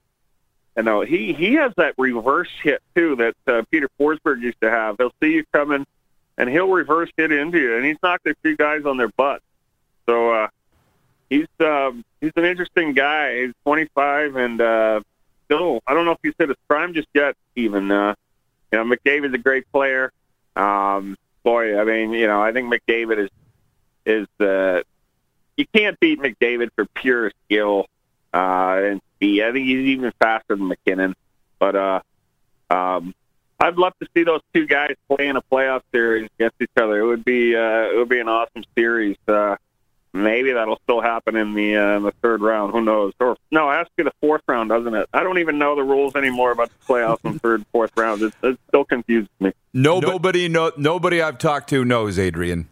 you 0.76 0.82
know, 0.82 1.02
he 1.02 1.32
he 1.32 1.54
has 1.54 1.72
that 1.76 1.94
reverse 1.98 2.48
hit 2.62 2.82
too 2.94 3.16
that 3.16 3.34
uh, 3.46 3.62
Peter 3.70 3.88
Forsberg 4.00 4.40
used 4.40 4.60
to 4.62 4.70
have. 4.70 4.96
He'll 4.98 5.12
see 5.22 5.32
you 5.32 5.44
coming, 5.52 5.86
and 6.38 6.48
he'll 6.48 6.70
reverse 6.70 7.10
hit 7.16 7.30
into 7.30 7.58
you, 7.58 7.76
and 7.76 7.84
he's 7.84 7.98
knocked 8.02 8.26
a 8.26 8.34
few 8.42 8.56
guys 8.56 8.84
on 8.86 8.96
their 8.96 9.08
butt. 9.08 9.42
So 10.06 10.32
uh, 10.32 10.48
he's 11.28 11.48
um, 11.60 12.04
he's 12.20 12.32
an 12.36 12.44
interesting 12.44 12.94
guy. 12.94 13.42
He's 13.42 13.54
25 13.64 14.36
and 14.36 14.60
uh, 14.60 15.00
still, 15.44 15.80
I 15.86 15.94
don't 15.94 16.04
know 16.04 16.12
if 16.12 16.18
he's 16.22 16.34
hit 16.38 16.48
his 16.48 16.58
prime 16.68 16.94
just 16.94 17.08
yet. 17.14 17.36
Even 17.54 17.90
uh, 17.90 18.14
you 18.72 18.78
know, 18.78 18.84
McDavid's 18.84 19.34
a 19.34 19.38
great 19.38 19.70
player. 19.72 20.10
Um, 20.56 21.16
boy, 21.42 21.78
I 21.78 21.84
mean, 21.84 22.12
you 22.12 22.26
know, 22.26 22.42
I 22.42 22.52
think 22.52 22.72
McDavid 22.72 23.24
is 23.24 23.30
is 24.04 24.26
uh, 24.40 24.82
you 25.56 25.66
can't 25.74 25.98
beat 26.00 26.20
McDavid 26.20 26.70
for 26.74 26.86
pure 26.86 27.30
skill 27.44 27.86
uh, 28.32 28.80
and 28.82 29.00
speed. 29.16 29.42
I 29.42 29.52
think 29.52 29.66
he's 29.66 29.86
even 29.88 30.12
faster 30.20 30.56
than 30.56 30.68
MacKinnon. 30.68 31.14
But 31.58 31.76
uh, 31.76 32.00
um, 32.70 33.14
I'd 33.60 33.76
love 33.76 33.92
to 34.00 34.08
see 34.14 34.24
those 34.24 34.40
two 34.52 34.66
guys 34.66 34.94
play 35.08 35.28
in 35.28 35.36
a 35.36 35.42
playoff 35.42 35.82
series 35.92 36.28
against 36.38 36.56
each 36.60 36.70
other. 36.76 36.98
It 36.98 37.06
would 37.06 37.24
be 37.24 37.54
uh, 37.54 37.90
it 37.92 37.96
would 37.96 38.08
be 38.08 38.18
an 38.18 38.28
awesome 38.28 38.64
series. 38.76 39.16
Uh, 39.28 39.56
maybe 40.12 40.52
that'll 40.52 40.80
still 40.82 41.00
happen 41.00 41.36
in 41.36 41.54
the 41.54 41.76
uh, 41.76 41.96
in 41.96 42.02
the 42.02 42.12
third 42.22 42.40
round. 42.40 42.72
Who 42.72 42.82
knows? 42.82 43.12
Or 43.20 43.36
no, 43.50 43.70
it 43.70 43.74
has 43.74 43.86
to 43.86 43.92
be 43.96 44.02
the 44.02 44.12
fourth 44.20 44.42
round, 44.48 44.70
doesn't 44.70 44.94
it? 44.94 45.08
I 45.12 45.22
don't 45.22 45.38
even 45.38 45.58
know 45.58 45.76
the 45.76 45.84
rules 45.84 46.16
anymore 46.16 46.50
about 46.50 46.70
the 46.70 46.92
playoffs 46.92 47.24
in 47.24 47.38
third, 47.38 47.64
fourth 47.70 47.92
round. 47.96 48.22
It, 48.22 48.34
it 48.42 48.58
still 48.68 48.84
confuses 48.84 49.30
me. 49.38 49.52
Nobody, 49.72 50.48
no, 50.48 50.72
nobody 50.76 51.22
I've 51.22 51.38
talked 51.38 51.70
to 51.70 51.84
knows, 51.84 52.18
Adrian. 52.18 52.68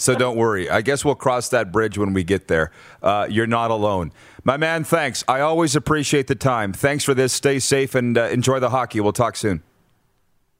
So 0.00 0.14
don't 0.14 0.36
worry. 0.36 0.70
I 0.70 0.80
guess 0.80 1.04
we'll 1.04 1.14
cross 1.14 1.50
that 1.50 1.70
bridge 1.70 1.98
when 1.98 2.14
we 2.14 2.24
get 2.24 2.48
there. 2.48 2.72
Uh, 3.02 3.26
you're 3.28 3.46
not 3.46 3.70
alone. 3.70 4.12
My 4.44 4.56
man, 4.56 4.82
thanks. 4.82 5.22
I 5.28 5.40
always 5.40 5.76
appreciate 5.76 6.26
the 6.26 6.34
time. 6.34 6.72
Thanks 6.72 7.04
for 7.04 7.12
this. 7.12 7.34
Stay 7.34 7.58
safe 7.58 7.94
and 7.94 8.16
uh, 8.16 8.22
enjoy 8.28 8.60
the 8.60 8.70
hockey. 8.70 9.00
We'll 9.00 9.12
talk 9.12 9.36
soon. 9.36 9.62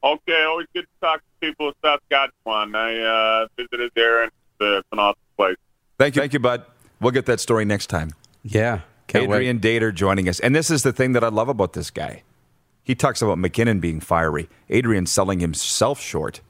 Okay, 0.03 0.43
always 0.43 0.67
good 0.75 0.83
to 0.83 0.87
talk 1.01 1.21
to 1.21 1.47
people 1.47 1.69
in 1.69 1.73
Saskatchewan. 1.83 2.75
I 2.75 2.99
uh, 2.99 3.47
visited 3.57 3.91
there, 3.95 4.23
and 4.23 4.31
it's 4.59 4.87
an 4.91 4.99
awesome 4.99 5.19
place. 5.35 5.57
Thank 5.97 6.15
you. 6.15 6.21
Thank 6.21 6.33
you, 6.33 6.39
bud. 6.39 6.63
We'll 6.99 7.11
get 7.11 7.25
that 7.25 7.39
story 7.39 7.65
next 7.65 7.87
time. 7.87 8.11
Yeah. 8.43 8.81
Adrian 9.09 9.57
wait. 9.57 9.61
Dater 9.63 9.93
joining 9.93 10.29
us. 10.29 10.39
And 10.39 10.55
this 10.55 10.69
is 10.69 10.83
the 10.83 10.93
thing 10.93 11.13
that 11.13 11.23
I 11.23 11.29
love 11.29 11.49
about 11.49 11.73
this 11.73 11.89
guy. 11.89 12.21
He 12.83 12.93
talks 12.93 13.21
about 13.23 13.39
MacKinnon 13.39 13.79
being 13.79 13.99
fiery. 13.99 14.49
Adrian 14.69 15.07
selling 15.07 15.39
himself 15.39 15.99
short 15.99 16.41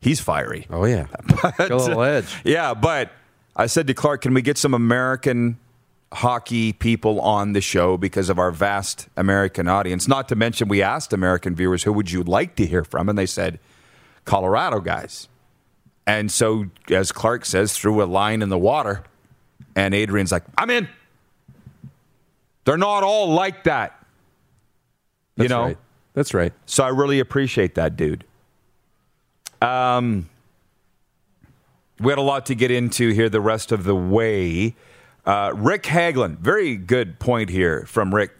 he's 0.00 0.20
fiery. 0.20 0.66
Oh 0.70 0.84
yeah, 0.84 1.06
but, 1.42 1.70
a 1.70 1.76
little 1.76 2.02
edge. 2.02 2.34
Yeah, 2.44 2.74
but 2.74 3.10
I 3.54 3.66
said 3.66 3.86
to 3.88 3.94
Clark, 3.94 4.22
can 4.22 4.34
we 4.34 4.42
get 4.42 4.58
some 4.58 4.74
American 4.74 5.58
hockey 6.12 6.72
people 6.72 7.20
on 7.20 7.52
the 7.52 7.60
show 7.60 7.96
because 7.96 8.28
of 8.28 8.38
our 8.38 8.50
vast 8.50 9.08
American 9.16 9.68
audience? 9.68 10.06
Not 10.06 10.28
to 10.28 10.36
mention, 10.36 10.68
we 10.68 10.82
asked 10.82 11.12
American 11.12 11.54
viewers 11.54 11.82
who 11.82 11.92
would 11.92 12.10
you 12.10 12.22
like 12.22 12.56
to 12.56 12.66
hear 12.66 12.84
from, 12.84 13.08
and 13.08 13.18
they 13.18 13.26
said 13.26 13.58
Colorado 14.24 14.80
guys. 14.80 15.28
And 16.06 16.30
so, 16.30 16.66
as 16.88 17.10
Clark 17.10 17.44
says, 17.44 17.76
threw 17.76 18.02
a 18.02 18.04
line 18.04 18.42
in 18.42 18.48
the 18.48 18.58
water, 18.58 19.02
and 19.74 19.94
Adrian's 19.94 20.30
like, 20.30 20.44
"I'm 20.56 20.70
in." 20.70 20.88
They're 22.64 22.76
not 22.76 23.02
all 23.02 23.32
like 23.32 23.64
that. 23.64 24.04
That's 25.36 25.44
you 25.44 25.48
know, 25.48 25.62
right. 25.62 25.78
that's 26.14 26.34
right. 26.34 26.52
So 26.66 26.84
I 26.84 26.88
really 26.88 27.20
appreciate 27.20 27.74
that, 27.76 27.96
dude. 27.96 28.24
Um, 29.62 30.28
we 31.98 32.10
had 32.12 32.18
a 32.18 32.22
lot 32.22 32.46
to 32.46 32.54
get 32.54 32.70
into 32.70 33.10
here 33.10 33.28
the 33.28 33.40
rest 33.40 33.72
of 33.72 33.84
the 33.84 33.94
way. 33.94 34.74
Uh, 35.24 35.52
Rick 35.54 35.84
Haglin, 35.84 36.38
very 36.38 36.76
good 36.76 37.18
point 37.18 37.50
here 37.50 37.84
from 37.86 38.14
Rick. 38.14 38.32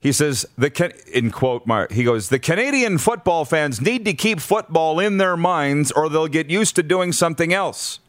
He 0.00 0.12
says 0.12 0.44
the 0.58 0.92
in 1.12 1.30
quote 1.30 1.64
mark 1.64 1.92
he 1.92 2.02
goes 2.02 2.28
the 2.28 2.40
Canadian 2.40 2.98
football 2.98 3.44
fans 3.44 3.80
need 3.80 4.04
to 4.04 4.12
keep 4.12 4.40
football 4.40 4.98
in 4.98 5.18
their 5.18 5.36
minds 5.36 5.92
or 5.92 6.08
they'll 6.08 6.26
get 6.26 6.50
used 6.50 6.74
to 6.74 6.82
doing 6.82 7.12
something 7.12 7.52
else. 7.52 8.00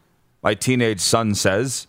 My 0.41 0.55
teenage 0.55 0.99
son 0.99 1.35
says 1.35 1.85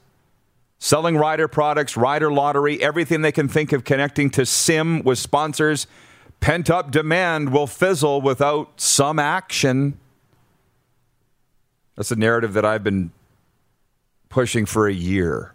selling 0.78 1.16
rider 1.16 1.48
products, 1.48 1.96
rider 1.96 2.30
lottery, 2.30 2.82
everything 2.82 3.22
they 3.22 3.32
can 3.32 3.48
think 3.48 3.72
of 3.72 3.84
connecting 3.84 4.28
to 4.28 4.44
sim 4.44 5.02
with 5.02 5.18
sponsors. 5.18 5.86
Pent 6.40 6.68
up 6.68 6.90
demand 6.90 7.50
will 7.50 7.66
fizzle 7.66 8.20
without 8.20 8.78
some 8.78 9.18
action. 9.18 9.98
That's 11.96 12.10
a 12.10 12.16
narrative 12.16 12.52
that 12.54 12.64
I've 12.64 12.84
been 12.84 13.12
pushing 14.28 14.66
for 14.66 14.88
a 14.88 14.92
year. 14.92 15.54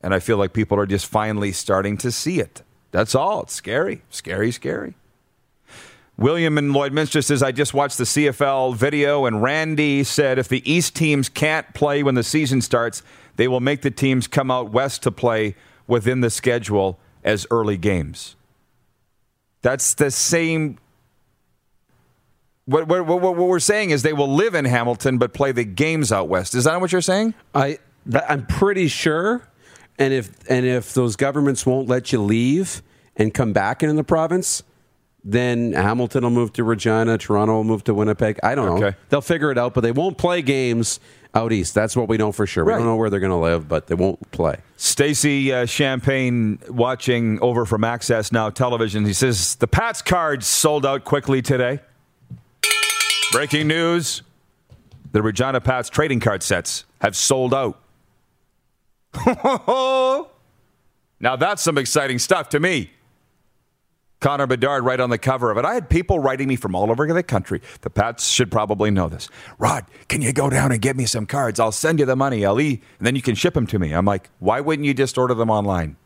And 0.00 0.14
I 0.14 0.20
feel 0.20 0.36
like 0.36 0.52
people 0.52 0.78
are 0.78 0.86
just 0.86 1.06
finally 1.06 1.52
starting 1.52 1.96
to 1.98 2.10
see 2.10 2.40
it. 2.40 2.62
That's 2.90 3.14
all. 3.14 3.42
It's 3.42 3.54
scary. 3.54 4.02
Scary, 4.10 4.50
scary. 4.50 4.94
William 6.16 6.58
in 6.58 6.70
Lloydminster 6.72 7.24
says, 7.24 7.42
I 7.42 7.50
just 7.50 7.72
watched 7.72 7.96
the 7.96 8.04
CFL 8.04 8.74
video, 8.76 9.24
and 9.24 9.42
Randy 9.42 10.04
said 10.04 10.38
if 10.38 10.48
the 10.48 10.70
East 10.70 10.94
teams 10.94 11.30
can't 11.30 11.72
play 11.72 12.02
when 12.02 12.14
the 12.14 12.22
season 12.22 12.60
starts, 12.60 13.02
they 13.36 13.48
will 13.48 13.60
make 13.60 13.80
the 13.80 13.90
teams 13.90 14.26
come 14.26 14.50
out 14.50 14.70
west 14.70 15.02
to 15.04 15.10
play 15.10 15.54
within 15.86 16.20
the 16.20 16.28
schedule 16.28 16.98
as 17.24 17.46
early 17.50 17.78
games. 17.78 18.36
That's 19.62 19.94
the 19.94 20.10
same 20.10 20.78
what, 22.70 22.86
what, 22.86 23.06
what, 23.06 23.20
what, 23.20 23.36
we're 23.36 23.58
saying 23.58 23.90
is 23.90 24.02
they 24.02 24.12
will 24.12 24.32
live 24.32 24.54
in 24.54 24.64
Hamilton 24.64 25.18
but 25.18 25.34
play 25.34 25.50
the 25.50 25.64
games 25.64 26.12
out 26.12 26.28
west. 26.28 26.54
Is 26.54 26.64
that 26.64 26.80
what 26.80 26.92
you're 26.92 27.00
saying? 27.00 27.34
I 27.54 27.78
I'm 28.28 28.46
pretty 28.46 28.88
sure. 28.88 29.46
And 29.98 30.14
if 30.14 30.30
and 30.48 30.64
if 30.64 30.94
those 30.94 31.16
governments 31.16 31.66
won't 31.66 31.88
let 31.88 32.12
you 32.12 32.22
leave 32.22 32.82
and 33.16 33.34
come 33.34 33.52
back 33.52 33.82
into 33.82 33.94
the 33.94 34.04
province, 34.04 34.62
then 35.24 35.72
Hamilton 35.72 36.22
will 36.22 36.30
move 36.30 36.52
to 36.54 36.64
Regina, 36.64 37.18
Toronto 37.18 37.54
will 37.54 37.64
move 37.64 37.84
to 37.84 37.94
Winnipeg. 37.94 38.38
I 38.42 38.54
don't 38.54 38.66
know. 38.66 38.86
Okay. 38.86 38.96
They'll 39.08 39.20
figure 39.20 39.50
it 39.50 39.58
out, 39.58 39.74
but 39.74 39.82
they 39.82 39.92
won't 39.92 40.16
play 40.16 40.40
games 40.40 41.00
out 41.34 41.52
east. 41.52 41.74
That's 41.74 41.94
what 41.96 42.08
we 42.08 42.16
know 42.16 42.32
for 42.32 42.46
sure. 42.46 42.64
Right. 42.64 42.74
We 42.74 42.78
don't 42.78 42.86
know 42.86 42.96
where 42.96 43.10
they're 43.10 43.20
going 43.20 43.30
to 43.30 43.36
live, 43.36 43.68
but 43.68 43.88
they 43.88 43.94
won't 43.94 44.30
play. 44.30 44.56
Stacy 44.76 45.52
uh, 45.52 45.66
Champagne 45.66 46.58
watching 46.68 47.38
over 47.40 47.66
from 47.66 47.84
Access 47.84 48.32
Now 48.32 48.48
Television. 48.48 49.04
He 49.04 49.12
says 49.12 49.56
the 49.56 49.68
Pats 49.68 50.00
cards 50.02 50.46
sold 50.46 50.86
out 50.86 51.04
quickly 51.04 51.42
today. 51.42 51.80
Breaking 53.32 53.68
news 53.68 54.22
The 55.12 55.22
Regina 55.22 55.60
Pats 55.60 55.88
trading 55.88 56.18
card 56.18 56.42
sets 56.42 56.84
have 57.00 57.14
sold 57.14 57.54
out. 57.54 57.80
now 61.20 61.36
that's 61.36 61.62
some 61.62 61.78
exciting 61.78 62.18
stuff 62.18 62.48
to 62.50 62.60
me. 62.60 62.90
Connor 64.20 64.46
Bedard 64.46 64.84
right 64.84 65.00
on 65.00 65.10
the 65.10 65.16
cover 65.16 65.50
of 65.50 65.56
it. 65.56 65.64
I 65.64 65.74
had 65.74 65.88
people 65.88 66.18
writing 66.18 66.46
me 66.48 66.56
from 66.56 66.74
all 66.74 66.90
over 66.90 67.06
the 67.06 67.22
country. 67.22 67.62
The 67.80 67.88
Pats 67.88 68.28
should 68.28 68.50
probably 68.50 68.90
know 68.90 69.08
this. 69.08 69.28
Rod, 69.58 69.86
can 70.08 70.20
you 70.20 70.32
go 70.32 70.50
down 70.50 70.72
and 70.72 70.80
get 70.80 70.96
me 70.96 71.06
some 71.06 71.24
cards? 71.24 71.58
I'll 71.58 71.72
send 71.72 72.00
you 72.00 72.04
the 72.04 72.16
money, 72.16 72.44
Ali, 72.44 72.82
and 72.98 73.06
then 73.06 73.16
you 73.16 73.22
can 73.22 73.34
ship 73.34 73.54
them 73.54 73.66
to 73.68 73.78
me. 73.78 73.92
I'm 73.92 74.04
like, 74.04 74.28
why 74.40 74.60
wouldn't 74.60 74.84
you 74.86 74.92
just 74.92 75.16
order 75.16 75.34
them 75.34 75.48
online? 75.50 75.96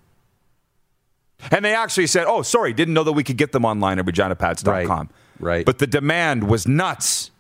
And 1.51 1.65
they 1.65 1.75
actually 1.75 2.07
said, 2.07 2.27
oh, 2.29 2.43
sorry, 2.43 2.73
didn't 2.73 2.95
know 2.95 3.03
that 3.03 3.13
we 3.13 3.25
could 3.25 3.37
get 3.37 3.53
them 3.53 3.65
online 3.65 3.99
at 3.99 4.07
reginapats.com. 4.07 4.89
Right, 4.89 5.09
right. 5.39 5.65
But 5.65 5.79
the 5.79 5.87
demand 5.87 6.49
was 6.49 6.67
nuts 6.67 7.31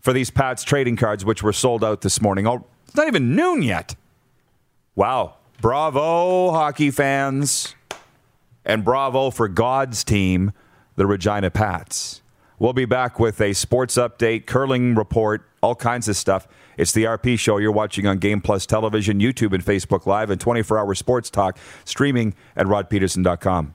for 0.00 0.12
these 0.12 0.30
Pats 0.30 0.64
trading 0.64 0.96
cards, 0.96 1.24
which 1.24 1.42
were 1.42 1.52
sold 1.52 1.84
out 1.84 2.00
this 2.00 2.20
morning. 2.20 2.46
Oh, 2.46 2.64
it's 2.86 2.96
not 2.96 3.06
even 3.06 3.34
noon 3.34 3.62
yet. 3.62 3.94
Wow. 4.94 5.36
Bravo, 5.60 6.50
hockey 6.50 6.90
fans. 6.90 7.74
And 8.64 8.84
bravo 8.84 9.30
for 9.30 9.48
God's 9.48 10.04
team, 10.04 10.52
the 10.96 11.06
Regina 11.06 11.50
Pats. 11.50 12.20
We'll 12.58 12.72
be 12.72 12.84
back 12.84 13.18
with 13.18 13.40
a 13.40 13.54
sports 13.54 13.96
update, 13.96 14.46
curling 14.46 14.94
report, 14.94 15.48
all 15.62 15.74
kinds 15.74 16.08
of 16.08 16.16
stuff. 16.16 16.46
It's 16.76 16.92
the 16.92 17.04
RP 17.04 17.38
show 17.38 17.58
you're 17.58 17.72
watching 17.72 18.06
on 18.06 18.18
Game 18.18 18.40
Plus 18.40 18.66
Television, 18.66 19.18
YouTube, 19.18 19.52
and 19.52 19.64
Facebook 19.64 20.06
Live, 20.06 20.30
and 20.30 20.40
24 20.40 20.78
hour 20.78 20.94
sports 20.94 21.28
talk 21.30 21.58
streaming 21.84 22.34
at 22.56 22.66
rodpedersen.com. 22.66 23.74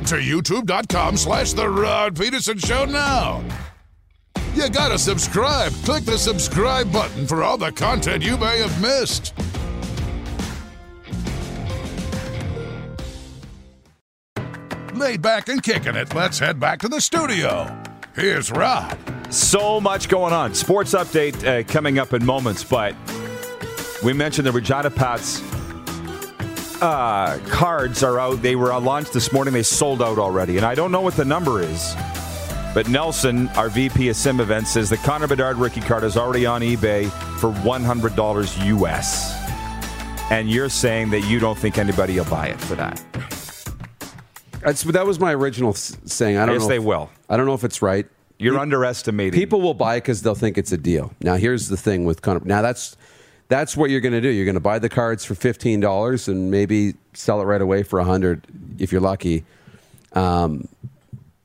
Head 0.00 0.06
to 0.08 0.14
youtube.com 0.16 1.18
slash 1.18 1.52
The 1.52 1.68
Rod 1.68 2.16
Pedersen 2.16 2.56
Show 2.56 2.86
now. 2.86 3.44
You 4.54 4.70
gotta 4.70 4.98
subscribe. 4.98 5.72
Click 5.84 6.04
the 6.04 6.16
subscribe 6.16 6.90
button 6.90 7.26
for 7.26 7.42
all 7.42 7.58
the 7.58 7.70
content 7.70 8.22
you 8.22 8.38
may 8.38 8.58
have 8.60 8.80
missed. 8.80 9.34
Laid 14.94 15.20
back 15.20 15.50
and 15.50 15.62
kicking 15.62 15.96
it, 15.96 16.14
let's 16.14 16.38
head 16.38 16.58
back 16.58 16.78
to 16.80 16.88
the 16.88 17.00
studio. 17.00 17.78
Here's 18.14 18.50
Rod. 18.50 18.96
So 19.32 19.82
much 19.82 20.08
going 20.08 20.32
on. 20.32 20.54
Sports 20.54 20.94
update 20.94 21.44
uh, 21.46 21.62
coming 21.64 21.98
up 21.98 22.14
in 22.14 22.24
moments, 22.24 22.64
but 22.64 22.94
we 24.02 24.14
mentioned 24.14 24.46
the 24.46 24.52
Regina 24.52 24.90
Pats 24.90 25.42
uh, 26.82 27.38
cards 27.48 28.02
are 28.02 28.18
out. 28.18 28.42
They 28.42 28.56
were 28.56 28.76
launched 28.78 29.12
this 29.12 29.32
morning. 29.32 29.52
They 29.54 29.62
sold 29.62 30.02
out 30.02 30.18
already, 30.18 30.56
and 30.56 30.66
I 30.66 30.74
don't 30.74 30.92
know 30.92 31.00
what 31.00 31.14
the 31.14 31.24
number 31.24 31.60
is. 31.62 31.94
But 32.72 32.88
Nelson, 32.88 33.48
our 33.50 33.68
VP 33.68 34.08
of 34.10 34.16
Sim 34.16 34.40
Events, 34.40 34.70
says 34.70 34.88
the 34.90 34.96
Connor 34.98 35.26
Bedard 35.26 35.56
rookie 35.56 35.80
card 35.80 36.04
is 36.04 36.16
already 36.16 36.46
on 36.46 36.60
eBay 36.62 37.10
for 37.40 37.50
$100 37.50 38.66
US. 38.78 39.36
And 40.30 40.48
you're 40.48 40.68
saying 40.68 41.10
that 41.10 41.22
you 41.22 41.40
don't 41.40 41.58
think 41.58 41.78
anybody 41.78 42.16
will 42.16 42.24
buy 42.26 42.46
it 42.46 42.60
for 42.60 42.76
that. 42.76 43.02
That's, 44.62 44.82
that 44.84 45.04
was 45.06 45.18
my 45.18 45.34
original 45.34 45.72
saying. 45.72 46.36
I 46.36 46.46
don't 46.46 46.54
Yes, 46.56 46.62
know. 46.62 46.68
they 46.68 46.76
if- 46.76 46.82
will. 46.84 47.10
I 47.28 47.36
don't 47.36 47.46
know 47.46 47.54
if 47.54 47.64
it's 47.64 47.82
right. 47.82 48.06
You're 48.38 48.54
Pe- 48.54 48.60
underestimating. 48.60 49.38
People 49.38 49.60
will 49.60 49.74
buy 49.74 49.96
because 49.98 50.22
they'll 50.22 50.34
think 50.36 50.56
it's 50.56 50.70
a 50.72 50.78
deal. 50.78 51.12
Now, 51.20 51.34
here's 51.36 51.68
the 51.68 51.76
thing 51.76 52.04
with 52.04 52.22
Connor. 52.22 52.40
Now, 52.44 52.62
that's 52.62 52.96
that's 53.50 53.76
what 53.76 53.90
you're 53.90 54.00
going 54.00 54.14
to 54.14 54.20
do. 54.20 54.28
You're 54.28 54.46
going 54.46 54.54
to 54.54 54.60
buy 54.60 54.78
the 54.78 54.88
cards 54.88 55.24
for 55.24 55.34
fifteen 55.34 55.80
dollars 55.80 56.28
and 56.28 56.50
maybe 56.50 56.94
sell 57.12 57.42
it 57.42 57.44
right 57.44 57.60
away 57.60 57.82
for 57.82 57.98
a 57.98 58.04
hundred 58.04 58.46
if 58.78 58.92
you're 58.92 59.00
lucky. 59.02 59.44
Um, 60.12 60.66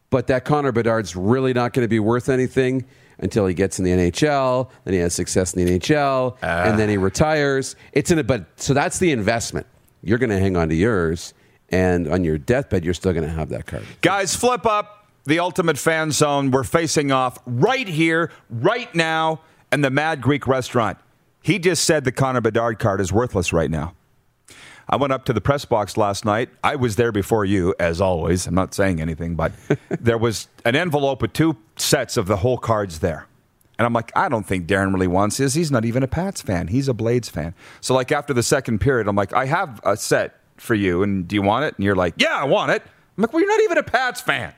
but 0.10 0.28
that 0.28 0.46
Connor 0.46 0.72
Bedard's 0.72 1.16
really 1.16 1.52
not 1.52 1.74
going 1.74 1.84
to 1.84 1.90
be 1.90 2.00
worth 2.00 2.30
anything 2.30 2.86
until 3.18 3.48
he 3.48 3.54
gets 3.54 3.80
in 3.80 3.86
the 3.86 3.92
NHL, 3.92 4.70
then 4.84 4.94
he 4.94 5.00
has 5.00 5.14
success 5.14 5.54
in 5.54 5.66
the 5.66 5.80
NHL, 5.80 6.38
and 6.42 6.80
then 6.80 6.90
he 6.90 6.98
retires. 6.98 7.76
It's 7.94 8.12
in 8.12 8.20
it, 8.20 8.28
but 8.28 8.46
so 8.58 8.74
that's 8.74 9.00
the 9.00 9.12
investment. 9.12 9.66
You're 10.04 10.18
going 10.18 10.30
to 10.30 10.40
hang 10.40 10.56
on 10.58 10.70
to 10.70 10.76
yours, 10.76 11.34
and 11.70 12.08
on 12.08 12.24
your 12.24 12.38
deathbed, 12.38 12.86
you're 12.86 12.94
still 12.94 13.14
going 13.14 13.26
to 13.26 13.34
have 13.34 13.50
that 13.50 13.66
card. 13.66 13.84
Guys, 14.02 14.36
flip 14.36 14.66
up 14.66 15.08
the 15.24 15.40
Ultimate 15.40 15.78
Fan 15.78 16.12
Zone. 16.12 16.52
We're 16.52 16.64
facing 16.64 17.12
off 17.12 17.40
right 17.46 17.88
here, 17.88 18.32
right 18.50 18.94
now, 18.94 19.42
in 19.72 19.82
the 19.82 19.90
Mad 19.90 20.22
Greek 20.22 20.46
restaurant. 20.46 20.98
He 21.46 21.60
just 21.60 21.84
said 21.84 22.06
the 22.06 22.12
Connor 22.12 22.42
Bedard 22.42 22.80
card 22.80 23.00
is 23.00 23.14
worthless 23.14 23.54
right 23.54 23.70
now. 23.70 23.94
I 24.90 24.96
went 24.96 25.14
up 25.14 25.26
to 25.26 25.34
the 25.34 25.40
press 25.40 25.64
box 25.64 25.96
last 25.96 26.26
night. 26.26 26.50
I 26.64 26.76
was 26.76 26.96
there 26.96 27.12
before 27.12 27.46
you, 27.46 27.76
as 27.80 28.02
always. 28.02 28.48
I'm 28.48 28.56
not 28.56 28.74
saying 28.74 29.00
anything, 29.00 29.36
but 29.36 29.52
there 29.90 30.18
was 30.18 30.48
an 30.66 30.76
envelope 30.76 31.22
with 31.22 31.34
two 31.34 31.56
sets 31.76 32.18
of 32.18 32.26
the 32.26 32.38
whole 32.38 32.58
cards 32.58 32.98
there. 32.98 33.28
And 33.78 33.86
I'm 33.86 33.94
like, 33.94 34.12
I 34.16 34.28
don't 34.28 34.48
think 34.48 34.66
Darren 34.66 34.92
really 34.92 35.06
wants 35.06 35.38
this. 35.38 35.54
He's 35.54 35.70
not 35.70 35.86
even 35.86 36.02
a 36.02 36.08
Pats 36.08 36.42
fan. 36.42 36.70
He's 36.70 36.88
a 36.88 36.96
Blades 36.96 37.30
fan. 37.30 37.54
So, 37.80 37.94
like, 37.94 38.12
after 38.12 38.34
the 38.34 38.42
second 38.42 38.80
period, 38.80 39.08
I'm 39.08 39.16
like, 39.16 39.32
I 39.32 39.46
have 39.46 39.80
a 39.84 39.96
set 39.96 40.40
for 40.58 40.74
you, 40.74 41.04
and 41.04 41.28
do 41.28 41.36
you 41.36 41.44
want 41.44 41.66
it? 41.66 41.76
And 41.76 41.86
you're 41.86 41.96
like, 41.96 42.16
Yeah, 42.18 42.36
I 42.36 42.46
want 42.46 42.72
it. 42.72 42.82
I'm 42.82 43.22
like, 43.22 43.34
Well, 43.34 43.44
you're 43.44 43.52
not 43.52 43.62
even 43.62 43.78
a 43.78 43.84
Pats 43.84 44.20
fan. 44.20 44.52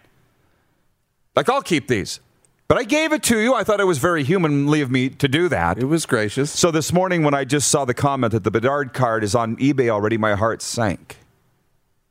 Like, 1.36 1.50
I'll 1.50 1.62
keep 1.62 1.90
these. 1.90 2.22
But 2.68 2.78
I 2.78 2.84
gave 2.84 3.14
it 3.14 3.24
to 3.24 3.40
you. 3.40 3.54
I 3.54 3.64
thought 3.64 3.80
it 3.80 3.86
was 3.86 3.98
very 3.98 4.24
humanly 4.24 4.82
of 4.82 4.92
me 4.92 5.10
to 5.10 5.28
do 5.28 5.48
that. 5.48 5.78
It 5.78 5.86
was 5.86 6.06
gracious. 6.06 6.52
So 6.52 6.70
this 6.70 6.92
morning, 6.92 7.24
when 7.24 7.34
I 7.34 7.46
just 7.46 7.70
saw 7.70 7.86
the 7.86 7.94
comment 7.94 8.34
that 8.34 8.44
the 8.44 8.52
Bedard 8.52 8.94
card 8.94 9.24
is 9.24 9.36
on 9.36 9.56
eBay 9.56 9.90
already, 9.90 10.18
my 10.18 10.36
heart 10.36 10.62
sank. 10.62 11.18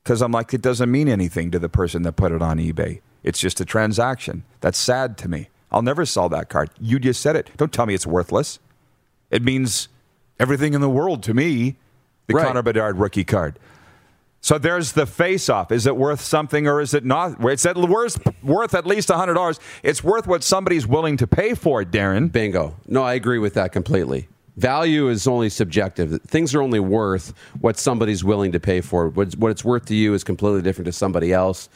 Because 0.03 0.23
I'm 0.23 0.33
like, 0.33 0.55
it 0.55 0.63
doesn't 0.63 0.91
mean 0.91 1.09
anything 1.09 1.51
to 1.51 1.59
the 1.59 1.69
person 1.69 2.03
that 2.03 2.13
put 2.13 2.33
it 2.33 2.41
on 2.41 2.59
eBay. 2.59 3.01
It's 3.23 3.39
just 3.39 3.61
a 3.61 3.65
transaction. 3.65 4.45
That's 4.61 4.79
sad 4.79 5.19
to 5.19 5.29
me. 5.29 5.49
I'll 5.71 5.83
never 5.83 6.07
sell 6.07 6.29
that 6.31 6.49
card. 6.49 6.71
You 6.81 6.99
just 6.99 7.21
said 7.21 7.37
it. 7.37 7.51
Don't 7.57 7.73
tell 7.73 7.85
me 7.85 7.95
it's 7.95 8.07
worthless. 8.07 8.59
It 9.31 9.43
means 9.43 9.89
everything 10.39 10.73
in 10.75 10.81
the 10.81 10.89
world 10.89 11.23
to 11.25 11.35
me, 11.35 11.77
the 12.29 12.35
Right. 12.35 12.47
Connor 12.47 12.63
Bedard 12.63 12.99
rookie 12.99 13.25
card. 13.25 13.59
So 14.47 14.59
there's 14.59 14.93
the 14.93 15.07
face 15.07 15.49
off. 15.49 15.73
Is 15.73 15.89
it 15.89 15.97
worth 15.97 16.21
something 16.21 16.69
or 16.69 16.81
is 16.81 16.95
it 16.95 17.05
not? 17.05 17.39
It's 17.41 17.67
at 17.67 17.77
worth, 17.77 18.25
worth 18.45 18.75
at 18.75 18.87
least 18.87 19.09
$100. 19.09 19.59
It's 19.83 20.05
worth 20.05 20.29
what 20.29 20.45
somebody's 20.45 20.87
willing 20.87 21.17
to 21.17 21.27
pay 21.27 21.55
for 21.55 21.83
it, 21.83 21.91
Darren. 21.91 22.31
Bingo. 22.31 22.77
No, 22.87 23.03
I 23.03 23.15
agree 23.15 23.41
with 23.41 23.55
that 23.55 23.73
completely. 23.73 24.29
Value 24.57 25.09
is 25.09 25.27
only 25.27 25.49
subjective. 25.49 26.23
Things 26.23 26.55
are 26.55 26.63
only 26.63 26.79
worth 26.79 27.35
what 27.61 27.77
somebody's 27.77 28.23
willing 28.23 28.53
to 28.53 28.61
pay 28.61 28.81
for. 28.81 29.09
What 29.09 29.51
it's 29.51 29.65
worth 29.65 29.87
to 29.87 29.97
you 29.97 30.15
is 30.15 30.23
completely 30.23 30.63
different 30.63 30.87
to 30.87 30.93
somebody 30.93 31.33
else. 31.33 31.69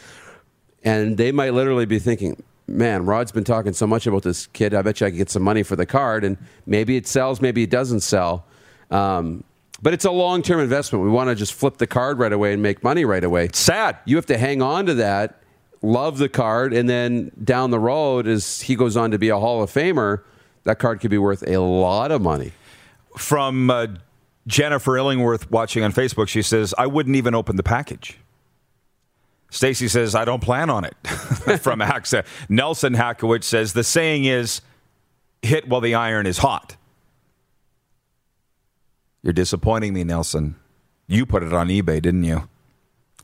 And 0.85 1.17
they 1.17 1.33
might 1.33 1.55
literally 1.55 1.87
be 1.87 1.99
thinking, 1.99 2.41
man, 2.69 3.05
Rod's 3.05 3.33
been 3.33 3.43
talking 3.43 3.73
so 3.73 3.89
much 3.89 4.07
about 4.07 4.23
this 4.23 4.47
kid. 4.47 4.75
I 4.75 4.83
bet 4.83 5.01
you 5.01 5.09
I 5.09 5.11
could 5.11 5.17
get 5.17 5.31
some 5.31 5.43
money 5.43 5.65
for 5.65 5.75
the 5.75 5.87
card. 5.87 6.23
And 6.23 6.39
maybe 6.67 6.97
it 6.97 7.09
sells, 7.09 7.41
maybe 7.41 7.65
it 7.65 7.71
doesn't 7.71 8.03
sell. 8.03 8.45
Um, 8.93 9.43
but 9.83 9.95
it's 9.95 10.05
a 10.05 10.11
long 10.11 10.43
term 10.43 10.61
investment. 10.61 11.05
We 11.05 11.11
want 11.11 11.29
to 11.31 11.35
just 11.35 11.53
flip 11.55 11.79
the 11.79 11.87
card 11.87 12.19
right 12.19 12.33
away 12.33 12.53
and 12.53 12.63
make 12.63 12.83
money 12.83 13.05
right 13.05 13.25
away. 13.25 13.49
Sad. 13.53 13.99
You 14.05 14.17
have 14.17 14.27
to 14.27 14.39
hang 14.39 14.63
on 14.63 14.87
to 14.87 14.95
that, 14.95 15.43
love 15.83 16.19
the 16.19 16.29
card, 16.29 16.73
and 16.73 16.89
then 16.89 17.31
down 17.43 17.71
the 17.71 17.79
road, 17.79 18.27
as 18.27 18.63
he 18.63 18.77
goes 18.77 18.97
on 18.97 19.11
to 19.11 19.19
be 19.19 19.29
a 19.29 19.39
Hall 19.39 19.63
of 19.63 19.71
Famer, 19.71 20.23
that 20.65 20.79
card 20.79 21.01
could 21.01 21.11
be 21.11 21.19
worth 21.19 21.43
a 21.47 21.59
lot 21.59 22.11
of 22.11 22.21
money. 22.21 22.53
from 23.17 23.71
uh, 23.71 23.87
Jennifer 24.47 24.97
Illingworth 24.97 25.51
watching 25.51 25.83
on 25.83 25.93
Facebook. 25.93 26.29
She 26.29 26.43
says, 26.43 26.75
I 26.79 26.87
wouldn't 26.87 27.17
even 27.17 27.35
open 27.35 27.57
the 27.57 27.63
package. 27.63 28.19
Stacy 29.51 29.89
says, 29.89 30.15
I 30.15 30.25
don't 30.25 30.43
plan 30.43 30.71
on 30.71 30.85
it. 30.85 30.95
from 31.61 31.81
AXA. 31.81 32.25
Nelson 32.49 32.95
Hackowicz 32.95 33.45
says, 33.45 33.73
the 33.73 33.83
saying 33.83 34.25
is, 34.25 34.61
hit 35.43 35.69
while 35.69 35.81
the 35.81 35.95
iron 35.95 36.27
is 36.27 36.39
hot. 36.39 36.77
You're 39.23 39.33
disappointing 39.33 39.93
me, 39.93 40.05
Nelson. 40.05 40.57
You 41.07 41.27
put 41.27 41.43
it 41.43 41.53
on 41.53 41.69
eBay, 41.69 42.01
didn't 42.01 42.25
you? 42.25 42.49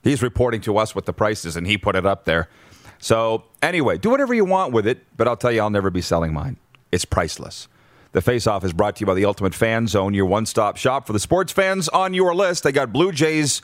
He's 0.02 0.22
reporting 0.22 0.60
to 0.62 0.76
us 0.78 0.94
what 0.94 1.06
the 1.06 1.12
price 1.12 1.44
is, 1.44 1.56
and 1.56 1.66
he 1.66 1.78
put 1.78 1.96
it 1.96 2.06
up 2.06 2.24
there. 2.24 2.48
So, 2.98 3.44
anyway, 3.62 3.98
do 3.98 4.10
whatever 4.10 4.34
you 4.34 4.44
want 4.44 4.72
with 4.72 4.86
it, 4.86 5.04
but 5.16 5.28
I'll 5.28 5.36
tell 5.36 5.52
you, 5.52 5.60
I'll 5.60 5.70
never 5.70 5.90
be 5.90 6.00
selling 6.00 6.32
mine. 6.32 6.56
It's 6.92 7.04
priceless. 7.04 7.68
The 8.12 8.22
Face 8.22 8.46
Off 8.46 8.64
is 8.64 8.72
brought 8.72 8.96
to 8.96 9.00
you 9.00 9.06
by 9.06 9.14
the 9.14 9.24
Ultimate 9.26 9.54
Fan 9.54 9.86
Zone, 9.86 10.14
your 10.14 10.26
one 10.26 10.46
stop 10.46 10.76
shop 10.76 11.06
for 11.06 11.12
the 11.12 11.18
sports 11.18 11.52
fans 11.52 11.88
on 11.88 12.14
your 12.14 12.34
list. 12.34 12.62
They 12.62 12.72
got 12.72 12.92
Blue 12.92 13.12
Jays 13.12 13.62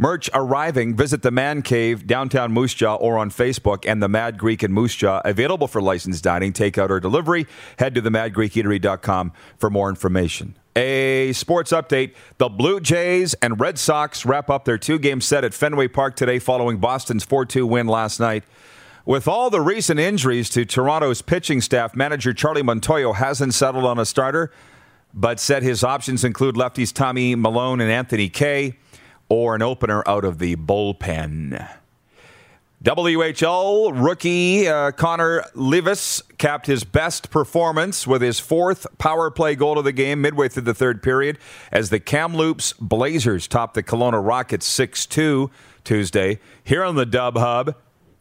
merch 0.00 0.28
arriving. 0.34 0.96
Visit 0.96 1.22
the 1.22 1.30
Man 1.30 1.62
Cave, 1.62 2.06
downtown 2.06 2.52
Moose 2.52 2.74
Jaw, 2.74 2.96
or 2.96 3.18
on 3.18 3.30
Facebook, 3.30 3.84
and 3.86 4.02
the 4.02 4.08
Mad 4.08 4.38
Greek 4.38 4.64
in 4.64 4.72
Moose 4.72 4.96
Jaw, 4.96 5.20
available 5.24 5.68
for 5.68 5.80
licensed 5.80 6.24
dining, 6.24 6.52
takeout, 6.52 6.90
or 6.90 6.98
delivery. 6.98 7.46
Head 7.78 7.94
to 7.94 8.02
themadgreekeatery.com 8.02 9.32
for 9.58 9.70
more 9.70 9.88
information. 9.90 10.56
A 10.76 11.32
sports 11.32 11.72
update. 11.72 12.14
The 12.38 12.48
Blue 12.48 12.78
Jays 12.80 13.34
and 13.34 13.58
Red 13.58 13.78
Sox 13.78 14.24
wrap 14.24 14.48
up 14.48 14.64
their 14.64 14.78
two 14.78 14.98
game 14.98 15.20
set 15.20 15.42
at 15.44 15.52
Fenway 15.52 15.88
Park 15.88 16.14
today 16.14 16.38
following 16.38 16.78
Boston's 16.78 17.24
4 17.24 17.44
2 17.46 17.66
win 17.66 17.88
last 17.88 18.20
night. 18.20 18.44
With 19.04 19.26
all 19.26 19.50
the 19.50 19.60
recent 19.60 19.98
injuries 19.98 20.48
to 20.50 20.64
Toronto's 20.64 21.22
pitching 21.22 21.60
staff, 21.60 21.96
manager 21.96 22.32
Charlie 22.32 22.62
Montoyo 22.62 23.14
hasn't 23.14 23.54
settled 23.54 23.84
on 23.84 23.98
a 23.98 24.04
starter, 24.04 24.52
but 25.12 25.40
said 25.40 25.62
his 25.64 25.82
options 25.82 26.22
include 26.22 26.54
lefties 26.54 26.92
Tommy 26.92 27.34
Milone 27.34 27.80
and 27.80 27.90
Anthony 27.90 28.28
Kay, 28.28 28.78
or 29.28 29.56
an 29.56 29.62
opener 29.62 30.04
out 30.06 30.24
of 30.24 30.38
the 30.38 30.54
bullpen. 30.54 31.79
WHL 32.82 33.92
rookie 33.94 34.66
uh, 34.66 34.92
Connor 34.92 35.44
Levis 35.54 36.22
capped 36.38 36.66
his 36.66 36.82
best 36.82 37.30
performance 37.30 38.06
with 38.06 38.22
his 38.22 38.40
fourth 38.40 38.86
power 38.96 39.30
play 39.30 39.54
goal 39.54 39.78
of 39.78 39.84
the 39.84 39.92
game 39.92 40.22
midway 40.22 40.48
through 40.48 40.62
the 40.62 40.72
third 40.72 41.02
period 41.02 41.36
as 41.70 41.90
the 41.90 42.00
Kamloops 42.00 42.72
Blazers 42.80 43.46
topped 43.46 43.74
the 43.74 43.82
Kelowna 43.82 44.26
Rockets 44.26 44.64
6 44.64 45.04
2 45.04 45.50
Tuesday. 45.84 46.38
Here 46.64 46.82
on 46.82 46.94
the 46.94 47.04
Dub 47.04 47.36
Hub, 47.36 47.74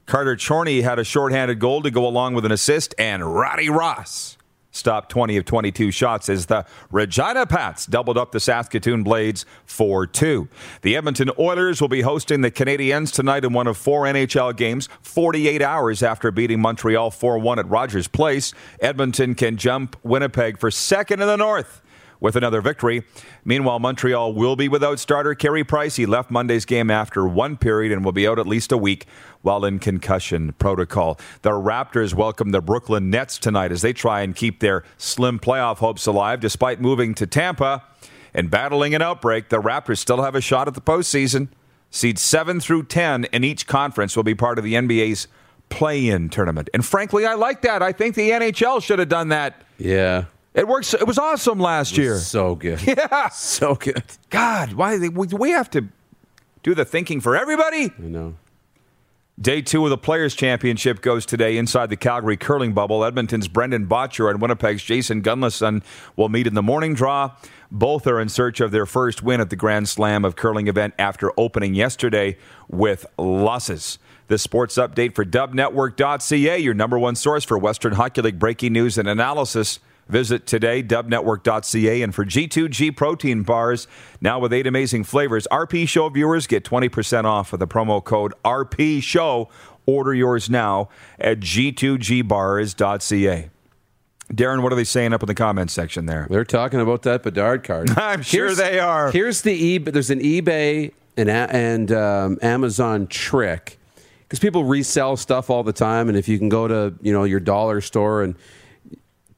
Carter 0.05 0.35
Chorney 0.35 0.81
had 0.81 0.99
a 0.99 1.05
shorthanded 1.05 1.59
goal 1.59 1.81
to 1.81 1.89
go 1.89 2.05
along 2.05 2.33
with 2.33 2.43
an 2.43 2.51
assist, 2.51 2.93
and 2.99 3.33
Roddy 3.33 3.69
Ross 3.69 4.38
stopped 4.79 5.09
20 5.11 5.37
of 5.37 5.45
22 5.45 5.91
shots 5.91 6.29
as 6.29 6.47
the 6.47 6.65
Regina 6.91 7.45
Pats 7.45 7.85
doubled 7.85 8.17
up 8.17 8.31
the 8.31 8.39
Saskatoon 8.39 9.03
Blades 9.03 9.45
4 9.65 10.07
2. 10.07 10.47
The 10.81 10.95
Edmonton 10.95 11.29
Oilers 11.37 11.81
will 11.81 11.89
be 11.89 12.01
hosting 12.01 12.41
the 12.41 12.49
Canadiens 12.49 13.11
tonight 13.11 13.45
in 13.45 13.53
one 13.53 13.67
of 13.67 13.77
four 13.77 14.05
NHL 14.05 14.55
games, 14.55 14.89
48 15.01 15.61
hours 15.61 16.01
after 16.01 16.31
beating 16.31 16.59
Montreal 16.59 17.11
4 17.11 17.37
1 17.37 17.59
at 17.59 17.69
Rogers 17.69 18.07
Place. 18.07 18.53
Edmonton 18.79 19.35
can 19.35 19.57
jump 19.57 19.95
Winnipeg 20.03 20.57
for 20.57 20.71
second 20.71 21.21
in 21.21 21.27
the 21.27 21.37
North 21.37 21.81
with 22.19 22.35
another 22.35 22.61
victory. 22.61 23.03
Meanwhile, 23.45 23.79
Montreal 23.79 24.33
will 24.33 24.55
be 24.55 24.67
without 24.67 24.99
starter 24.99 25.35
Carey 25.35 25.63
Price. 25.63 25.95
He 25.95 26.05
left 26.05 26.31
Monday's 26.31 26.65
game 26.65 26.91
after 26.91 27.27
one 27.27 27.57
period 27.57 27.91
and 27.91 28.03
will 28.03 28.11
be 28.11 28.27
out 28.27 28.39
at 28.39 28.47
least 28.47 28.71
a 28.71 28.77
week 28.77 29.05
while 29.41 29.63
in 29.65 29.79
concussion 29.79 30.53
protocol. 30.53 31.19
The 31.41 31.51
Raptors 31.51 32.13
welcome 32.13 32.51
the 32.51 32.61
Brooklyn 32.61 33.09
Nets 33.09 33.37
tonight 33.37 33.71
as 33.71 33.81
they 33.81 33.93
try 33.93 34.21
and 34.21 34.35
keep 34.35 34.59
their 34.59 34.83
slim 34.97 35.39
playoff 35.39 35.77
hopes 35.77 36.05
alive 36.05 36.39
despite 36.39 36.81
moving 36.81 37.13
to 37.15 37.27
Tampa 37.27 37.83
and 38.33 38.51
battling 38.51 38.93
an 38.93 39.01
outbreak. 39.01 39.49
The 39.49 39.61
Raptors 39.61 39.97
still 39.99 40.21
have 40.21 40.35
a 40.35 40.41
shot 40.41 40.67
at 40.67 40.73
the 40.73 40.81
postseason. 40.81 41.47
Seeds 41.91 42.21
7 42.21 42.59
through 42.59 42.83
10 42.83 43.25
in 43.25 43.43
each 43.43 43.65
conference 43.65 44.15
will 44.15 44.23
be 44.23 44.35
part 44.35 44.57
of 44.59 44.63
the 44.63 44.73
NBA's 44.73 45.27
play 45.69 46.07
in 46.07 46.29
tournament. 46.29 46.69
And 46.73 46.85
frankly, 46.85 47.25
I 47.25 47.33
like 47.35 47.61
that. 47.61 47.81
I 47.81 47.91
think 47.91 48.15
the 48.15 48.29
NHL 48.29 48.83
should 48.83 48.99
have 48.99 49.09
done 49.09 49.29
that. 49.29 49.61
Yeah. 49.77 50.25
It 50.53 50.67
works. 50.67 50.93
It 50.93 51.05
was 51.05 51.17
awesome 51.17 51.59
last 51.59 51.97
year. 51.97 52.17
So 52.17 52.55
good. 52.55 52.81
Yeah. 52.87 53.29
So 53.29 53.75
good. 53.75 54.03
God, 54.29 54.73
why 54.73 54.97
do 54.97 55.11
we 55.11 55.51
have 55.51 55.69
to 55.71 55.85
do 56.63 56.73
the 56.75 56.85
thinking 56.85 57.21
for 57.21 57.35
everybody? 57.35 57.91
I 57.97 58.01
know. 58.01 58.35
Day 59.39 59.61
two 59.61 59.85
of 59.85 59.89
the 59.89 59.97
Players' 59.97 60.35
Championship 60.35 60.99
goes 61.01 61.25
today 61.25 61.55
inside 61.55 61.89
the 61.89 61.95
Calgary 61.95 62.35
curling 62.35 62.73
bubble. 62.73 63.05
Edmonton's 63.05 63.47
Brendan 63.47 63.87
Bottcher 63.87 64.29
and 64.29 64.41
Winnipeg's 64.41 64.83
Jason 64.83 65.21
Gunnlaugson 65.23 65.81
will 66.17 66.27
meet 66.27 66.45
in 66.45 66.55
the 66.55 66.61
morning 66.61 66.93
draw. 66.93 67.31
Both 67.71 68.05
are 68.05 68.19
in 68.19 68.27
search 68.27 68.59
of 68.59 68.71
their 68.71 68.85
first 68.85 69.23
win 69.23 69.39
at 69.39 69.49
the 69.49 69.55
Grand 69.55 69.87
Slam 69.87 70.25
of 70.25 70.35
curling 70.35 70.67
event 70.67 70.93
after 70.99 71.31
opening 71.39 71.73
yesterday 71.73 72.35
with 72.67 73.05
losses. 73.17 73.97
The 74.27 74.37
sports 74.37 74.75
update 74.75 75.15
for 75.15 75.23
dubnetwork.ca, 75.23 76.57
your 76.57 76.73
number 76.73 76.99
one 76.99 77.15
source 77.15 77.45
for 77.45 77.57
Western 77.57 77.93
Hockey 77.93 78.21
League 78.21 78.39
breaking 78.39 78.73
news 78.73 78.97
and 78.97 79.07
analysis. 79.07 79.79
Visit 80.09 80.45
today, 80.47 80.81
dubnetwork.ca. 80.83 82.01
And 82.01 82.13
for 82.15 82.25
G2G 82.25 82.95
protein 82.97 83.43
bars, 83.43 83.87
now 84.19 84.39
with 84.39 84.51
eight 84.51 84.65
amazing 84.67 85.03
flavors, 85.03 85.47
RP 85.51 85.87
Show 85.87 86.09
viewers 86.09 86.47
get 86.47 86.63
20% 86.65 87.25
off 87.25 87.51
with 87.51 87.59
the 87.59 87.67
promo 87.67 88.03
code 88.03 88.33
RP 88.43 89.01
Show. 89.03 89.49
Order 89.85 90.13
yours 90.13 90.49
now 90.49 90.89
at 91.19 91.39
G2Gbars.ca. 91.39 93.49
Darren, 94.33 94.61
what 94.61 94.71
are 94.71 94.75
they 94.75 94.83
saying 94.83 95.13
up 95.13 95.23
in 95.23 95.27
the 95.27 95.33
comments 95.33 95.73
section 95.73 96.05
there? 96.05 96.27
They're 96.29 96.45
talking 96.45 96.79
about 96.79 97.01
that 97.03 97.23
Bedard 97.23 97.63
card. 97.63 97.89
I'm 97.97 98.21
sure 98.21 98.45
Here's- 98.45 98.57
they 98.57 98.79
are. 98.79 99.11
Here's 99.11 99.41
the 99.41 99.79
eBay. 99.79 99.91
There's 99.91 100.11
an 100.11 100.19
eBay 100.19 100.91
and, 101.17 101.29
and 101.29 101.91
um, 101.91 102.37
Amazon 102.43 103.07
trick 103.07 103.79
because 104.21 104.37
people 104.39 104.63
resell 104.63 105.17
stuff 105.17 105.49
all 105.49 105.63
the 105.63 105.73
time, 105.73 106.07
and 106.09 106.17
if 106.17 106.27
you 106.27 106.37
can 106.37 106.49
go 106.49 106.67
to 106.67 106.93
you 107.01 107.11
know 107.11 107.23
your 107.23 107.39
dollar 107.39 107.81
store 107.81 108.21
and 108.21 108.35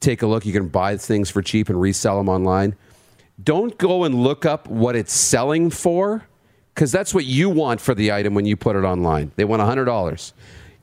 take 0.02 0.22
a 0.22 0.28
look, 0.28 0.45
you 0.45 0.52
can 0.52 0.68
buy 0.68 0.97
things 0.97 1.30
for 1.30 1.41
cheap 1.41 1.70
and 1.70 1.80
resell 1.80 2.18
them 2.18 2.28
online. 2.28 2.76
Don't 3.41 3.78
go 3.78 4.04
and 4.04 4.16
look 4.16 4.45
up 4.45 4.68
what 4.68 4.95
it's 4.95 5.14
selling 5.14 5.70
for 5.70 6.26
because 6.76 6.91
that's 6.91 7.14
what 7.14 7.26
you 7.26 7.49
want 7.49 7.80
for 7.80 7.95
the 7.95 8.12
item 8.12 8.34
when 8.34 8.45
you 8.45 8.58
put 8.58 8.76
it 8.76 8.84
online. 8.84 9.32
They 9.36 9.45
want 9.45 9.62
$100. 9.62 10.34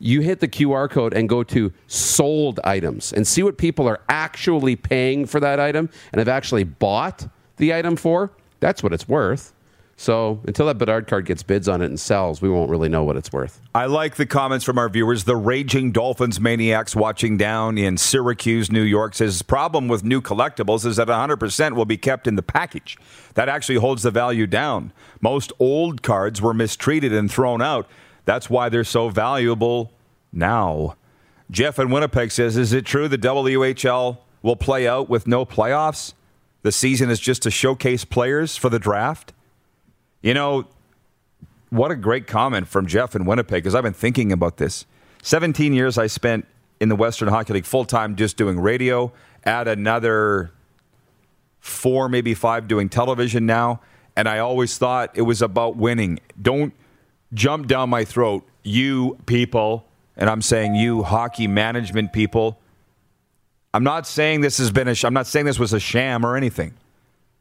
You 0.00 0.20
hit 0.20 0.40
the 0.40 0.48
QR 0.48 0.88
code 0.88 1.12
and 1.12 1.28
go 1.28 1.42
to 1.44 1.72
sold 1.88 2.60
items 2.62 3.12
and 3.12 3.26
see 3.26 3.42
what 3.42 3.58
people 3.58 3.88
are 3.88 4.00
actually 4.08 4.76
paying 4.76 5.26
for 5.26 5.40
that 5.40 5.58
item 5.58 5.90
and 6.12 6.20
have 6.20 6.28
actually 6.28 6.64
bought 6.64 7.28
the 7.56 7.74
item 7.74 7.96
for. 7.96 8.30
That's 8.60 8.82
what 8.82 8.92
it's 8.92 9.08
worth. 9.08 9.52
So 10.00 10.40
until 10.46 10.66
that 10.66 10.78
Bedard 10.78 11.08
card 11.08 11.26
gets 11.26 11.42
bids 11.42 11.68
on 11.68 11.82
it 11.82 11.86
and 11.86 11.98
sells, 11.98 12.40
we 12.40 12.48
won't 12.48 12.70
really 12.70 12.88
know 12.88 13.02
what 13.02 13.16
it's 13.16 13.32
worth. 13.32 13.60
I 13.74 13.86
like 13.86 14.14
the 14.14 14.26
comments 14.26 14.64
from 14.64 14.78
our 14.78 14.88
viewers. 14.88 15.24
The 15.24 15.34
Raging 15.34 15.90
Dolphins 15.90 16.38
maniacs 16.38 16.94
watching 16.94 17.36
down 17.36 17.76
in 17.76 17.96
Syracuse, 17.96 18.70
New 18.70 18.82
York 18.82 19.16
says 19.16 19.42
problem 19.42 19.88
with 19.88 20.04
new 20.04 20.22
collectibles 20.22 20.86
is 20.86 20.96
that 20.96 21.08
100% 21.08 21.72
will 21.74 21.84
be 21.84 21.96
kept 21.96 22.28
in 22.28 22.36
the 22.36 22.44
package. 22.44 22.96
That 23.34 23.48
actually 23.48 23.74
holds 23.80 24.04
the 24.04 24.12
value 24.12 24.46
down. 24.46 24.92
Most 25.20 25.50
old 25.58 26.00
cards 26.02 26.40
were 26.40 26.54
mistreated 26.54 27.12
and 27.12 27.28
thrown 27.28 27.60
out. 27.60 27.90
That's 28.24 28.48
why 28.48 28.68
they're 28.68 28.84
so 28.84 29.08
valuable 29.08 29.92
now. 30.32 30.94
Jeff 31.50 31.76
in 31.76 31.90
Winnipeg 31.90 32.30
says, 32.30 32.56
Is 32.56 32.72
it 32.72 32.86
true 32.86 33.08
the 33.08 33.18
WHL 33.18 34.18
will 34.42 34.56
play 34.56 34.86
out 34.86 35.10
with 35.10 35.26
no 35.26 35.44
playoffs? 35.44 36.14
The 36.62 36.70
season 36.70 37.10
is 37.10 37.18
just 37.18 37.42
to 37.42 37.50
showcase 37.50 38.04
players 38.04 38.56
for 38.56 38.68
the 38.68 38.78
draft? 38.78 39.32
You 40.22 40.34
know, 40.34 40.66
what 41.70 41.90
a 41.90 41.96
great 41.96 42.26
comment 42.26 42.68
from 42.68 42.86
Jeff 42.86 43.14
in 43.14 43.24
Winnipeg 43.24 43.62
because 43.62 43.74
I've 43.74 43.84
been 43.84 43.92
thinking 43.92 44.32
about 44.32 44.56
this. 44.56 44.86
17 45.22 45.72
years 45.72 45.98
I 45.98 46.06
spent 46.06 46.46
in 46.80 46.88
the 46.88 46.96
Western 46.96 47.28
Hockey 47.28 47.52
League 47.54 47.66
full 47.66 47.84
time 47.84 48.16
just 48.16 48.36
doing 48.36 48.58
radio, 48.58 49.12
add 49.44 49.68
another 49.68 50.50
four, 51.60 52.08
maybe 52.08 52.34
five 52.34 52.68
doing 52.68 52.88
television 52.88 53.46
now. 53.46 53.80
And 54.16 54.28
I 54.28 54.38
always 54.38 54.78
thought 54.78 55.10
it 55.14 55.22
was 55.22 55.42
about 55.42 55.76
winning. 55.76 56.18
Don't 56.40 56.72
jump 57.34 57.66
down 57.66 57.90
my 57.90 58.04
throat, 58.04 58.46
you 58.62 59.18
people. 59.26 59.86
And 60.16 60.28
I'm 60.28 60.42
saying 60.42 60.74
you 60.74 61.04
hockey 61.04 61.46
management 61.46 62.12
people. 62.12 62.58
I'm 63.72 63.84
not 63.84 64.06
saying 64.06 64.40
this 64.40 64.58
has 64.58 64.72
been 64.72 64.88
a, 64.88 64.94
I'm 65.04 65.14
not 65.14 65.26
saying 65.26 65.46
this 65.46 65.58
was 65.58 65.72
a 65.72 65.78
sham 65.78 66.24
or 66.24 66.36
anything. 66.36 66.74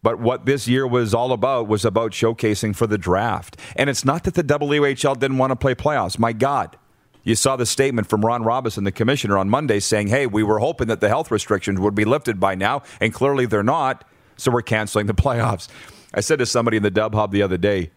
But 0.03 0.19
what 0.19 0.45
this 0.45 0.67
year 0.67 0.85
was 0.87 1.13
all 1.13 1.31
about 1.31 1.67
was 1.67 1.83
about 1.83 2.11
showcasing 2.11 2.75
for 2.75 2.87
the 2.87 2.97
draft. 2.97 3.57
And 3.75 3.89
it's 3.89 4.05
not 4.05 4.23
that 4.23 4.35
the 4.35 4.43
WHL 4.43 5.19
didn't 5.19 5.37
want 5.37 5.51
to 5.51 5.55
play 5.55 5.75
playoffs. 5.75 6.19
My 6.19 6.33
God. 6.33 6.77
You 7.23 7.35
saw 7.35 7.57
the 7.57 7.65
statement 7.65 8.07
from 8.07 8.25
Ron 8.25 8.43
Robison, 8.43 8.85
the 8.85 8.91
commissioner, 8.91 9.37
on 9.37 9.49
Monday 9.49 9.81
saying, 9.81 10.07
hey, 10.07 10.27
we 10.27 10.43
were 10.43 10.59
hoping 10.59 10.87
that 10.87 11.01
the 11.01 11.09
health 11.09 11.29
restrictions 11.29 11.77
would 11.77 11.93
be 11.93 12.05
lifted 12.05 12.39
by 12.39 12.55
now, 12.55 12.83
and 13.01 13.13
clearly 13.13 13.45
they're 13.45 13.63
not, 13.63 14.05
so 14.37 14.49
we're 14.49 14.61
canceling 14.61 15.07
the 15.07 15.13
playoffs. 15.25 15.67
I 16.13 16.21
said 16.21 16.39
to 16.39 16.45
somebody 16.45 16.77
in 16.77 16.83
the 16.83 16.91
Dub 16.91 17.13
Hub 17.13 17.33
the 17.33 17.41
other 17.41 17.57
day, 17.57 17.91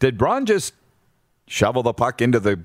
did 0.00 0.18
Braun 0.18 0.46
just 0.46 0.74
shovel 1.46 1.84
the 1.84 1.92
puck 1.92 2.20
into 2.20 2.40
the 2.40 2.64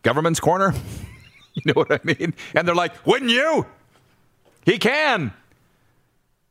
government's 0.00 0.40
corner? 0.40 0.72
you 1.52 1.62
know 1.66 1.74
what 1.74 1.92
I 1.92 2.00
mean? 2.02 2.32
And 2.54 2.66
they're 2.66 2.74
like, 2.74 3.06
wouldn't 3.06 3.30
you? 3.30 3.66
He 4.64 4.78
can. 4.78 5.34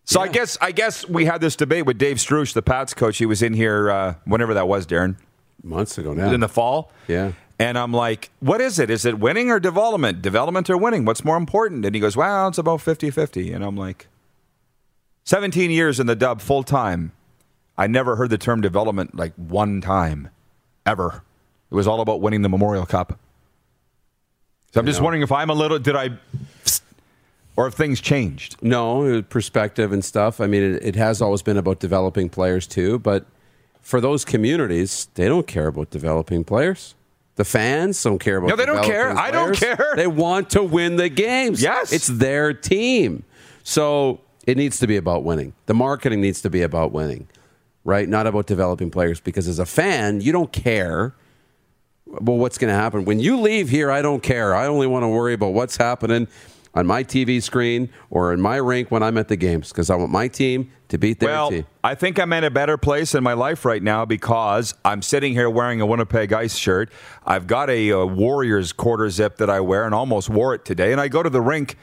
So 0.07 0.21
I 0.21 0.29
guess 0.29 0.57
I 0.61 0.71
guess 0.71 1.07
we 1.07 1.25
had 1.25 1.41
this 1.41 1.57
debate 1.57 1.85
with 1.85 1.97
Dave 1.97 2.19
Struch, 2.21 2.53
the 2.53 2.61
Pats 2.61 2.93
coach. 2.93 3.17
He 3.17 3.25
was 3.25 3.43
in 3.43 3.53
here 3.53 3.91
uh, 3.91 4.13
whenever 4.23 4.53
that 4.53 4.65
was, 4.65 4.87
Darren, 4.87 5.17
Months 5.61 5.97
ago 5.97 6.13
now. 6.13 6.31
in 6.31 6.39
the 6.39 6.47
fall. 6.47 6.91
Yeah. 7.09 7.33
And 7.59 7.77
I'm 7.77 7.91
like, 7.91 8.29
what 8.39 8.61
is 8.61 8.79
it? 8.79 8.89
Is 8.89 9.03
it 9.03 9.19
winning 9.19 9.51
or 9.51 9.59
development? 9.59 10.21
Development 10.21 10.69
or 10.69 10.77
winning? 10.77 11.03
What's 11.03 11.25
more 11.25 11.35
important? 11.35 11.83
And 11.83 11.93
he 11.93 11.99
goes, 11.99 12.15
well, 12.15 12.47
it's 12.47 12.57
about 12.57 12.81
50 12.81 13.11
50. 13.11 13.51
And 13.51 13.65
I'm 13.65 13.75
like, 13.75 14.07
17 15.25 15.71
years 15.71 15.99
in 15.99 16.07
the 16.07 16.15
dub 16.15 16.39
full 16.39 16.63
time. 16.63 17.11
I 17.77 17.87
never 17.87 18.15
heard 18.15 18.29
the 18.29 18.37
term 18.37 18.61
development 18.61 19.13
like 19.13 19.33
one 19.35 19.81
time, 19.81 20.29
ever. 20.85 21.21
It 21.69 21.75
was 21.75 21.85
all 21.85 21.99
about 21.99 22.21
winning 22.21 22.43
the 22.43 22.49
Memorial 22.49 22.85
Cup. 22.85 23.19
So 24.73 24.79
I'm 24.79 24.85
just 24.85 25.01
wondering 25.01 25.21
if 25.21 25.31
I'm 25.33 25.49
a 25.49 25.53
little, 25.53 25.79
did 25.79 25.95
I, 25.97 26.11
or 27.57 27.67
if 27.67 27.73
things 27.73 27.99
changed? 27.99 28.55
No, 28.61 29.17
uh, 29.17 29.21
perspective 29.23 29.91
and 29.91 30.05
stuff. 30.05 30.39
I 30.39 30.47
mean, 30.47 30.63
it, 30.75 30.83
it 30.83 30.95
has 30.95 31.21
always 31.21 31.41
been 31.41 31.57
about 31.57 31.79
developing 31.79 32.29
players 32.29 32.67
too, 32.67 32.99
but 32.99 33.25
for 33.81 33.99
those 33.99 34.23
communities, 34.23 35.09
they 35.15 35.27
don't 35.27 35.47
care 35.47 35.67
about 35.67 35.89
developing 35.89 36.43
players. 36.43 36.93
The 37.35 37.45
fans 37.45 38.01
don't 38.01 38.19
care 38.19 38.37
about. 38.37 38.49
No, 38.49 38.55
they 38.55 38.65
don't 38.65 38.83
care. 38.83 39.09
developing 39.09 39.23
I 39.23 39.31
don't 39.31 39.57
players. 39.57 39.75
care. 39.77 39.93
They 39.95 40.07
want 40.07 40.51
to 40.51 40.63
win 40.63 40.95
the 40.95 41.09
games. 41.09 41.61
Yes. 41.61 41.91
it's 41.91 42.07
their 42.07 42.53
team. 42.53 43.23
So 43.63 44.21
it 44.45 44.57
needs 44.57 44.79
to 44.79 44.87
be 44.87 44.95
about 44.95 45.23
winning. 45.23 45.53
The 45.65 45.73
marketing 45.73 46.21
needs 46.21 46.41
to 46.41 46.49
be 46.49 46.61
about 46.61 46.91
winning, 46.91 47.27
right? 47.83 48.07
Not 48.07 48.27
about 48.27 48.47
developing 48.47 48.89
players. 48.89 49.19
Because 49.19 49.47
as 49.47 49.59
a 49.59 49.65
fan, 49.65 50.21
you 50.21 50.31
don't 50.31 50.51
care 50.51 51.15
about 52.15 52.33
what's 52.33 52.57
going 52.57 52.73
to 52.73 52.79
happen 52.79 53.05
when 53.05 53.19
you 53.19 53.39
leave 53.39 53.69
here. 53.69 53.91
I 53.91 54.01
don't 54.01 54.23
care. 54.23 54.55
I 54.55 54.67
only 54.67 54.87
want 54.87 55.03
to 55.03 55.07
worry 55.07 55.33
about 55.33 55.53
what's 55.53 55.77
happening 55.77 56.27
on 56.77 56.85
my 56.85 57.03
TV 57.03 57.41
screen 57.41 57.89
or 58.11 58.31
in 58.31 58.39
my 58.39 58.57
rink 58.57 58.91
when 58.91 59.01
I'm 59.01 59.17
at 59.17 59.29
the 59.29 59.35
games 59.35 59.69
because 59.69 59.89
I 59.89 59.95
want 59.95 60.11
my 60.11 60.27
team 60.27 60.71
to 60.89 60.99
beat 60.99 61.19
their 61.19 61.29
well, 61.29 61.49
team. 61.49 61.65
I 61.83 61.95
think 61.95 62.19
I'm 62.19 62.31
in 62.33 62.43
a 62.43 62.51
better 62.51 62.77
place 62.77 63.15
in 63.15 63.23
my 63.23 63.33
life 63.33 63.65
right 63.65 63.81
now 63.81 64.05
because 64.05 64.75
I'm 64.85 65.01
sitting 65.01 65.33
here 65.33 65.49
wearing 65.49 65.81
a 65.81 65.87
Winnipeg 65.87 66.31
Ice 66.31 66.55
shirt. 66.55 66.91
I've 67.25 67.47
got 67.47 67.71
a, 67.71 67.89
a 67.89 68.05
Warriors 68.05 68.73
quarter 68.73 69.09
zip 69.09 69.37
that 69.37 69.49
I 69.49 69.59
wear 69.59 69.85
and 69.85 69.95
almost 69.95 70.29
wore 70.29 70.53
it 70.53 70.65
today. 70.65 70.91
And 70.91 71.01
I 71.01 71.07
go 71.07 71.23
to 71.23 71.31
the 71.31 71.41
rink 71.41 71.77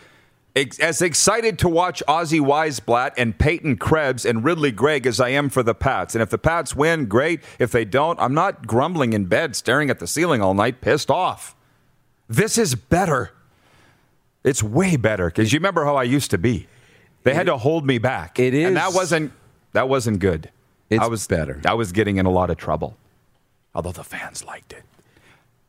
ex- 0.55 0.79
as 0.79 1.03
excited 1.03 1.59
to 1.59 1.69
watch 1.69 2.01
Ozzy 2.07 2.41
Wiesblatt 2.41 3.15
and 3.17 3.37
Peyton 3.37 3.79
Krebs 3.79 4.25
and 4.25 4.45
Ridly 4.45 4.71
Greig 4.71 5.09
as 5.09 5.19
I 5.19 5.31
am 5.31 5.49
for 5.49 5.65
the 5.65 5.75
Pats. 5.75 6.15
And 6.15 6.23
if 6.23 6.31
the 6.31 6.39
Pats 6.39 6.77
win, 6.77 7.07
great. 7.07 7.41
If 7.59 7.73
they 7.73 7.85
don't, 7.85 8.21
I'm 8.21 8.35
not 8.35 8.69
grumbling 8.69 9.13
in 9.13 9.25
bed, 9.25 9.57
staring 9.57 9.91
at 9.91 9.99
the 9.99 10.07
ceiling 10.07 10.41
all 10.41 10.55
night, 10.55 10.81
pissed 10.81 11.11
off. 11.11 11.57
This 12.29 12.57
is 12.57 12.77
better. 12.77 13.33
It's 14.45 14.63
way 14.63 14.97
better 14.97 15.27
because 15.27 15.53
you 15.53 15.59
remember 15.59 15.85
how 15.85 15.97
I 15.97 16.03
used 16.05 16.31
to 16.33 16.39
be. 16.39 16.67
They 17.23 17.33
had 17.35 17.47
to 17.47 17.57
hold 17.57 17.87
me 17.87 17.99
back. 17.99 18.39
It 18.39 18.55
and 18.55 18.77
that 18.77 18.93
wasn't 18.93 19.33
that 19.73 19.89
wasn't 19.89 20.19
good. 20.19 20.51
It's 20.91 21.03
I 21.03 21.07
was 21.07 21.27
better. 21.27 21.61
I 21.67 21.73
was 21.75 21.93
getting 21.93 22.19
in 22.19 22.27
a 22.27 22.31
lot 22.31 22.51
of 22.51 22.59
trouble, 22.59 22.97
although 23.75 23.93
the 23.93 24.05
fans 24.05 24.45
liked 24.45 24.73
it. 24.75 24.83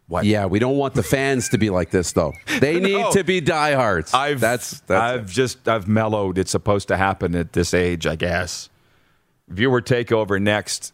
What? 0.08 0.26
Yeah, 0.26 0.46
we 0.46 0.60
don't 0.60 0.78
want 0.78 0.94
the 0.94 1.02
fans 1.02 1.50
to 1.50 1.58
be 1.58 1.70
like 1.70 1.90
this 1.92 2.12
though. 2.12 2.34
They 2.60 2.80
need 2.82 3.00
No. 3.00 3.12
to 3.14 3.24
be 3.24 3.40
diehards. 3.42 4.14
I've 4.14 4.40
that's 4.42 4.82
that's 4.82 5.02
I've 5.02 5.32
just 5.32 5.68
I've 5.68 5.88
mellowed. 5.88 6.38
It's 6.38 6.52
supposed 6.52 6.90
to 6.90 6.98
happen 6.98 7.34
at 7.36 7.54
this 7.54 7.74
age, 7.74 8.06
I 8.06 8.16
guess. 8.18 8.70
Viewer 9.48 9.82
takeover 9.82 10.42
next. 10.42 10.92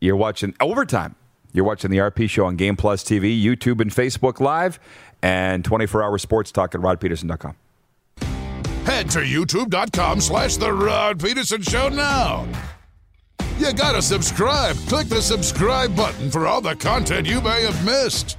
You're 0.00 0.16
watching 0.16 0.54
overtime. 0.60 1.14
You're 1.52 1.66
watching 1.66 1.90
the 1.90 1.98
RP 1.98 2.30
show 2.30 2.46
on 2.46 2.56
Game 2.56 2.76
Plus 2.76 3.04
TV, 3.04 3.40
YouTube, 3.40 3.80
and 3.82 3.90
Facebook 3.90 4.40
Live, 4.40 4.80
and 5.22 5.64
24-hour 5.64 6.18
sports 6.18 6.52
talk 6.52 6.74
at 6.74 6.80
rodpedersen.com. 6.80 7.56
Head 8.84 9.10
to 9.10 9.20
youtube.com 9.20 10.20
slash 10.20 10.56
The 10.56 10.72
Rod 10.72 11.20
Pedersen 11.20 11.62
Show 11.62 11.88
now. 11.88 12.46
You 13.58 13.72
gotta 13.72 14.02
subscribe. 14.02 14.76
Click 14.88 15.06
the 15.06 15.22
subscribe 15.22 15.94
button 15.94 16.30
for 16.30 16.46
all 16.48 16.60
the 16.60 16.74
content 16.74 17.28
you 17.28 17.40
may 17.40 17.62
have 17.62 17.84
missed. 17.84 18.36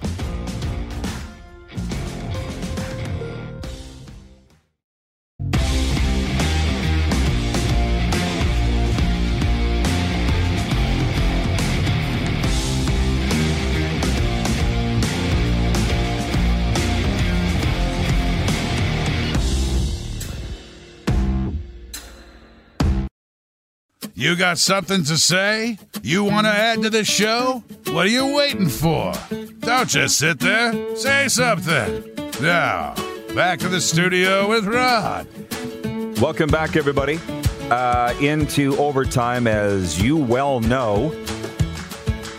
You 24.16 24.36
got 24.36 24.59
something 24.59 25.03
to 25.05 25.18
say? 25.18 25.80
You 26.03 26.24
want 26.24 26.45
to 26.45 26.51
add 26.51 26.84
to 26.84 26.91
the 26.91 27.03
show? 27.03 27.64
What 27.88 28.05
are 28.05 28.09
you 28.09 28.36
waiting 28.36 28.70
for? 28.70 29.11
Don't 29.61 29.89
just 29.89 30.20
sit 30.20 30.39
there. 30.39 30.95
Say 30.95 31.28
something. 31.30 32.03
Now, 32.39 32.93
back 33.34 33.57
to 33.59 33.70
the 33.70 33.82
studio 33.82 34.47
with 34.47 34.66
Rod. 34.66 35.28
Welcome 36.22 36.51
back, 36.51 36.76
everybody, 36.76 37.20
uh, 37.72 38.14
into 38.22 38.78
overtime. 38.78 39.47
As 39.47 39.99
you 39.99 40.16
well 40.16 40.59
know, 40.59 41.09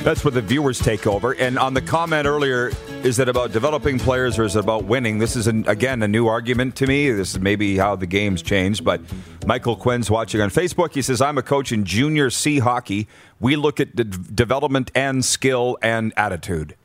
that's 0.02 0.24
where 0.24 0.30
the 0.30 0.42
viewers 0.42 0.78
take 0.78 1.08
over. 1.08 1.32
And 1.32 1.58
on 1.58 1.74
the 1.74 1.82
comment 1.82 2.28
earlier, 2.28 2.70
is 3.04 3.18
it 3.18 3.28
about 3.28 3.52
developing 3.52 3.98
players 3.98 4.38
or 4.38 4.44
is 4.44 4.56
it 4.56 4.60
about 4.60 4.84
winning? 4.84 5.18
This 5.18 5.36
is, 5.36 5.46
an, 5.46 5.68
again, 5.68 6.02
a 6.02 6.08
new 6.08 6.26
argument 6.26 6.74
to 6.76 6.86
me. 6.86 7.10
This 7.10 7.34
is 7.34 7.38
maybe 7.38 7.76
how 7.76 7.96
the 7.96 8.06
game's 8.06 8.40
changed. 8.40 8.82
But 8.82 9.02
Michael 9.46 9.76
Quinn's 9.76 10.10
watching 10.10 10.40
on 10.40 10.48
Facebook. 10.48 10.94
He 10.94 11.02
says, 11.02 11.20
I'm 11.20 11.36
a 11.36 11.42
coach 11.42 11.70
in 11.70 11.84
junior 11.84 12.30
C 12.30 12.60
hockey. 12.60 13.06
We 13.38 13.56
look 13.56 13.78
at 13.78 13.94
de- 13.94 14.04
development 14.04 14.90
and 14.94 15.22
skill 15.22 15.76
and 15.82 16.14
attitude. 16.16 16.76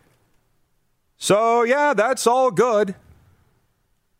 So, 1.17 1.63
yeah, 1.63 1.93
that's 1.93 2.27
all 2.27 2.51
good. 2.51 2.95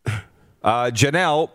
Uh, 0.06 0.92
Janelle 0.92 1.50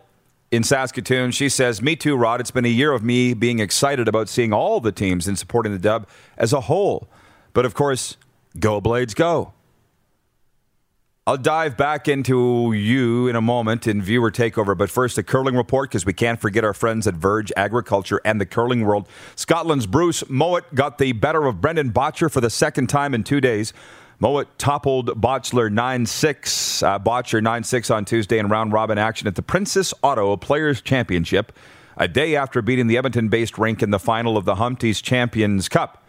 in 0.51 0.63
Saskatoon, 0.63 1.31
she 1.31 1.49
says, 1.49 1.81
Me 1.81 1.95
too, 1.95 2.15
Rod. 2.15 2.39
It's 2.39 2.51
been 2.51 2.65
a 2.65 2.69
year 2.69 2.91
of 2.91 3.03
me 3.03 3.33
being 3.33 3.59
excited 3.59 4.07
about 4.07 4.29
seeing 4.29 4.53
all 4.53 4.79
the 4.79 4.91
teams 4.91 5.27
and 5.27 5.39
supporting 5.39 5.71
the 5.71 5.79
dub 5.79 6.07
as 6.37 6.53
a 6.53 6.61
whole. 6.61 7.07
But 7.53 7.65
of 7.65 7.73
course, 7.73 8.17
go 8.59 8.79
Blades, 8.79 9.15
go. 9.15 9.54
I'll 11.27 11.37
dive 11.37 11.75
back 11.75 12.07
into 12.07 12.71
you 12.73 13.27
in 13.27 13.35
a 13.35 13.41
moment 13.41 13.87
in 13.87 13.99
viewer 13.99 14.29
takeover, 14.29 14.77
but 14.77 14.91
first 14.91 15.17
a 15.17 15.23
curling 15.23 15.55
report 15.55 15.89
because 15.89 16.05
we 16.05 16.13
can't 16.13 16.39
forget 16.39 16.63
our 16.63 16.71
friends 16.71 17.07
at 17.07 17.15
Verge 17.15 17.51
Agriculture 17.57 18.21
and 18.23 18.39
the 18.39 18.45
Curling 18.45 18.85
World. 18.85 19.09
Scotland's 19.35 19.87
Bruce 19.87 20.23
Mowat 20.29 20.75
got 20.75 20.99
the 20.99 21.13
better 21.13 21.47
of 21.47 21.61
Brendan 21.61 21.91
Bottcher 21.91 22.31
for 22.31 22.41
the 22.41 22.51
second 22.51 22.89
time 22.89 23.15
in 23.15 23.23
two 23.23 23.41
days. 23.41 23.73
Mowat 24.19 24.55
toppled 24.59 25.19
Botchler 25.19 25.71
9 25.71 26.05
6, 26.05 26.83
uh, 26.83 26.99
Bottcher 26.99 27.41
9 27.41 27.63
6 27.63 27.89
on 27.89 28.05
Tuesday 28.05 28.37
in 28.37 28.47
round 28.47 28.71
robin 28.71 28.99
action 28.99 29.27
at 29.27 29.33
the 29.33 29.41
Princess 29.41 29.95
Auto 30.03 30.37
Players 30.37 30.79
Championship, 30.79 31.51
a 31.97 32.07
day 32.07 32.35
after 32.35 32.61
beating 32.61 32.85
the 32.85 32.97
Edmonton 32.97 33.29
based 33.29 33.57
rink 33.57 33.81
in 33.81 33.89
the 33.89 33.97
final 33.97 34.37
of 34.37 34.45
the 34.45 34.55
Humpty's 34.57 35.01
Champions 35.01 35.69
Cup. 35.69 36.04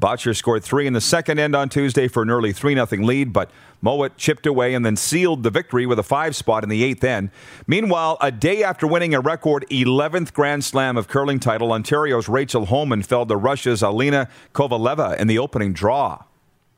Bottcher 0.00 0.36
scored 0.36 0.62
three 0.62 0.86
in 0.86 0.92
the 0.92 1.00
second 1.00 1.40
end 1.40 1.56
on 1.56 1.68
Tuesday 1.68 2.06
for 2.06 2.22
an 2.22 2.30
early 2.30 2.52
3 2.52 2.74
0 2.74 2.86
lead, 3.04 3.32
but 3.32 3.50
Mowat 3.82 4.16
chipped 4.16 4.46
away 4.46 4.74
and 4.74 4.86
then 4.86 4.94
sealed 4.94 5.42
the 5.42 5.50
victory 5.50 5.86
with 5.86 5.98
a 5.98 6.04
five 6.04 6.36
spot 6.36 6.62
in 6.62 6.68
the 6.68 6.84
eighth 6.84 7.02
end. 7.02 7.30
Meanwhile, 7.66 8.16
a 8.20 8.30
day 8.30 8.62
after 8.62 8.86
winning 8.86 9.12
a 9.12 9.20
record 9.20 9.66
11th 9.70 10.32
Grand 10.32 10.64
Slam 10.64 10.96
of 10.96 11.08
curling 11.08 11.40
title, 11.40 11.72
Ontario's 11.72 12.28
Rachel 12.28 12.66
Homan 12.66 13.02
fell 13.02 13.26
to 13.26 13.36
Russia's 13.36 13.82
Alina 13.82 14.28
Kovaleva 14.54 15.18
in 15.18 15.26
the 15.26 15.38
opening 15.38 15.72
draw 15.72 16.22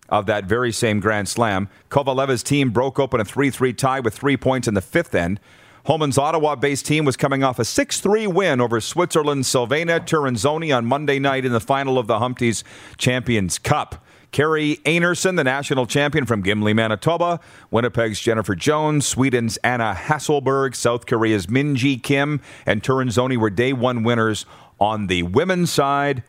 of 0.08 0.24
that 0.26 0.46
very 0.46 0.72
same 0.72 0.98
Grand 0.98 1.28
Slam. 1.28 1.68
Kovaleva's 1.90 2.42
team 2.42 2.70
broke 2.70 2.98
open 2.98 3.20
a 3.20 3.24
3 3.24 3.50
3 3.50 3.74
tie 3.74 4.00
with 4.00 4.14
three 4.14 4.38
points 4.38 4.66
in 4.66 4.72
the 4.72 4.80
fifth 4.80 5.14
end. 5.14 5.40
Homan's 5.86 6.18
Ottawa 6.18 6.56
based 6.56 6.86
team 6.86 7.04
was 7.04 7.16
coming 7.16 7.42
off 7.42 7.58
a 7.58 7.64
6 7.64 8.00
3 8.00 8.26
win 8.26 8.60
over 8.60 8.80
Switzerland's 8.80 9.48
Silvana 9.48 10.00
Tirinzoni 10.00 10.76
on 10.76 10.84
Monday 10.84 11.18
night 11.18 11.44
in 11.44 11.52
the 11.52 11.60
final 11.60 11.98
of 11.98 12.06
the 12.06 12.18
Humpty's 12.18 12.64
Champions 12.98 13.58
Cup. 13.58 14.04
Kerri 14.32 14.80
Einarson, 14.82 15.36
the 15.36 15.44
national 15.44 15.86
champion 15.86 16.24
from 16.24 16.42
Gimli, 16.42 16.72
Manitoba. 16.72 17.40
Winnipeg's 17.70 18.20
Jennifer 18.20 18.54
Jones, 18.54 19.06
Sweden's 19.06 19.56
Anna 19.58 19.94
Hasselborg, 19.96 20.76
South 20.76 21.06
Korea's 21.06 21.46
Minji 21.46 22.00
Kim, 22.00 22.40
and 22.64 22.82
Turanzoni 22.82 23.36
were 23.36 23.50
day 23.50 23.72
one 23.72 24.04
winners 24.04 24.46
on 24.78 25.08
the 25.08 25.24
women's 25.24 25.70
side. 25.72 26.22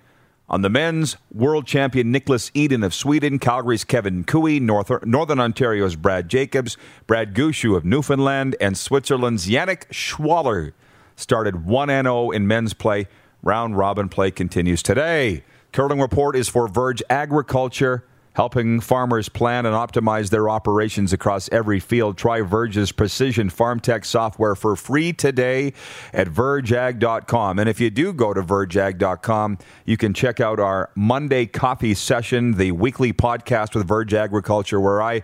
On 0.52 0.64
the 0.64 0.70
men's, 0.70 1.16
world 1.34 1.66
champion 1.66 2.14
Niklas 2.14 2.52
Edin 2.54 2.84
of 2.84 2.94
Sweden, 2.94 3.40
Calgary's 3.40 3.86
Kevin 3.86 4.26
Koe, 4.26 4.60
North, 4.60 4.92
Northern 5.06 5.40
Ontario's 5.40 5.96
Brad 5.96 6.28
Jacobs, 6.28 6.76
Brad 7.08 7.34
Gushue 7.34 7.74
of 7.74 7.86
Newfoundland, 7.86 8.58
and 8.60 8.78
Switzerland's 8.78 9.48
Yannick 9.48 9.88
Schwaller 9.94 10.74
started 11.16 11.66
1 11.66 11.88
0 11.88 12.32
in 12.32 12.48
men's 12.48 12.74
play. 12.74 13.08
Round 13.42 13.78
robin 13.78 14.10
play 14.10 14.30
continues 14.30 14.84
today. 14.84 15.46
Curling 15.72 16.02
Report 16.02 16.36
is 16.36 16.50
for 16.50 16.68
Verge 16.68 17.02
Agriculture, 17.10 18.04
helping 18.34 18.80
farmers 18.80 19.30
plan 19.30 19.66
and 19.66 19.76
optimize 19.76 20.30
their 20.30 20.50
operations 20.50 21.14
across 21.14 21.50
every 21.52 21.80
field. 21.80 22.18
Try 22.18 22.42
Verge's 22.42 22.92
precision 22.92 23.50
farm 23.50 23.80
tech 23.80 24.06
software 24.06 24.56
for 24.56 24.76
free 24.76 25.14
today 25.14 25.74
at 26.14 26.28
vergeag.com. 26.28 27.60
And 27.60 27.68
if 27.68 27.80
you 27.80 27.90
do 27.90 28.14
go 28.14 28.34
to 28.34 28.42
vergeag.com, 28.42 29.58
you 29.86 29.98
can 29.98 30.14
check 30.14 30.40
out 30.40 30.60
our 30.60 30.90
Monday 30.96 31.46
coffee 31.46 31.94
session, 31.94 32.54
the 32.54 32.72
weekly 32.72 33.14
podcast 33.14 33.76
with 33.76 33.88
Verge 33.88 34.14
Agriculture, 34.14 34.80
where 34.80 35.02
I 35.02 35.24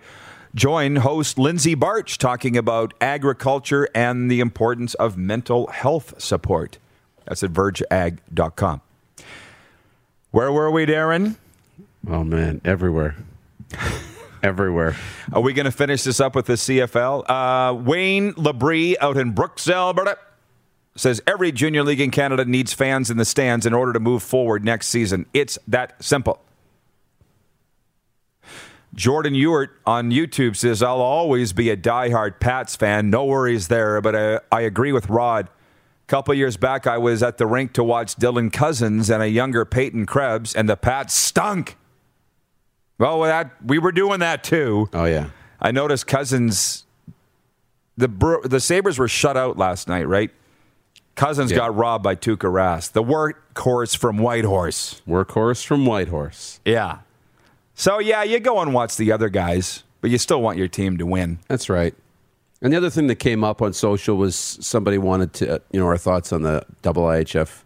join 0.54 0.96
host 0.96 1.38
Lindsay 1.38 1.74
Barch 1.74 2.18
talking 2.18 2.56
about 2.56 2.94
agriculture 3.00 3.88
and 3.94 4.30
the 4.30 4.40
importance 4.40 4.94
of 4.94 5.16
mental 5.16 5.68
health 5.68 6.20
support. 6.20 6.78
That's 7.26 7.42
at 7.42 7.52
vergeag.com. 7.52 8.80
Where 10.30 10.52
were 10.52 10.70
we, 10.70 10.86
Darren? 10.86 11.36
Oh 12.08 12.24
man, 12.24 12.62
everywhere, 12.64 13.16
everywhere. 14.42 14.96
Are 15.30 15.42
we 15.42 15.52
going 15.52 15.66
to 15.66 15.70
finish 15.70 16.04
this 16.04 16.20
up 16.20 16.34
with 16.34 16.46
the 16.46 16.54
CFL? 16.54 17.28
Uh, 17.28 17.74
Wayne 17.74 18.32
Labrie 18.32 18.96
out 19.00 19.18
in 19.18 19.32
Brooks, 19.32 19.68
Alberta, 19.68 20.16
says 20.96 21.20
every 21.26 21.52
junior 21.52 21.82
league 21.82 22.00
in 22.00 22.10
Canada 22.10 22.46
needs 22.46 22.72
fans 22.72 23.10
in 23.10 23.18
the 23.18 23.26
stands 23.26 23.66
in 23.66 23.74
order 23.74 23.92
to 23.92 24.00
move 24.00 24.22
forward 24.22 24.64
next 24.64 24.88
season. 24.88 25.26
It's 25.34 25.58
that 25.68 26.02
simple. 26.02 26.40
Jordan 28.94 29.34
Ewart 29.34 29.70
on 29.84 30.10
YouTube 30.10 30.56
says, 30.56 30.82
I'll 30.82 31.02
always 31.02 31.52
be 31.52 31.68
a 31.68 31.76
diehard 31.76 32.40
Pats 32.40 32.74
fan. 32.74 33.10
No 33.10 33.26
worries 33.26 33.68
there, 33.68 34.00
but 34.00 34.16
I, 34.16 34.40
I 34.50 34.62
agree 34.62 34.92
with 34.92 35.10
Rod. 35.10 35.46
A 35.46 36.06
couple 36.06 36.32
years 36.32 36.56
back, 36.56 36.86
I 36.86 36.96
was 36.96 37.22
at 37.22 37.36
the 37.36 37.46
rink 37.46 37.74
to 37.74 37.84
watch 37.84 38.16
Dylan 38.16 38.50
Cozens 38.50 39.10
and 39.10 39.22
a 39.22 39.28
younger 39.28 39.66
Peyton 39.66 40.06
Krebs, 40.06 40.54
and 40.54 40.68
the 40.70 40.76
Pats 40.76 41.12
stunk. 41.12 41.76
Well, 42.98 43.20
that 43.22 43.52
we 43.64 43.78
were 43.78 43.92
doing 43.92 44.20
that 44.20 44.42
too. 44.44 44.88
Oh 44.92 45.04
yeah, 45.04 45.30
I 45.60 45.70
noticed 45.70 46.06
Cozens 46.06 46.84
the 47.96 48.08
the 48.44 48.60
Sabres 48.60 48.98
were 48.98 49.08
shut 49.08 49.36
out 49.36 49.56
last 49.56 49.88
night, 49.88 50.06
right? 50.08 50.30
Cozens 51.16 51.50
Yeah. 51.50 51.58
got 51.58 51.76
robbed 51.76 52.04
by 52.04 52.14
Tuukka 52.14 52.48
Rask, 52.50 52.92
the 52.92 53.02
workhorse 53.02 53.96
from 53.96 54.18
Whitehorse. 54.18 55.02
Workhorse 55.06 55.64
from 55.64 55.84
Whitehorse. 55.84 56.60
Yeah. 56.64 56.98
So 57.74 57.98
yeah, 57.98 58.22
you 58.22 58.38
go 58.40 58.60
and 58.60 58.72
watch 58.74 58.96
the 58.96 59.10
other 59.12 59.28
guys, 59.28 59.82
but 60.00 60.10
you 60.10 60.18
still 60.18 60.40
want 60.42 60.58
your 60.58 60.68
team 60.68 60.96
to 60.98 61.06
win. 61.06 61.38
That's 61.48 61.68
right. 61.68 61.94
And 62.60 62.72
the 62.72 62.76
other 62.76 62.90
thing 62.90 63.06
that 63.06 63.16
came 63.16 63.44
up 63.44 63.62
on 63.62 63.72
social 63.72 64.16
was 64.16 64.34
somebody 64.36 64.98
wanted 64.98 65.32
to, 65.34 65.62
you 65.70 65.78
know, 65.78 65.86
our 65.86 65.96
thoughts 65.98 66.32
on 66.32 66.42
the 66.42 66.64
double 66.82 67.04
IHF 67.04 67.62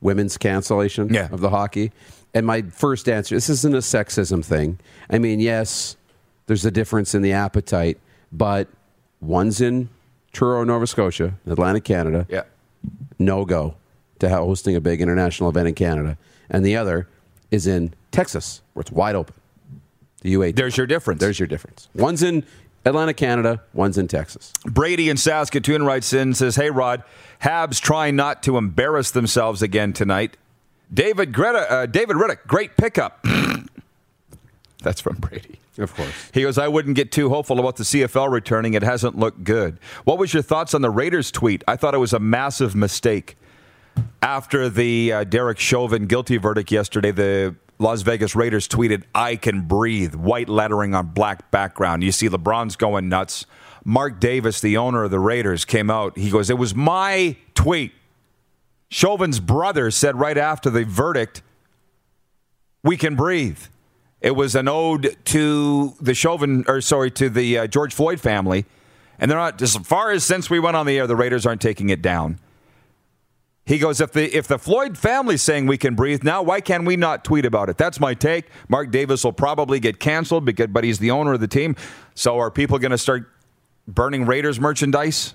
women's 0.00 0.36
cancellation 0.36 1.12
Yeah. 1.14 1.28
of 1.30 1.40
the 1.40 1.50
hockey. 1.50 1.92
And 2.34 2.46
my 2.46 2.62
first 2.62 3.08
answer 3.08 3.34
this 3.34 3.48
isn't 3.50 3.74
a 3.74 3.78
sexism 3.78 4.44
thing. 4.44 4.78
I 5.10 5.18
mean, 5.18 5.38
yes, 5.40 5.96
there's 6.46 6.64
a 6.64 6.70
difference 6.70 7.14
in 7.14 7.22
the 7.22 7.32
appetite, 7.32 7.98
but 8.32 8.68
one's 9.20 9.60
in 9.60 9.88
Truro, 10.32 10.64
Nova 10.64 10.86
Scotia, 10.86 11.34
Atlantic, 11.46 11.84
Canada, 11.84 12.26
Yeah. 12.28 12.42
no 13.18 13.44
go 13.44 13.74
to 14.20 14.28
hosting 14.30 14.74
a 14.76 14.80
big 14.80 15.00
international 15.02 15.50
event 15.50 15.68
in 15.68 15.74
Canada. 15.74 16.16
And 16.48 16.64
the 16.64 16.76
other 16.76 17.06
is 17.50 17.66
in 17.66 17.92
Texas, 18.12 18.62
where 18.72 18.80
it's 18.80 18.90
wide 18.92 19.14
open. 19.14 19.34
The 20.22 20.32
U8. 20.34 20.56
There's 20.56 20.76
your 20.76 20.86
difference. 20.86 21.20
There's 21.20 21.38
your 21.38 21.48
difference. 21.48 21.88
One's 21.94 22.22
in 22.22 22.44
Atlanta, 22.84 23.12
Canada. 23.12 23.60
One's 23.74 23.98
in 23.98 24.08
Texas. 24.08 24.52
Brady 24.64 25.10
in 25.10 25.16
Saskatoon 25.16 25.82
writes 25.84 26.12
in 26.12 26.32
says, 26.34 26.56
"Hey 26.56 26.70
Rod, 26.70 27.02
Habs 27.42 27.80
trying 27.80 28.16
not 28.16 28.42
to 28.44 28.56
embarrass 28.56 29.10
themselves 29.10 29.62
again 29.62 29.92
tonight." 29.92 30.36
David 30.92 31.32
Greta, 31.32 31.70
uh, 31.70 31.86
David 31.86 32.16
Riddick, 32.16 32.46
great 32.46 32.76
pickup. 32.76 33.24
That's 34.82 35.00
from 35.00 35.16
Brady. 35.16 35.58
Of 35.78 35.94
course. 35.94 36.30
He 36.34 36.42
goes, 36.42 36.58
I 36.58 36.68
wouldn't 36.68 36.96
get 36.96 37.10
too 37.10 37.30
hopeful 37.30 37.58
about 37.58 37.76
the 37.76 37.84
CFL 37.84 38.30
returning. 38.30 38.74
It 38.74 38.82
hasn't 38.82 39.16
looked 39.16 39.42
good. 39.42 39.78
What 40.04 40.18
was 40.18 40.34
your 40.34 40.42
thoughts 40.42 40.74
on 40.74 40.82
the 40.82 40.90
Raiders 40.90 41.30
tweet? 41.30 41.64
I 41.66 41.76
thought 41.76 41.94
it 41.94 41.98
was 41.98 42.12
a 42.12 42.18
massive 42.18 42.74
mistake. 42.74 43.36
After 44.20 44.68
the 44.68 45.12
uh, 45.12 45.24
Derek 45.24 45.58
Chauvin 45.58 46.06
guilty 46.06 46.36
verdict 46.36 46.70
yesterday, 46.70 47.10
the 47.10 47.56
Las 47.78 48.02
Vegas 48.02 48.36
Raiders 48.36 48.68
tweeted, 48.68 49.04
I 49.14 49.36
can 49.36 49.62
breathe, 49.62 50.14
white 50.14 50.48
lettering 50.48 50.94
on 50.94 51.08
black 51.08 51.50
background. 51.50 52.02
You 52.04 52.12
see 52.12 52.28
LeBron's 52.28 52.76
going 52.76 53.08
nuts. 53.08 53.46
Mark 53.84 54.20
Davis, 54.20 54.60
the 54.60 54.76
owner 54.76 55.04
of 55.04 55.10
the 55.10 55.18
Raiders, 55.18 55.64
came 55.64 55.90
out. 55.90 56.16
He 56.16 56.30
goes, 56.30 56.50
It 56.50 56.58
was 56.58 56.74
my 56.74 57.36
tweet. 57.54 57.92
Chauvin's 58.92 59.40
brother 59.40 59.90
said 59.90 60.20
right 60.20 60.36
after 60.36 60.68
the 60.68 60.84
verdict, 60.84 61.40
We 62.84 62.98
can 62.98 63.16
breathe. 63.16 63.58
It 64.20 64.32
was 64.32 64.54
an 64.54 64.68
ode 64.68 65.16
to 65.26 65.94
the 65.98 66.12
Chauvin, 66.12 66.66
or 66.68 66.82
sorry, 66.82 67.10
to 67.12 67.30
the 67.30 67.58
uh, 67.58 67.66
George 67.66 67.94
Floyd 67.94 68.20
family. 68.20 68.66
And 69.18 69.30
they're 69.30 69.38
not, 69.38 69.62
as 69.62 69.76
far 69.76 70.10
as 70.10 70.24
since 70.24 70.50
we 70.50 70.60
went 70.60 70.76
on 70.76 70.84
the 70.84 70.98
air, 70.98 71.06
the 71.06 71.16
Raiders 71.16 71.46
aren't 71.46 71.62
taking 71.62 71.88
it 71.88 72.02
down. 72.02 72.38
He 73.64 73.78
goes, 73.78 74.00
if 74.02 74.12
the 74.12 74.36
if 74.36 74.46
the 74.46 74.58
Floyd 74.58 74.98
family's 74.98 75.40
saying 75.40 75.66
we 75.66 75.78
can 75.78 75.94
breathe 75.94 76.22
now, 76.22 76.42
why 76.42 76.60
can 76.60 76.84
we 76.84 76.96
not 76.96 77.24
tweet 77.24 77.46
about 77.46 77.70
it? 77.70 77.78
That's 77.78 77.98
my 77.98 78.12
take. 78.12 78.50
Mark 78.68 78.90
Davis 78.90 79.24
will 79.24 79.32
probably 79.32 79.80
get 79.80 80.00
canceled 80.00 80.44
because, 80.44 80.66
but 80.66 80.84
he's 80.84 80.98
the 80.98 81.12
owner 81.12 81.32
of 81.32 81.40
the 81.40 81.48
team. 81.48 81.76
So 82.14 82.38
are 82.38 82.50
people 82.50 82.78
going 82.78 82.90
to 82.90 82.98
start 82.98 83.30
burning 83.88 84.26
Raiders 84.26 84.60
merchandise? 84.60 85.32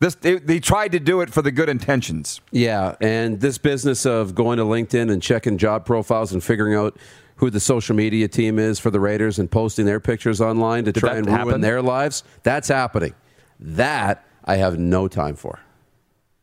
This 0.00 0.14
they, 0.14 0.38
they 0.38 0.60
tried 0.60 0.92
to 0.92 1.00
do 1.00 1.20
it 1.20 1.30
for 1.30 1.42
the 1.42 1.50
good 1.52 1.68
intentions. 1.68 2.40
Yeah, 2.50 2.96
and 3.00 3.38
this 3.40 3.58
business 3.58 4.06
of 4.06 4.34
going 4.34 4.56
to 4.56 4.64
LinkedIn 4.64 5.12
and 5.12 5.22
checking 5.22 5.58
job 5.58 5.84
profiles 5.84 6.32
and 6.32 6.42
figuring 6.42 6.74
out 6.74 6.96
who 7.36 7.50
the 7.50 7.60
social 7.60 7.94
media 7.94 8.26
team 8.26 8.58
is 8.58 8.78
for 8.78 8.90
the 8.90 9.00
Raiders 9.00 9.38
and 9.38 9.50
posting 9.50 9.86
their 9.86 10.00
pictures 10.00 10.40
online 10.40 10.84
to 10.84 10.92
try 10.92 11.14
that 11.14 11.26
and 11.26 11.46
ruin 11.46 11.60
their 11.60 11.80
lives, 11.80 12.24
that's 12.42 12.68
happening. 12.68 13.14
That 13.58 14.26
I 14.44 14.56
have 14.56 14.78
no 14.78 15.06
time 15.06 15.36
for. 15.36 15.60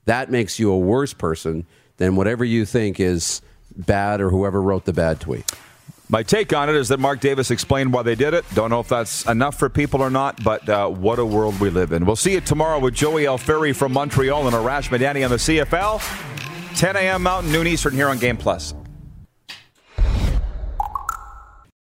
That 0.05 0.31
makes 0.31 0.59
you 0.59 0.71
a 0.71 0.77
worse 0.77 1.13
person 1.13 1.65
than 1.97 2.15
whatever 2.15 2.45
you 2.45 2.63
think 2.63 2.99
is 2.99 3.41
bad 3.75 4.21
or 4.21 4.29
whoever 4.29 4.61
wrote 4.61 4.85
the 4.85 4.93
bad 4.93 5.19
tweet. 5.19 5.51
My 6.09 6.23
take 6.23 6.53
on 6.53 6.69
it 6.69 6.75
is 6.75 6.87
that 6.87 6.99
Mark 6.99 7.19
Davis 7.19 7.51
explained 7.51 7.91
why 7.91 8.01
they 8.01 8.15
did 8.15 8.33
it. 8.33 8.45
Don't 8.53 8.69
know 8.69 8.79
if 8.79 8.87
that's 8.87 9.25
enough 9.25 9.59
for 9.59 9.67
people 9.69 10.01
or 10.01 10.09
not, 10.09 10.41
but 10.41 10.67
uh, 10.69 10.87
what 10.87 11.19
a 11.19 11.25
world 11.25 11.59
we 11.59 11.69
live 11.69 11.91
in. 11.91 12.05
We'll 12.05 12.15
see 12.15 12.33
you 12.33 12.41
tomorrow 12.41 12.79
with 12.79 12.93
Joey 12.93 13.23
Alfieri 13.23 13.75
from 13.75 13.91
Montreal 13.91 14.47
and 14.47 14.55
Arash 14.55 14.89
Madani 14.89 15.25
on 15.25 15.31
the 15.31 15.37
CFL. 15.37 16.01
10 16.77 16.95
a.m. 16.95 17.23
Mountain, 17.23 17.51
noon 17.51 17.67
Eastern 17.67 17.93
here 17.93 18.07
on 18.07 18.19
Game 18.19 18.37
Plus. 18.37 18.73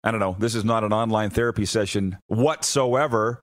I 0.04 0.12
don't 0.12 0.20
know. 0.20 0.36
This 0.40 0.56
is 0.56 0.66
not 0.66 0.84
an 0.84 0.92
online 0.92 1.30
therapy 1.30 1.66
session 1.66 2.18
whatsoever. 2.28 3.42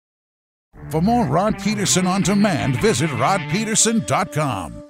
For 0.91 1.01
more 1.01 1.27
Rod 1.27 1.59
Pedersen 1.59 2.07
on 2.07 2.23
demand, 2.23 2.81
visit 2.81 3.09
rodpedersen.com. 3.11 4.83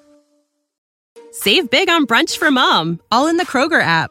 Save 1.31 1.71
big 1.71 1.89
on 1.89 2.07
brunch 2.07 2.39
for 2.39 2.51
mom, 2.51 3.01
all 3.13 3.29
in 3.29 3.37
the 3.37 3.45
Kroger 3.45 3.81
app. 3.81 4.11